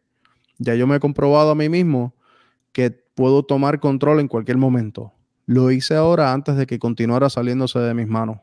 ya 0.57 0.74
yo 0.74 0.88
me 0.88 0.95
he 0.95 0.99
comprobado 0.99 1.51
a 1.51 1.55
mí 1.55 1.70
mismo 1.70 2.16
que 2.72 2.89
puedo 2.89 3.43
tomar 3.43 3.80
control 3.80 4.22
en 4.22 4.28
cualquier 4.28 4.57
momento. 4.57 5.14
Lo 5.45 5.70
hice 5.70 5.93
ahora 5.93 6.34
antes 6.34 6.55
de 6.55 6.66
que 6.66 6.80
continuara 6.80 7.30
saliéndose 7.30 7.78
de 7.78 7.93
mis 7.93 8.07
manos 8.07 8.39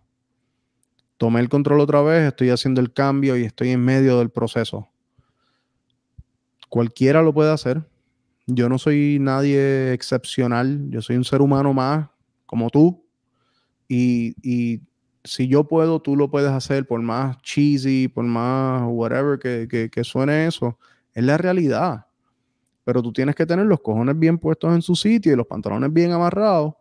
tomé 1.20 1.40
el 1.40 1.50
control 1.50 1.80
otra 1.80 2.00
vez, 2.00 2.26
estoy 2.26 2.48
haciendo 2.48 2.80
el 2.80 2.94
cambio 2.94 3.36
y 3.36 3.42
estoy 3.42 3.68
en 3.68 3.84
medio 3.84 4.18
del 4.18 4.30
proceso. 4.30 4.88
Cualquiera 6.70 7.20
lo 7.20 7.34
puede 7.34 7.52
hacer. 7.52 7.84
Yo 8.46 8.70
no 8.70 8.78
soy 8.78 9.18
nadie 9.20 9.92
excepcional, 9.92 10.88
yo 10.88 11.02
soy 11.02 11.16
un 11.16 11.24
ser 11.24 11.42
humano 11.42 11.74
más 11.74 12.08
como 12.46 12.70
tú. 12.70 13.04
Y, 13.86 14.80
si 15.22 15.46
yo 15.46 15.64
puedo, 15.64 16.00
tú 16.00 16.16
lo 16.16 16.30
puedes 16.30 16.50
hacer 16.50 16.86
por 16.86 17.02
más 17.02 17.36
cheesy, 17.42 18.08
por 18.08 18.24
más 18.24 18.84
whatever 18.86 19.38
que, 19.38 19.90
que 19.92 20.04
suene 20.04 20.46
eso. 20.46 20.78
Es 21.12 21.22
la 21.22 21.36
realidad. 21.36 22.06
Pero 22.82 23.02
tú 23.02 23.12
tienes 23.12 23.34
que 23.34 23.44
tener 23.44 23.66
los 23.66 23.82
cojones 23.82 24.18
bien 24.18 24.38
puestos 24.38 24.74
en 24.74 24.80
su 24.80 24.96
sitio 24.96 25.34
y 25.34 25.36
los 25.36 25.46
pantalones 25.46 25.92
bien 25.92 26.12
amarrados 26.12 26.72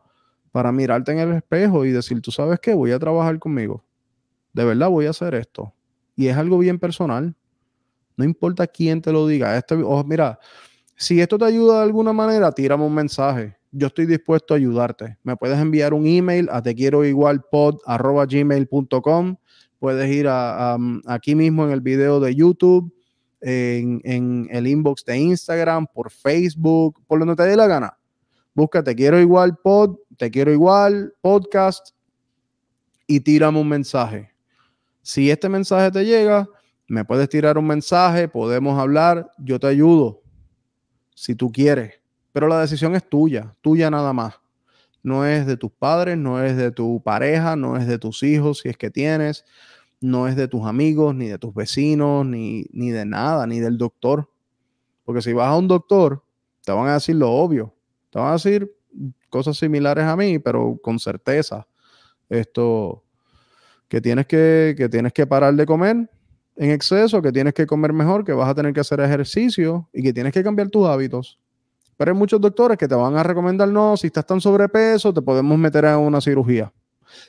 para 0.54 0.72
mirarte 0.72 1.12
en 1.12 1.20
el 1.20 1.34
espejo 1.34 1.84
y 1.84 1.92
decir, 1.92 2.22
tú 2.22 2.32
sabes 2.32 2.62
qué, 2.62 2.74
voy 2.74 2.94
a 2.94 3.00
trabajar 3.00 3.38
conmigo 3.38 3.84
de 4.54 4.66
verdad 4.66 4.90
voy 4.90 5.06
a 5.06 5.12
hacer 5.12 5.36
esto. 5.36 5.74
Y 6.16 6.28
es 6.28 6.38
algo 6.38 6.58
bien 6.58 6.80
personal. 6.80 7.36
No 8.18 8.26
importa 8.26 8.68
quién 8.68 9.02
te 9.02 9.12
lo 9.12 9.26
diga. 9.28 9.58
Este, 9.58 9.76
mira, 10.06 10.40
si 10.96 11.22
esto 11.22 11.38
te 11.38 11.46
ayuda 11.46 11.78
de 11.78 11.84
alguna 11.84 12.12
manera, 12.12 12.52
tírame 12.52 12.84
un 12.84 12.94
mensaje. 12.94 13.56
Yo 13.72 13.88
estoy 13.88 14.06
dispuesto 14.06 14.54
a 14.54 14.58
ayudarte. 14.58 15.18
Me 15.24 15.38
puedes 15.38 15.58
enviar 15.58 15.94
un 15.94 16.06
email 16.06 16.50
a 16.52 16.62
te 16.62 16.76
quiero 16.76 17.06
igual 17.06 17.42
gmail.com. 18.28 19.36
Puedes 19.80 20.12
ir 20.12 20.28
a, 20.28 20.78
aquí 21.06 21.36
mismo 21.36 21.66
en 21.66 21.72
el 21.72 21.80
video 21.80 22.20
de 22.20 22.36
YouTube, 22.36 22.94
en, 23.40 24.02
en, 24.04 24.50
el 24.52 24.68
inbox 24.68 25.06
de 25.06 25.18
Instagram, 25.18 25.88
por 25.88 26.12
Facebook, 26.12 27.02
por 27.08 27.20
donde 27.20 27.38
te 27.38 27.44
dé 27.44 27.56
la 27.56 27.68
gana. 27.68 27.98
Busca 28.54 28.84
te 28.84 28.94
quiero 28.94 29.22
igual 29.22 29.56
pod, 29.64 29.96
te 30.18 30.30
quiero 30.30 30.52
igual 30.52 31.14
podcast 31.22 31.92
y 33.08 33.22
tírame 33.22 33.60
un 33.60 33.70
mensaje. 33.70 34.34
Si 35.02 35.30
este 35.30 35.50
mensaje 35.50 35.92
te 35.92 36.06
llega, 36.06 36.48
me 36.88 37.06
puedes 37.06 37.30
tirar 37.30 37.58
un 37.58 37.68
mensaje, 37.68 38.28
podemos 38.28 38.80
hablar, 38.80 39.32
yo 39.38 39.60
te 39.60 39.68
ayudo, 39.68 40.22
si 41.14 41.36
tú 41.36 41.52
quieres. 41.52 42.00
Pero 42.32 42.48
la 42.48 42.60
decisión 42.62 42.96
es 42.96 43.08
tuya, 43.08 43.56
tuya 43.62 43.90
nada 43.90 44.14
más. 44.14 44.40
No 45.02 45.26
es 45.26 45.46
de 45.46 45.56
tus 45.56 45.72
padres, 45.72 46.18
no 46.18 46.44
es 46.44 46.58
de 46.58 46.72
tu 46.72 47.02
pareja, 47.02 47.56
no 47.56 47.78
es 47.78 47.88
de 47.88 47.98
tus 47.98 48.24
hijos, 48.24 48.60
si 48.60 48.70
es 48.70 48.78
que 48.78 48.90
tienes, 48.90 49.46
no 50.02 50.28
es 50.28 50.36
de 50.36 50.48
tus 50.48 50.66
amigos, 50.66 51.16
ni 51.16 51.28
de 51.28 51.38
tus 51.38 51.54
vecinos, 51.54 52.26
ni, 52.26 52.66
ni 52.72 52.92
de 52.92 53.06
nada, 53.06 53.48
ni 53.48 53.60
del 53.60 53.78
doctor. 53.78 54.30
Porque 55.06 55.22
si 55.22 55.34
vas 55.34 55.48
a 55.48 55.58
un 55.58 55.68
doctor, 55.68 56.24
te 56.64 56.72
van 56.72 56.88
a 56.88 56.94
decir 56.96 57.16
lo 57.16 57.32
obvio. 57.32 57.74
Te 58.10 58.20
van 58.20 58.30
a 58.30 58.34
decir 58.34 58.72
cosas 59.30 59.58
similares 59.58 60.06
a 60.06 60.16
mí, 60.16 60.40
pero 60.40 60.78
con 60.82 61.00
certeza. 61.00 61.68
Esto, 62.30 63.04
que 63.90 64.00
tienes 64.00 64.28
que, 64.28 64.76
que 64.78 64.88
tienes 64.88 65.12
que 65.12 65.28
parar 65.28 65.54
de 65.56 65.66
comer 65.66 66.10
en 66.56 66.72
exceso, 66.72 67.22
que 67.22 67.32
tienes 67.32 67.54
que 67.54 67.66
comer 67.66 67.92
mejor, 67.92 68.24
que 68.24 68.34
vas 68.34 68.48
a 68.50 68.54
tener 68.54 68.74
que 68.74 68.82
hacer 68.82 69.00
ejercicio 69.00 69.90
y 69.92 70.04
que 70.04 70.14
tienes 70.14 70.32
que 70.32 70.44
cambiar 70.44 70.70
tus 70.70 70.88
hábitos. 70.88 71.40
Pero 71.98 72.12
hay 72.12 72.18
muchos 72.18 72.40
doctores 72.40 72.78
que 72.78 72.88
te 72.88 72.96
van 72.96 73.16
a 73.18 73.24
recomendar, 73.24 73.68
no, 73.68 73.98
si 73.98 74.08
estás 74.08 74.26
tan 74.26 74.40
sobrepeso, 74.40 75.14
te 75.14 75.22
podemos 75.22 75.58
meter 75.58 75.86
en 75.86 75.96
una 75.96 76.22
cirugía. 76.22 76.72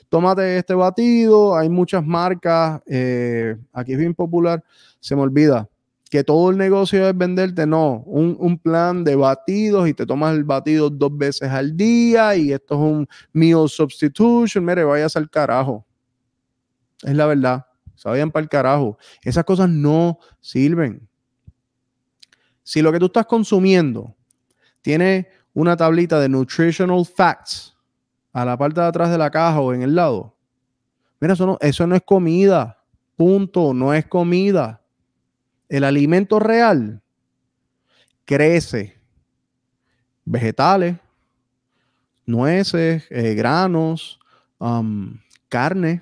Tómate 0.09 0.57
este 0.57 0.73
batido, 0.73 1.55
hay 1.57 1.69
muchas 1.69 2.05
marcas, 2.05 2.81
eh, 2.85 3.57
aquí 3.73 3.93
es 3.93 3.97
bien 3.97 4.13
popular, 4.13 4.63
se 4.99 5.15
me 5.15 5.21
olvida, 5.21 5.67
que 6.09 6.23
todo 6.23 6.51
el 6.51 6.57
negocio 6.57 7.07
es 7.07 7.17
venderte, 7.17 7.65
no, 7.65 8.03
un, 8.05 8.35
un, 8.37 8.57
plan 8.59 9.03
de 9.03 9.15
batidos 9.15 9.87
y 9.87 9.93
te 9.93 10.05
tomas 10.05 10.35
el 10.35 10.43
batido 10.43 10.89
dos 10.89 11.17
veces 11.17 11.49
al 11.49 11.75
día 11.75 12.35
y 12.35 12.51
esto 12.51 12.75
es 12.75 12.81
un 12.81 13.07
meal 13.31 13.67
substitution, 13.69 14.63
mire, 14.63 14.83
vayas 14.83 15.15
al 15.15 15.29
carajo. 15.29 15.85
Es 17.03 17.15
la 17.15 17.25
verdad. 17.25 17.65
Vayan 18.03 18.31
para 18.31 18.43
el 18.43 18.49
carajo. 18.49 18.97
Esas 19.23 19.43
cosas 19.43 19.69
no 19.69 20.19
sirven. 20.39 21.07
Si 22.63 22.81
lo 22.81 22.91
que 22.91 22.99
tú 22.99 23.05
estás 23.05 23.25
consumiendo 23.25 24.15
tiene 24.81 25.29
una 25.53 25.75
tablita 25.75 26.19
de 26.19 26.29
nutritional 26.29 27.05
facts 27.05 27.75
a 28.33 28.45
la 28.45 28.57
parte 28.57 28.79
de 28.79 28.87
atrás 28.87 29.11
de 29.11 29.17
la 29.17 29.29
caja 29.29 29.59
o 29.59 29.73
en 29.73 29.81
el 29.81 29.95
lado, 29.95 30.35
mira, 31.19 31.33
eso 31.33 31.45
no, 31.45 31.57
eso 31.61 31.85
no 31.85 31.95
es 31.95 32.01
comida. 32.03 32.77
Punto. 33.15 33.73
No 33.73 33.93
es 33.93 34.05
comida. 34.07 34.81
El 35.69 35.83
alimento 35.83 36.39
real 36.39 37.01
crece. 38.25 38.99
Vegetales, 40.23 40.97
nueces, 42.25 43.05
eh, 43.09 43.33
granos, 43.33 44.19
um, 44.59 45.19
carne, 45.49 46.01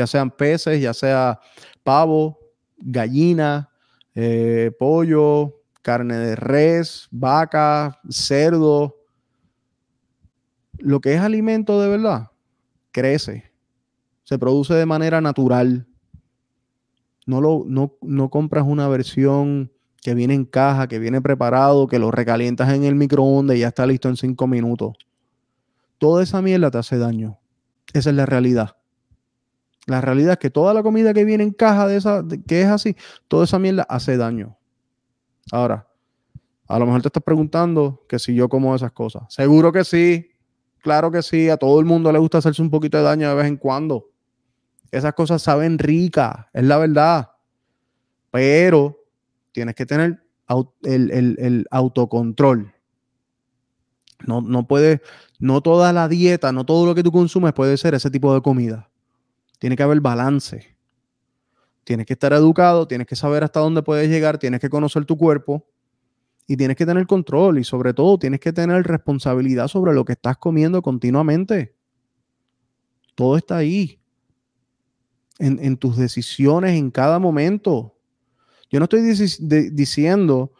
ya 0.00 0.06
sean 0.06 0.30
peces, 0.30 0.80
ya 0.80 0.94
sea 0.94 1.38
pavo, 1.84 2.38
gallina, 2.78 3.70
eh, 4.14 4.72
pollo, 4.78 5.60
carne 5.82 6.16
de 6.16 6.36
res, 6.36 7.06
vaca, 7.10 8.00
cerdo. 8.08 8.96
Lo 10.78 11.00
que 11.00 11.14
es 11.14 11.20
alimento 11.20 11.80
de 11.82 11.88
verdad, 11.88 12.30
crece, 12.92 13.52
se 14.24 14.38
produce 14.38 14.72
de 14.72 14.86
manera 14.86 15.20
natural. 15.20 15.86
No, 17.26 17.42
lo, 17.42 17.64
no, 17.66 17.98
no 18.00 18.30
compras 18.30 18.64
una 18.66 18.88
versión 18.88 19.70
que 20.00 20.14
viene 20.14 20.32
en 20.32 20.46
caja, 20.46 20.88
que 20.88 20.98
viene 20.98 21.20
preparado, 21.20 21.86
que 21.86 21.98
lo 21.98 22.10
recalientas 22.10 22.72
en 22.72 22.84
el 22.84 22.94
microondas 22.94 23.58
y 23.58 23.60
ya 23.60 23.68
está 23.68 23.86
listo 23.86 24.08
en 24.08 24.16
cinco 24.16 24.46
minutos. 24.46 24.96
Toda 25.98 26.22
esa 26.22 26.40
mierda 26.40 26.70
te 26.70 26.78
hace 26.78 26.96
daño. 26.96 27.38
Esa 27.92 28.08
es 28.08 28.16
la 28.16 28.24
realidad. 28.24 28.79
La 29.86 30.00
realidad 30.00 30.32
es 30.32 30.38
que 30.38 30.50
toda 30.50 30.74
la 30.74 30.82
comida 30.82 31.14
que 31.14 31.24
viene 31.24 31.42
en 31.42 31.52
caja 31.52 31.86
de 31.86 31.96
esa, 31.96 32.24
que 32.46 32.62
es 32.62 32.68
así, 32.68 32.96
toda 33.28 33.44
esa 33.44 33.58
mierda 33.58 33.84
hace 33.88 34.16
daño. 34.16 34.56
Ahora, 35.50 35.88
a 36.68 36.78
lo 36.78 36.86
mejor 36.86 37.02
te 37.02 37.08
estás 37.08 37.22
preguntando 37.22 38.04
que 38.08 38.18
si 38.18 38.34
yo 38.34 38.48
como 38.48 38.74
esas 38.74 38.92
cosas. 38.92 39.22
Seguro 39.28 39.72
que 39.72 39.84
sí. 39.84 40.30
Claro 40.82 41.10
que 41.10 41.22
sí. 41.22 41.48
A 41.48 41.56
todo 41.56 41.80
el 41.80 41.86
mundo 41.86 42.12
le 42.12 42.18
gusta 42.18 42.38
hacerse 42.38 42.62
un 42.62 42.70
poquito 42.70 42.98
de 42.98 43.04
daño 43.04 43.28
de 43.28 43.34
vez 43.34 43.46
en 43.46 43.56
cuando. 43.56 44.10
Esas 44.90 45.14
cosas 45.14 45.42
saben 45.42 45.78
ricas, 45.78 46.46
es 46.52 46.64
la 46.64 46.78
verdad. 46.78 47.30
Pero 48.30 49.04
tienes 49.52 49.74
que 49.74 49.86
tener 49.86 50.22
el, 50.82 51.66
autocontrol. 51.70 52.72
No, 54.26 54.40
no 54.40 54.66
puedes, 54.66 55.00
no 55.38 55.62
toda 55.62 55.92
la 55.92 56.08
dieta, 56.08 56.52
no 56.52 56.64
todo 56.66 56.86
lo 56.86 56.94
que 56.94 57.02
tú 57.02 57.10
consumes 57.10 57.52
puede 57.52 57.76
ser 57.76 57.94
ese 57.94 58.10
tipo 58.10 58.34
de 58.34 58.42
comida. 58.42 58.89
Tiene 59.60 59.76
que 59.76 59.84
haber 59.84 60.00
balance. 60.00 60.76
Tienes 61.84 62.06
que 62.06 62.14
estar 62.14 62.32
educado, 62.32 62.88
tienes 62.88 63.06
que 63.06 63.14
saber 63.14 63.44
hasta 63.44 63.60
dónde 63.60 63.82
puedes 63.82 64.08
llegar, 64.08 64.38
tienes 64.38 64.58
que 64.58 64.68
conocer 64.68 65.04
tu 65.04 65.16
cuerpo 65.16 65.64
y 66.46 66.56
tienes 66.56 66.76
que 66.76 66.84
tener 66.84 67.06
control 67.06 67.58
y 67.58 67.64
sobre 67.64 67.94
todo 67.94 68.18
tienes 68.18 68.40
que 68.40 68.52
tener 68.52 68.82
responsabilidad 68.82 69.68
sobre 69.68 69.92
lo 69.92 70.04
que 70.04 70.14
estás 70.14 70.36
comiendo 70.36 70.82
continuamente. 70.82 71.76
Todo 73.14 73.36
está 73.36 73.58
ahí. 73.58 74.00
En, 75.38 75.76
tus 75.76 75.96
decisiones 75.96 76.76
en 76.76 76.90
cada 76.90 77.18
momento. 77.18 77.96
Yo 78.68 78.78
no 78.78 78.84
estoy 78.84 79.00
diciendo 79.00 80.52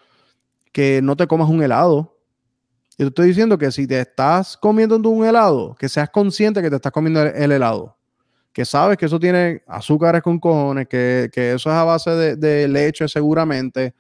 que 0.73 1.01
no 1.03 1.17
te 1.17 1.27
comas 1.27 1.51
un 1.51 1.63
helado. 1.63 2.17
Yo 2.97 3.07
te 3.07 3.09
estoy 3.09 3.29
diciendo 3.29 3.59
que 3.59 3.71
si 3.73 3.87
te 3.87 4.01
estás 4.01 4.57
comiendo 4.57 4.97
un 4.97 5.25
helado, 5.25 5.75
que 5.75 5.89
seas 5.89 6.11
consciente 6.11 6.63
que 6.63 6.71
te 6.71 6.77
estás 6.77 6.93
comiendo 6.93 7.23
el, 7.23 7.53
helado. 7.53 7.97
Que 8.53 8.65
sabes 8.65 8.97
que 8.97 9.07
eso 9.07 9.21
tiene 9.21 9.63
azúcares 9.67 10.23
con 10.23 10.39
cojones, 10.39 10.89
que, 10.89 11.31
eso 11.35 11.71
es 11.71 11.77
a 11.77 11.85
base 11.85 12.11
de, 12.11 12.37
de 12.37 12.67
leche 12.67 13.07
seguramente, 13.07 13.95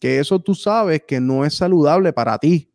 que 0.00 0.18
eso 0.18 0.38
tú 0.38 0.54
sabes 0.54 1.02
que 1.06 1.20
no 1.20 1.44
es 1.44 1.54
saludable 1.54 2.12
para 2.12 2.36
ti. 2.38 2.68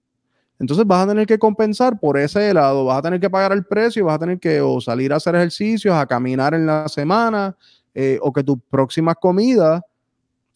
Entonces 0.60 0.86
vas 0.86 1.06
a 1.06 1.08
tener 1.08 1.26
que 1.26 1.40
compensar 1.40 2.00
por 2.00 2.18
ese 2.18 2.50
helado, 2.50 2.84
vas 2.84 3.00
a 3.00 3.02
tener 3.02 3.20
que 3.20 3.30
pagar 3.30 3.54
el 3.54 3.66
precio, 3.66 4.06
vas 4.06 4.16
a 4.16 4.20
tener 4.20 4.40
que 4.40 4.60
o 4.60 4.82
salir 4.82 5.14
a 5.14 5.16
hacer 5.16 5.34
ejercicios, 5.36 5.96
a 5.96 6.06
caminar 6.06 6.54
en 6.54 6.66
la 6.66 6.88
semana, 6.90 7.56
eh, 7.94 8.20
o 8.22 8.32
que 8.32 8.44
tus 8.44 8.58
próximas 8.70 9.16
comidas 9.20 9.82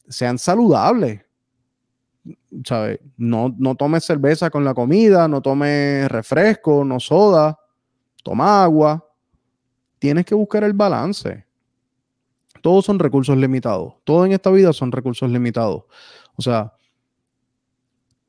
sean 0.08 0.38
saludables. 0.38 1.22
¿Sabes? 2.66 3.00
No, 3.18 3.54
no 3.58 3.76
tomes 3.76 4.04
cerveza 4.04 4.50
con 4.50 4.64
la 4.64 4.74
comida, 4.74 5.28
no 5.28 5.42
tomes 5.42 6.10
refresco, 6.10 6.84
no 6.84 7.00
soda, 7.00 7.58
toma 8.24 8.64
agua. 8.64 9.03
Tienes 10.04 10.26
que 10.26 10.36
buscar 10.36 10.66
el 10.66 10.74
balance. 10.74 11.46
Todos 12.62 12.84
son 12.84 13.00
recursos 13.00 13.38
limitados. 13.38 13.94
Todo 14.04 14.26
en 14.26 14.34
esta 14.34 14.52
vida 14.52 14.74
son 14.74 14.92
recursos 14.92 15.32
limitados. 15.32 15.84
O 16.36 16.42
sea, 16.42 16.74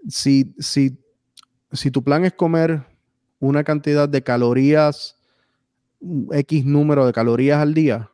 si, 0.09 0.55
si, 0.61 0.97
si 1.72 1.91
tu 1.91 2.05
plan 2.05 2.25
es 2.25 2.33
comer 2.33 2.87
una 3.41 3.64
cantidad 3.64 4.09
de 4.09 4.22
calorías, 4.22 5.18
X 6.31 6.64
número 6.64 7.07
de 7.07 7.12
calorías 7.12 7.59
al 7.59 7.75
día, 7.75 8.09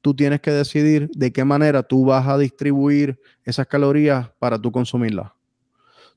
tú 0.00 0.14
tienes 0.14 0.40
que 0.40 0.52
decidir 0.52 1.10
de 1.12 1.32
qué 1.32 1.44
manera 1.44 1.82
tú 1.82 2.04
vas 2.04 2.28
a 2.28 2.38
distribuir 2.38 3.20
esas 3.42 3.66
calorías 3.66 4.30
para 4.38 4.60
tú 4.60 4.70
consumirlas. 4.70 5.32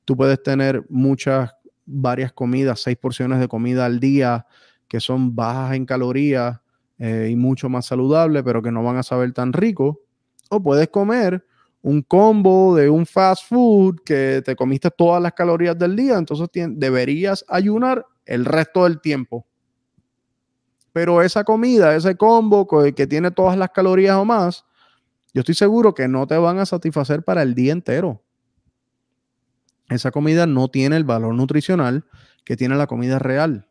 Tú 0.04 0.16
puedes 0.16 0.40
tener 0.40 0.86
muchas, 0.88 1.50
varias 1.84 2.32
comidas, 2.32 2.80
seis 2.80 2.96
porciones 2.96 3.40
de 3.40 3.48
comida 3.48 3.86
al 3.86 3.98
día 3.98 4.46
que 4.90 4.98
son 4.98 5.36
bajas 5.36 5.76
en 5.76 5.86
calorías 5.86 6.58
eh, 6.98 7.28
y 7.30 7.36
mucho 7.36 7.68
más 7.68 7.86
saludables, 7.86 8.42
pero 8.42 8.60
que 8.60 8.72
no 8.72 8.82
van 8.82 8.96
a 8.96 9.04
saber 9.04 9.32
tan 9.32 9.52
rico. 9.52 10.00
O 10.48 10.60
puedes 10.60 10.88
comer 10.88 11.46
un 11.80 12.02
combo 12.02 12.74
de 12.74 12.90
un 12.90 13.06
fast 13.06 13.48
food 13.48 14.00
que 14.04 14.42
te 14.44 14.56
comiste 14.56 14.90
todas 14.90 15.22
las 15.22 15.32
calorías 15.32 15.78
del 15.78 15.94
día, 15.94 16.18
entonces 16.18 16.48
deberías 16.52 17.44
ayunar 17.48 18.04
el 18.26 18.44
resto 18.44 18.82
del 18.82 19.00
tiempo. 19.00 19.46
Pero 20.92 21.22
esa 21.22 21.44
comida, 21.44 21.94
ese 21.94 22.16
combo 22.16 22.66
que 22.92 23.06
tiene 23.06 23.30
todas 23.30 23.56
las 23.56 23.70
calorías 23.70 24.16
o 24.16 24.24
más, 24.24 24.64
yo 25.32 25.40
estoy 25.40 25.54
seguro 25.54 25.94
que 25.94 26.08
no 26.08 26.26
te 26.26 26.36
van 26.36 26.58
a 26.58 26.66
satisfacer 26.66 27.22
para 27.22 27.42
el 27.42 27.54
día 27.54 27.72
entero. 27.72 28.24
Esa 29.88 30.10
comida 30.10 30.46
no 30.46 30.66
tiene 30.66 30.96
el 30.96 31.04
valor 31.04 31.32
nutricional 31.32 32.04
que 32.44 32.56
tiene 32.56 32.74
la 32.74 32.88
comida 32.88 33.20
real. 33.20 33.69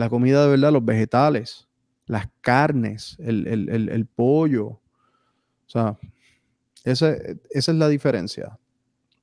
La 0.00 0.08
comida 0.08 0.42
de 0.42 0.48
verdad, 0.48 0.72
los 0.72 0.82
vegetales, 0.82 1.68
las 2.06 2.26
carnes, 2.40 3.18
el, 3.18 4.08
pollo. 4.16 4.66
O 4.68 4.80
sea, 5.66 5.98
esa 6.84 7.14
es 7.50 7.68
la 7.68 7.86
diferencia. 7.86 8.58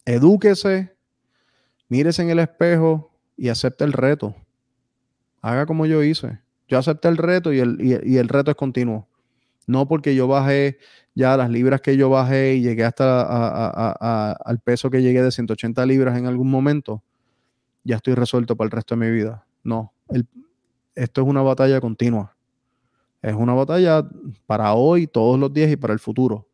Edúquese, 0.05 0.95
mírese 1.89 2.21
en 2.21 2.30
el 2.30 2.38
espejo 2.38 3.11
y 3.36 3.49
acepte 3.49 3.86
el 3.86 3.91
reto. 3.91 4.36
Haga 5.41 5.65
como 5.65 5.88
yo 5.88 6.03
hice. 6.03 6.41
Yo 6.67 6.78
acepté 6.78 7.07
el 7.07 7.17
reto 7.17 7.51
y 7.51 7.59
el, 7.59 8.30
reto 8.30 8.51
es 8.51 8.57
continuo. 8.57 9.07
No 9.65 9.88
porque 9.88 10.13
yo 10.13 10.28
bajé 10.28 10.78
ya 11.15 11.36
las 11.38 11.49
libras 11.49 11.82
que 11.82 11.97
yo 11.97 12.11
bajé 12.11 12.53
y 12.53 12.61
llegué 12.61 12.84
hasta 12.84 14.32
al 14.32 14.59
peso 14.59 14.91
que 14.91 15.01
llegué 15.01 15.23
de 15.23 15.32
180 15.32 15.84
libras 15.88 16.19
en 16.19 16.28
algún 16.28 16.51
momento, 16.51 17.01
ya 17.84 17.95
estoy 17.95 18.13
resuelto 18.13 18.55
para 18.55 18.67
el 18.67 18.71
resto 18.71 18.93
de 18.93 19.07
mi 19.07 19.11
vida. 19.11 19.43
No, 19.63 19.91
esto 20.97 21.21
es 21.21 21.27
una 21.27 21.41
batalla 21.41 21.79
continua. 21.79 22.35
Es 23.21 23.33
una 23.33 23.53
batalla 23.53 24.07
para 24.45 24.73
hoy, 24.73 25.07
todos 25.07 25.39
los 25.39 25.51
días 25.53 25.71
y 25.71 25.75
para 25.75 25.93
el 25.93 25.99
futuro. 25.99 26.47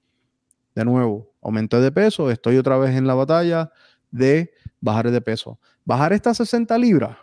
De 0.75 0.85
nuevo, 0.85 1.31
aumenté 1.41 1.79
de 1.79 1.91
peso, 1.91 2.31
estoy 2.31 2.57
otra 2.57 2.77
vez 2.77 2.95
en 2.95 3.05
la 3.05 3.13
batalla 3.13 3.71
de 4.11 4.51
bajar 4.79 5.11
de 5.11 5.21
peso. 5.21 5.59
Bajar 5.85 6.13
estas 6.13 6.37
60 6.37 6.77
libras 6.77 7.17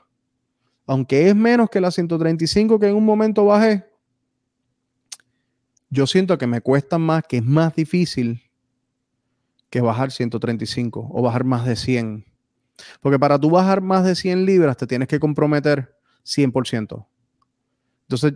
aunque 0.90 1.28
es 1.28 1.36
menos 1.36 1.70
que 1.70 1.80
la 1.80 1.92
135 1.92 2.80
que 2.80 2.88
en 2.88 2.96
un 2.96 3.04
momento 3.04 3.44
bajé, 3.44 3.86
yo 5.88 6.04
siento 6.08 6.36
que 6.36 6.48
me 6.48 6.60
cuesta 6.60 6.98
más, 6.98 7.22
que 7.28 7.36
es 7.36 7.44
más 7.44 7.76
difícil 7.76 8.42
que 9.70 9.80
bajar 9.80 10.10
135 10.10 11.08
o 11.08 11.22
bajar 11.22 11.44
más 11.44 11.64
de 11.64 11.76
100. 11.76 12.26
Porque 13.00 13.20
para 13.20 13.38
tú 13.38 13.50
bajar 13.50 13.80
más 13.80 14.04
de 14.04 14.16
100 14.16 14.44
libras 14.44 14.76
te 14.76 14.88
tienes 14.88 15.06
que 15.06 15.20
comprometer 15.20 15.96
100%. 16.24 17.06
Entonces, 18.02 18.34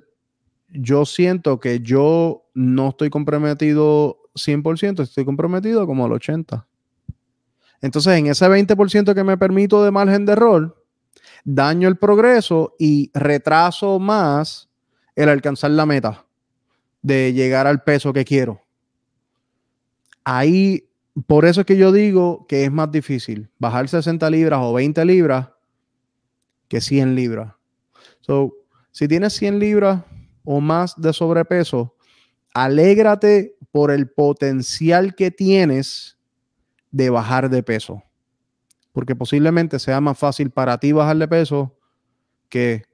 yo 0.68 1.04
siento 1.04 1.60
que 1.60 1.80
yo 1.80 2.48
no 2.54 2.90
estoy 2.90 3.10
comprometido 3.10 4.18
100%, 4.34 5.02
estoy 5.02 5.24
comprometido 5.24 5.86
como 5.86 6.04
al 6.04 6.12
80%. 6.12 6.66
Entonces, 7.80 8.18
en 8.18 8.28
ese 8.28 8.46
20% 8.46 9.14
que 9.14 9.24
me 9.24 9.36
permito 9.36 9.84
de 9.84 9.90
margen 9.90 10.24
de 10.24 10.32
error, 10.32 10.82
daño 11.44 11.88
el 11.88 11.96
progreso 11.96 12.74
y 12.78 13.10
retraso 13.12 13.98
más 13.98 14.70
el 15.14 15.28
alcanzar 15.28 15.70
la 15.70 15.86
meta 15.86 16.24
de 17.02 17.32
llegar 17.32 17.66
al 17.66 17.82
peso 17.82 18.12
que 18.12 18.24
quiero. 18.24 18.62
Ahí, 20.24 20.88
por 21.26 21.44
eso 21.44 21.60
es 21.60 21.66
que 21.66 21.76
yo 21.76 21.92
digo 21.92 22.46
que 22.48 22.64
es 22.64 22.72
más 22.72 22.90
difícil 22.90 23.50
bajar 23.58 23.88
60 23.88 24.28
libras 24.30 24.60
o 24.62 24.72
20 24.72 25.04
libras 25.04 25.50
que 26.68 26.80
100 26.80 27.14
libras. 27.14 27.53
So, 28.24 28.54
si 28.90 29.08
tienes 29.08 29.34
100 29.34 29.58
libras 29.58 30.02
o 30.44 30.60
más 30.60 30.94
de 30.96 31.12
sobrepeso, 31.12 31.94
alégrate 32.54 33.56
por 33.70 33.90
el 33.90 34.08
potencial 34.08 35.14
que 35.14 35.30
tienes 35.30 36.16
de 36.90 37.10
bajar 37.10 37.50
de 37.50 37.62
peso 37.62 38.02
porque 38.94 39.16
posiblemente 39.16 39.80
sea 39.80 40.00
más 40.00 40.16
fácil 40.16 40.52
para 40.52 40.78
ti 40.78 40.92
bajar 40.92 41.16
de 41.16 41.26
peso 41.26 41.76
que 42.48 42.84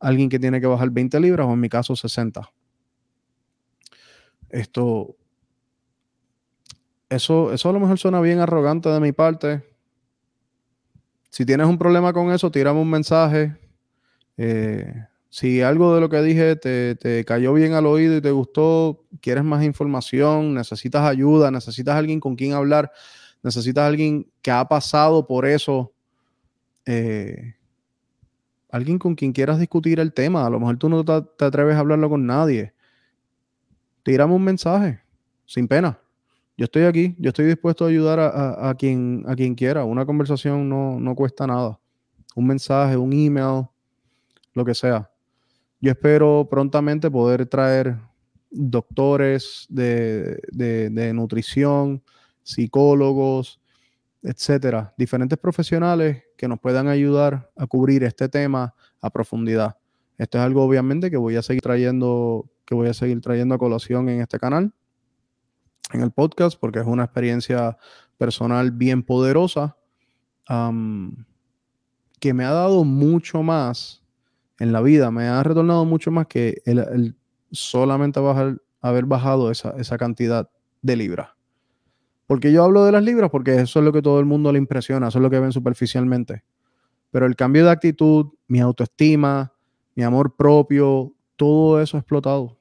alguien 0.00 0.28
que 0.28 0.40
tiene 0.40 0.60
que 0.60 0.66
bajar 0.66 0.90
20 0.90 1.20
libras 1.20 1.46
o 1.46 1.52
en 1.52 1.60
mi 1.60 1.68
caso 1.68 1.94
60. 1.94 2.52
Esto, 4.50 5.14
eso, 7.08 7.52
eso 7.52 7.68
a 7.68 7.72
lo 7.72 7.78
mejor 7.78 8.00
suena 8.00 8.20
bien 8.20 8.40
arrogante 8.40 8.88
de 8.88 8.98
mi 8.98 9.12
parte. 9.12 9.62
Si 11.30 11.46
tienes 11.46 11.68
un 11.68 11.78
problema 11.78 12.12
con 12.12 12.32
eso, 12.32 12.50
tírame 12.50 12.80
un 12.80 12.90
mensaje. 12.90 13.56
Eh, 14.36 15.06
Si 15.30 15.62
algo 15.62 15.94
de 15.94 16.00
lo 16.00 16.08
que 16.08 16.22
dije 16.22 16.56
te, 16.56 16.94
te, 16.96 17.24
cayó 17.24 17.52
bien 17.54 17.72
al 17.72 17.86
oído 17.86 18.16
y 18.16 18.20
te 18.20 18.30
gustó, 18.30 19.04
quieres 19.20 19.42
más 19.44 19.64
información, 19.64 20.54
necesitas 20.54 21.02
ayuda, 21.02 21.50
necesitas 21.50 21.96
alguien 21.96 22.20
con 22.20 22.36
quien 22.36 22.52
hablar, 22.52 22.92
necesitas 23.42 23.84
alguien 23.84 24.30
que 24.42 24.50
ha 24.52 24.64
pasado 24.66 25.26
por 25.26 25.44
eso, 25.46 25.92
eh, 26.86 27.54
alguien 28.70 28.98
con 28.98 29.14
quien 29.16 29.32
quieras 29.32 29.58
discutir 29.58 29.98
el 29.98 30.12
tema. 30.12 30.46
A 30.46 30.50
lo 30.50 30.60
mejor 30.60 30.76
tú 30.78 30.88
no 30.88 31.04
te, 31.04 31.20
te 31.36 31.44
atreves 31.44 31.76
a 31.76 31.80
hablarlo 31.80 32.08
con 32.08 32.26
nadie. 32.26 32.72
Tírame 34.04 34.34
un 34.34 34.44
mensaje, 34.44 35.00
sin 35.46 35.66
pena 35.66 35.98
yo 36.56 36.64
estoy 36.64 36.84
aquí, 36.84 37.16
yo 37.18 37.30
estoy 37.30 37.46
dispuesto 37.46 37.84
a 37.84 37.88
ayudar 37.88 38.20
a, 38.20 38.74
quien, 38.78 39.24
a 39.26 39.34
quien 39.34 39.54
quiera. 39.54 39.84
Una 39.84 40.06
conversación 40.06 40.68
no, 40.68 41.14
cuesta 41.16 41.46
nada. 41.46 41.80
Un 42.36 42.46
mensaje, 42.46 42.96
un 42.96 43.12
email, 43.12 43.66
lo 44.54 44.64
que 44.64 44.74
sea. 44.74 45.10
Yo 45.80 45.90
espero 45.90 46.48
prontamente 46.50 47.10
poder 47.10 47.46
traer 47.46 47.96
doctores 48.50 49.66
de, 49.68 51.12
nutrición, 51.14 52.02
psicólogos, 52.42 53.60
etcétera, 54.22 54.94
diferentes 54.96 55.38
profesionales 55.38 56.22
que 56.36 56.48
nos 56.48 56.60
puedan 56.60 56.88
ayudar 56.88 57.50
a 57.56 57.66
cubrir 57.66 58.04
este 58.04 58.28
tema 58.28 58.74
a 59.00 59.10
profundidad. 59.10 59.76
Esto 60.16 60.38
es 60.38 60.44
algo 60.44 60.64
obviamente 60.64 61.10
que 61.10 61.16
voy 61.16 61.36
a 61.36 61.42
seguir 61.42 61.62
trayendo, 61.62 62.48
que 62.64 62.74
voy 62.74 62.88
a 62.88 62.94
seguir 62.94 63.20
trayendo 63.20 63.56
a 63.56 63.58
colación 63.58 64.08
en 64.08 64.20
este 64.20 64.38
canal 64.38 64.72
en 65.92 66.00
el 66.00 66.10
podcast 66.10 66.58
porque 66.58 66.80
es 66.80 66.86
una 66.86 67.04
experiencia 67.04 67.76
personal 68.16 68.70
bien 68.70 69.02
poderosa 69.02 69.76
que 72.20 72.34
me 72.34 72.44
ha 72.44 72.52
dado 72.52 72.84
mucho 72.84 73.42
más 73.42 74.03
en 74.58 74.72
la 74.72 74.80
vida, 74.80 75.10
me 75.10 75.26
ha 75.26 75.42
retornado 75.42 75.84
mucho 75.84 76.10
más 76.10 76.26
que 76.26 76.62
el, 76.64 77.16
solamente 77.50 78.20
haber 78.80 79.04
bajado 79.04 79.50
esa, 79.50 79.70
esa 79.78 79.98
cantidad 79.98 80.48
de 80.82 80.96
libras. 80.96 81.30
Porque 82.26 82.52
yo 82.52 82.64
hablo 82.64 82.84
de 82.84 82.92
las 82.92 83.02
libras 83.02 83.30
porque 83.30 83.56
eso 83.60 83.78
es 83.80 83.84
lo 83.84 83.92
que 83.92 84.02
todo 84.02 84.18
el 84.18 84.26
mundo 84.26 84.52
le 84.52 84.58
impresiona, 84.58 85.08
eso 85.08 85.18
es 85.18 85.22
lo 85.22 85.30
que 85.30 85.40
ven 85.40 85.52
superficialmente. 85.52 86.44
Pero 87.10 87.26
el 87.26 87.36
cambio 87.36 87.64
de 87.64 87.70
actitud, 87.70 88.26
mi 88.48 88.60
autoestima, 88.60 89.52
mi 89.94 90.02
amor 90.02 90.34
propio, 90.34 91.12
todo 91.36 91.80
eso 91.80 91.98
explotado 91.98 92.56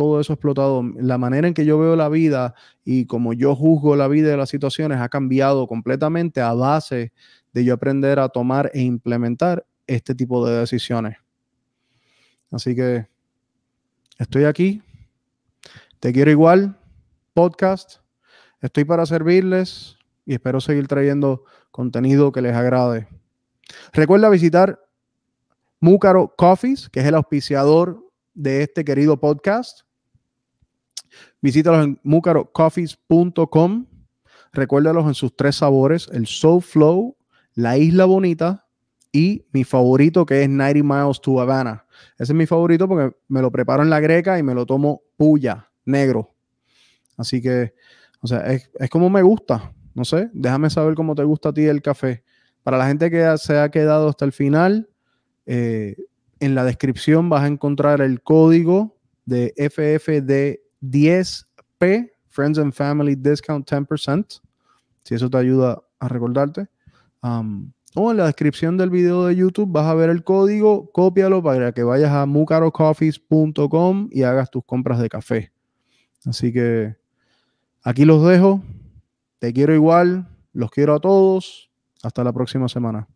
todo 0.00 0.18
eso 0.18 0.32
explotado. 0.32 0.82
La 0.96 1.18
manera 1.18 1.46
en 1.46 1.52
que 1.52 1.66
yo 1.66 1.78
veo 1.78 1.94
la 1.94 2.08
vida 2.08 2.54
y 2.86 3.04
como 3.04 3.34
yo 3.34 3.54
juzgo 3.54 3.96
la 3.96 4.08
vida 4.08 4.32
y 4.32 4.36
las 4.36 4.48
situaciones 4.48 4.98
ha 4.98 5.10
cambiado 5.10 5.66
completamente 5.66 6.40
a 6.40 6.54
base 6.54 7.12
de 7.52 7.64
yo 7.66 7.74
aprender 7.74 8.18
a 8.18 8.30
tomar 8.30 8.70
e 8.72 8.80
implementar 8.80 9.66
este 9.86 10.14
tipo 10.14 10.46
de 10.46 10.58
decisiones. 10.58 11.18
Así 12.50 12.74
que 12.74 13.06
estoy 14.18 14.44
aquí. 14.44 14.82
Te 16.00 16.12
quiero 16.12 16.30
igual. 16.30 16.78
Podcast. 17.34 18.00
Estoy 18.60 18.84
para 18.84 19.06
servirles 19.06 19.96
y 20.26 20.34
espero 20.34 20.60
seguir 20.60 20.86
trayendo 20.86 21.44
contenido 21.70 22.32
que 22.32 22.42
les 22.42 22.54
agrade. 22.54 23.08
Recuerda 23.92 24.28
visitar 24.28 24.80
Múcaro 25.80 26.34
Coffees, 26.36 26.88
que 26.88 27.00
es 27.00 27.06
el 27.06 27.14
auspiciador 27.14 28.04
de 28.34 28.62
este 28.62 28.84
querido 28.84 29.18
podcast. 29.18 29.80
Visítalos 31.40 31.84
en 31.84 32.00
mucarocoffees.com. 32.02 33.86
Recuérdalos 34.52 35.06
en 35.06 35.14
sus 35.14 35.34
tres 35.36 35.56
sabores, 35.56 36.08
el 36.12 36.26
Soul 36.26 36.60
Flow, 36.60 37.16
la 37.54 37.78
Isla 37.78 38.04
Bonita 38.04 38.66
y 39.12 39.46
mi 39.52 39.64
favorito 39.64 40.26
que 40.26 40.42
es 40.42 40.48
90 40.48 40.82
Miles 40.82 41.20
to 41.20 41.40
Havana. 41.40 41.86
Ese 42.18 42.32
es 42.32 42.34
mi 42.34 42.46
favorito 42.46 42.88
porque 42.88 43.16
me 43.28 43.40
lo 43.40 43.50
preparo 43.50 43.82
en 43.82 43.90
la 43.90 44.00
greca 44.00 44.38
y 44.38 44.42
me 44.42 44.54
lo 44.54 44.66
tomo 44.66 45.02
puya, 45.16 45.70
negro. 45.84 46.34
Así 47.16 47.40
que, 47.42 47.74
o 48.20 48.26
sea, 48.26 48.40
es, 48.46 48.70
como 48.90 49.10
me 49.10 49.22
gusta. 49.22 49.72
No 49.94 50.04
sé, 50.04 50.30
déjame 50.32 50.70
saber 50.70 50.94
cómo 50.94 51.14
te 51.14 51.24
gusta 51.24 51.50
a 51.50 51.52
ti 51.52 51.66
el 51.66 51.82
café. 51.82 52.22
Para 52.62 52.78
la 52.78 52.86
gente 52.86 53.10
que 53.10 53.34
se 53.38 53.58
ha 53.58 53.70
quedado 53.70 54.08
hasta 54.08 54.24
el 54.24 54.32
final, 54.32 54.88
eh, 55.46 55.96
en 56.38 56.54
la 56.54 56.64
descripción 56.64 57.28
vas 57.28 57.42
a 57.42 57.48
encontrar 57.48 58.00
el 58.00 58.22
código 58.22 58.96
de 59.26 59.52
FFD 59.56 60.60
10P, 60.80 62.12
Friends 62.28 62.58
and 62.58 62.72
Family 62.72 63.16
Discount 63.16 63.68
10%, 63.68 64.40
si 65.04 65.14
eso 65.14 65.28
te 65.28 65.38
ayuda 65.38 65.82
a 65.98 66.08
recordarte. 66.08 66.68
Um, 67.22 67.72
o 67.94 68.10
en 68.10 68.18
la 68.18 68.26
descripción 68.26 68.76
del 68.76 68.90
video 68.90 69.26
de 69.26 69.36
YouTube 69.36 69.70
vas 69.72 69.86
a 69.86 69.94
ver 69.94 70.10
el 70.10 70.22
código, 70.22 70.90
cópialo 70.92 71.42
para 71.42 71.72
que 71.72 71.82
vayas 71.82 72.12
a 72.12 72.26
mucarocoffees.com 72.26 74.08
y 74.12 74.22
hagas 74.22 74.50
tus 74.50 74.64
compras 74.64 75.00
de 75.00 75.08
café. 75.08 75.52
Así 76.24 76.52
que 76.52 76.96
aquí 77.82 78.04
los 78.04 78.24
dejo. 78.26 78.62
Te 79.38 79.52
quiero 79.52 79.74
igual, 79.74 80.28
los 80.52 80.70
quiero 80.70 80.94
a 80.94 81.00
todos. 81.00 81.70
Hasta 82.02 82.24
la 82.24 82.32
próxima 82.32 82.68
semana. 82.68 83.08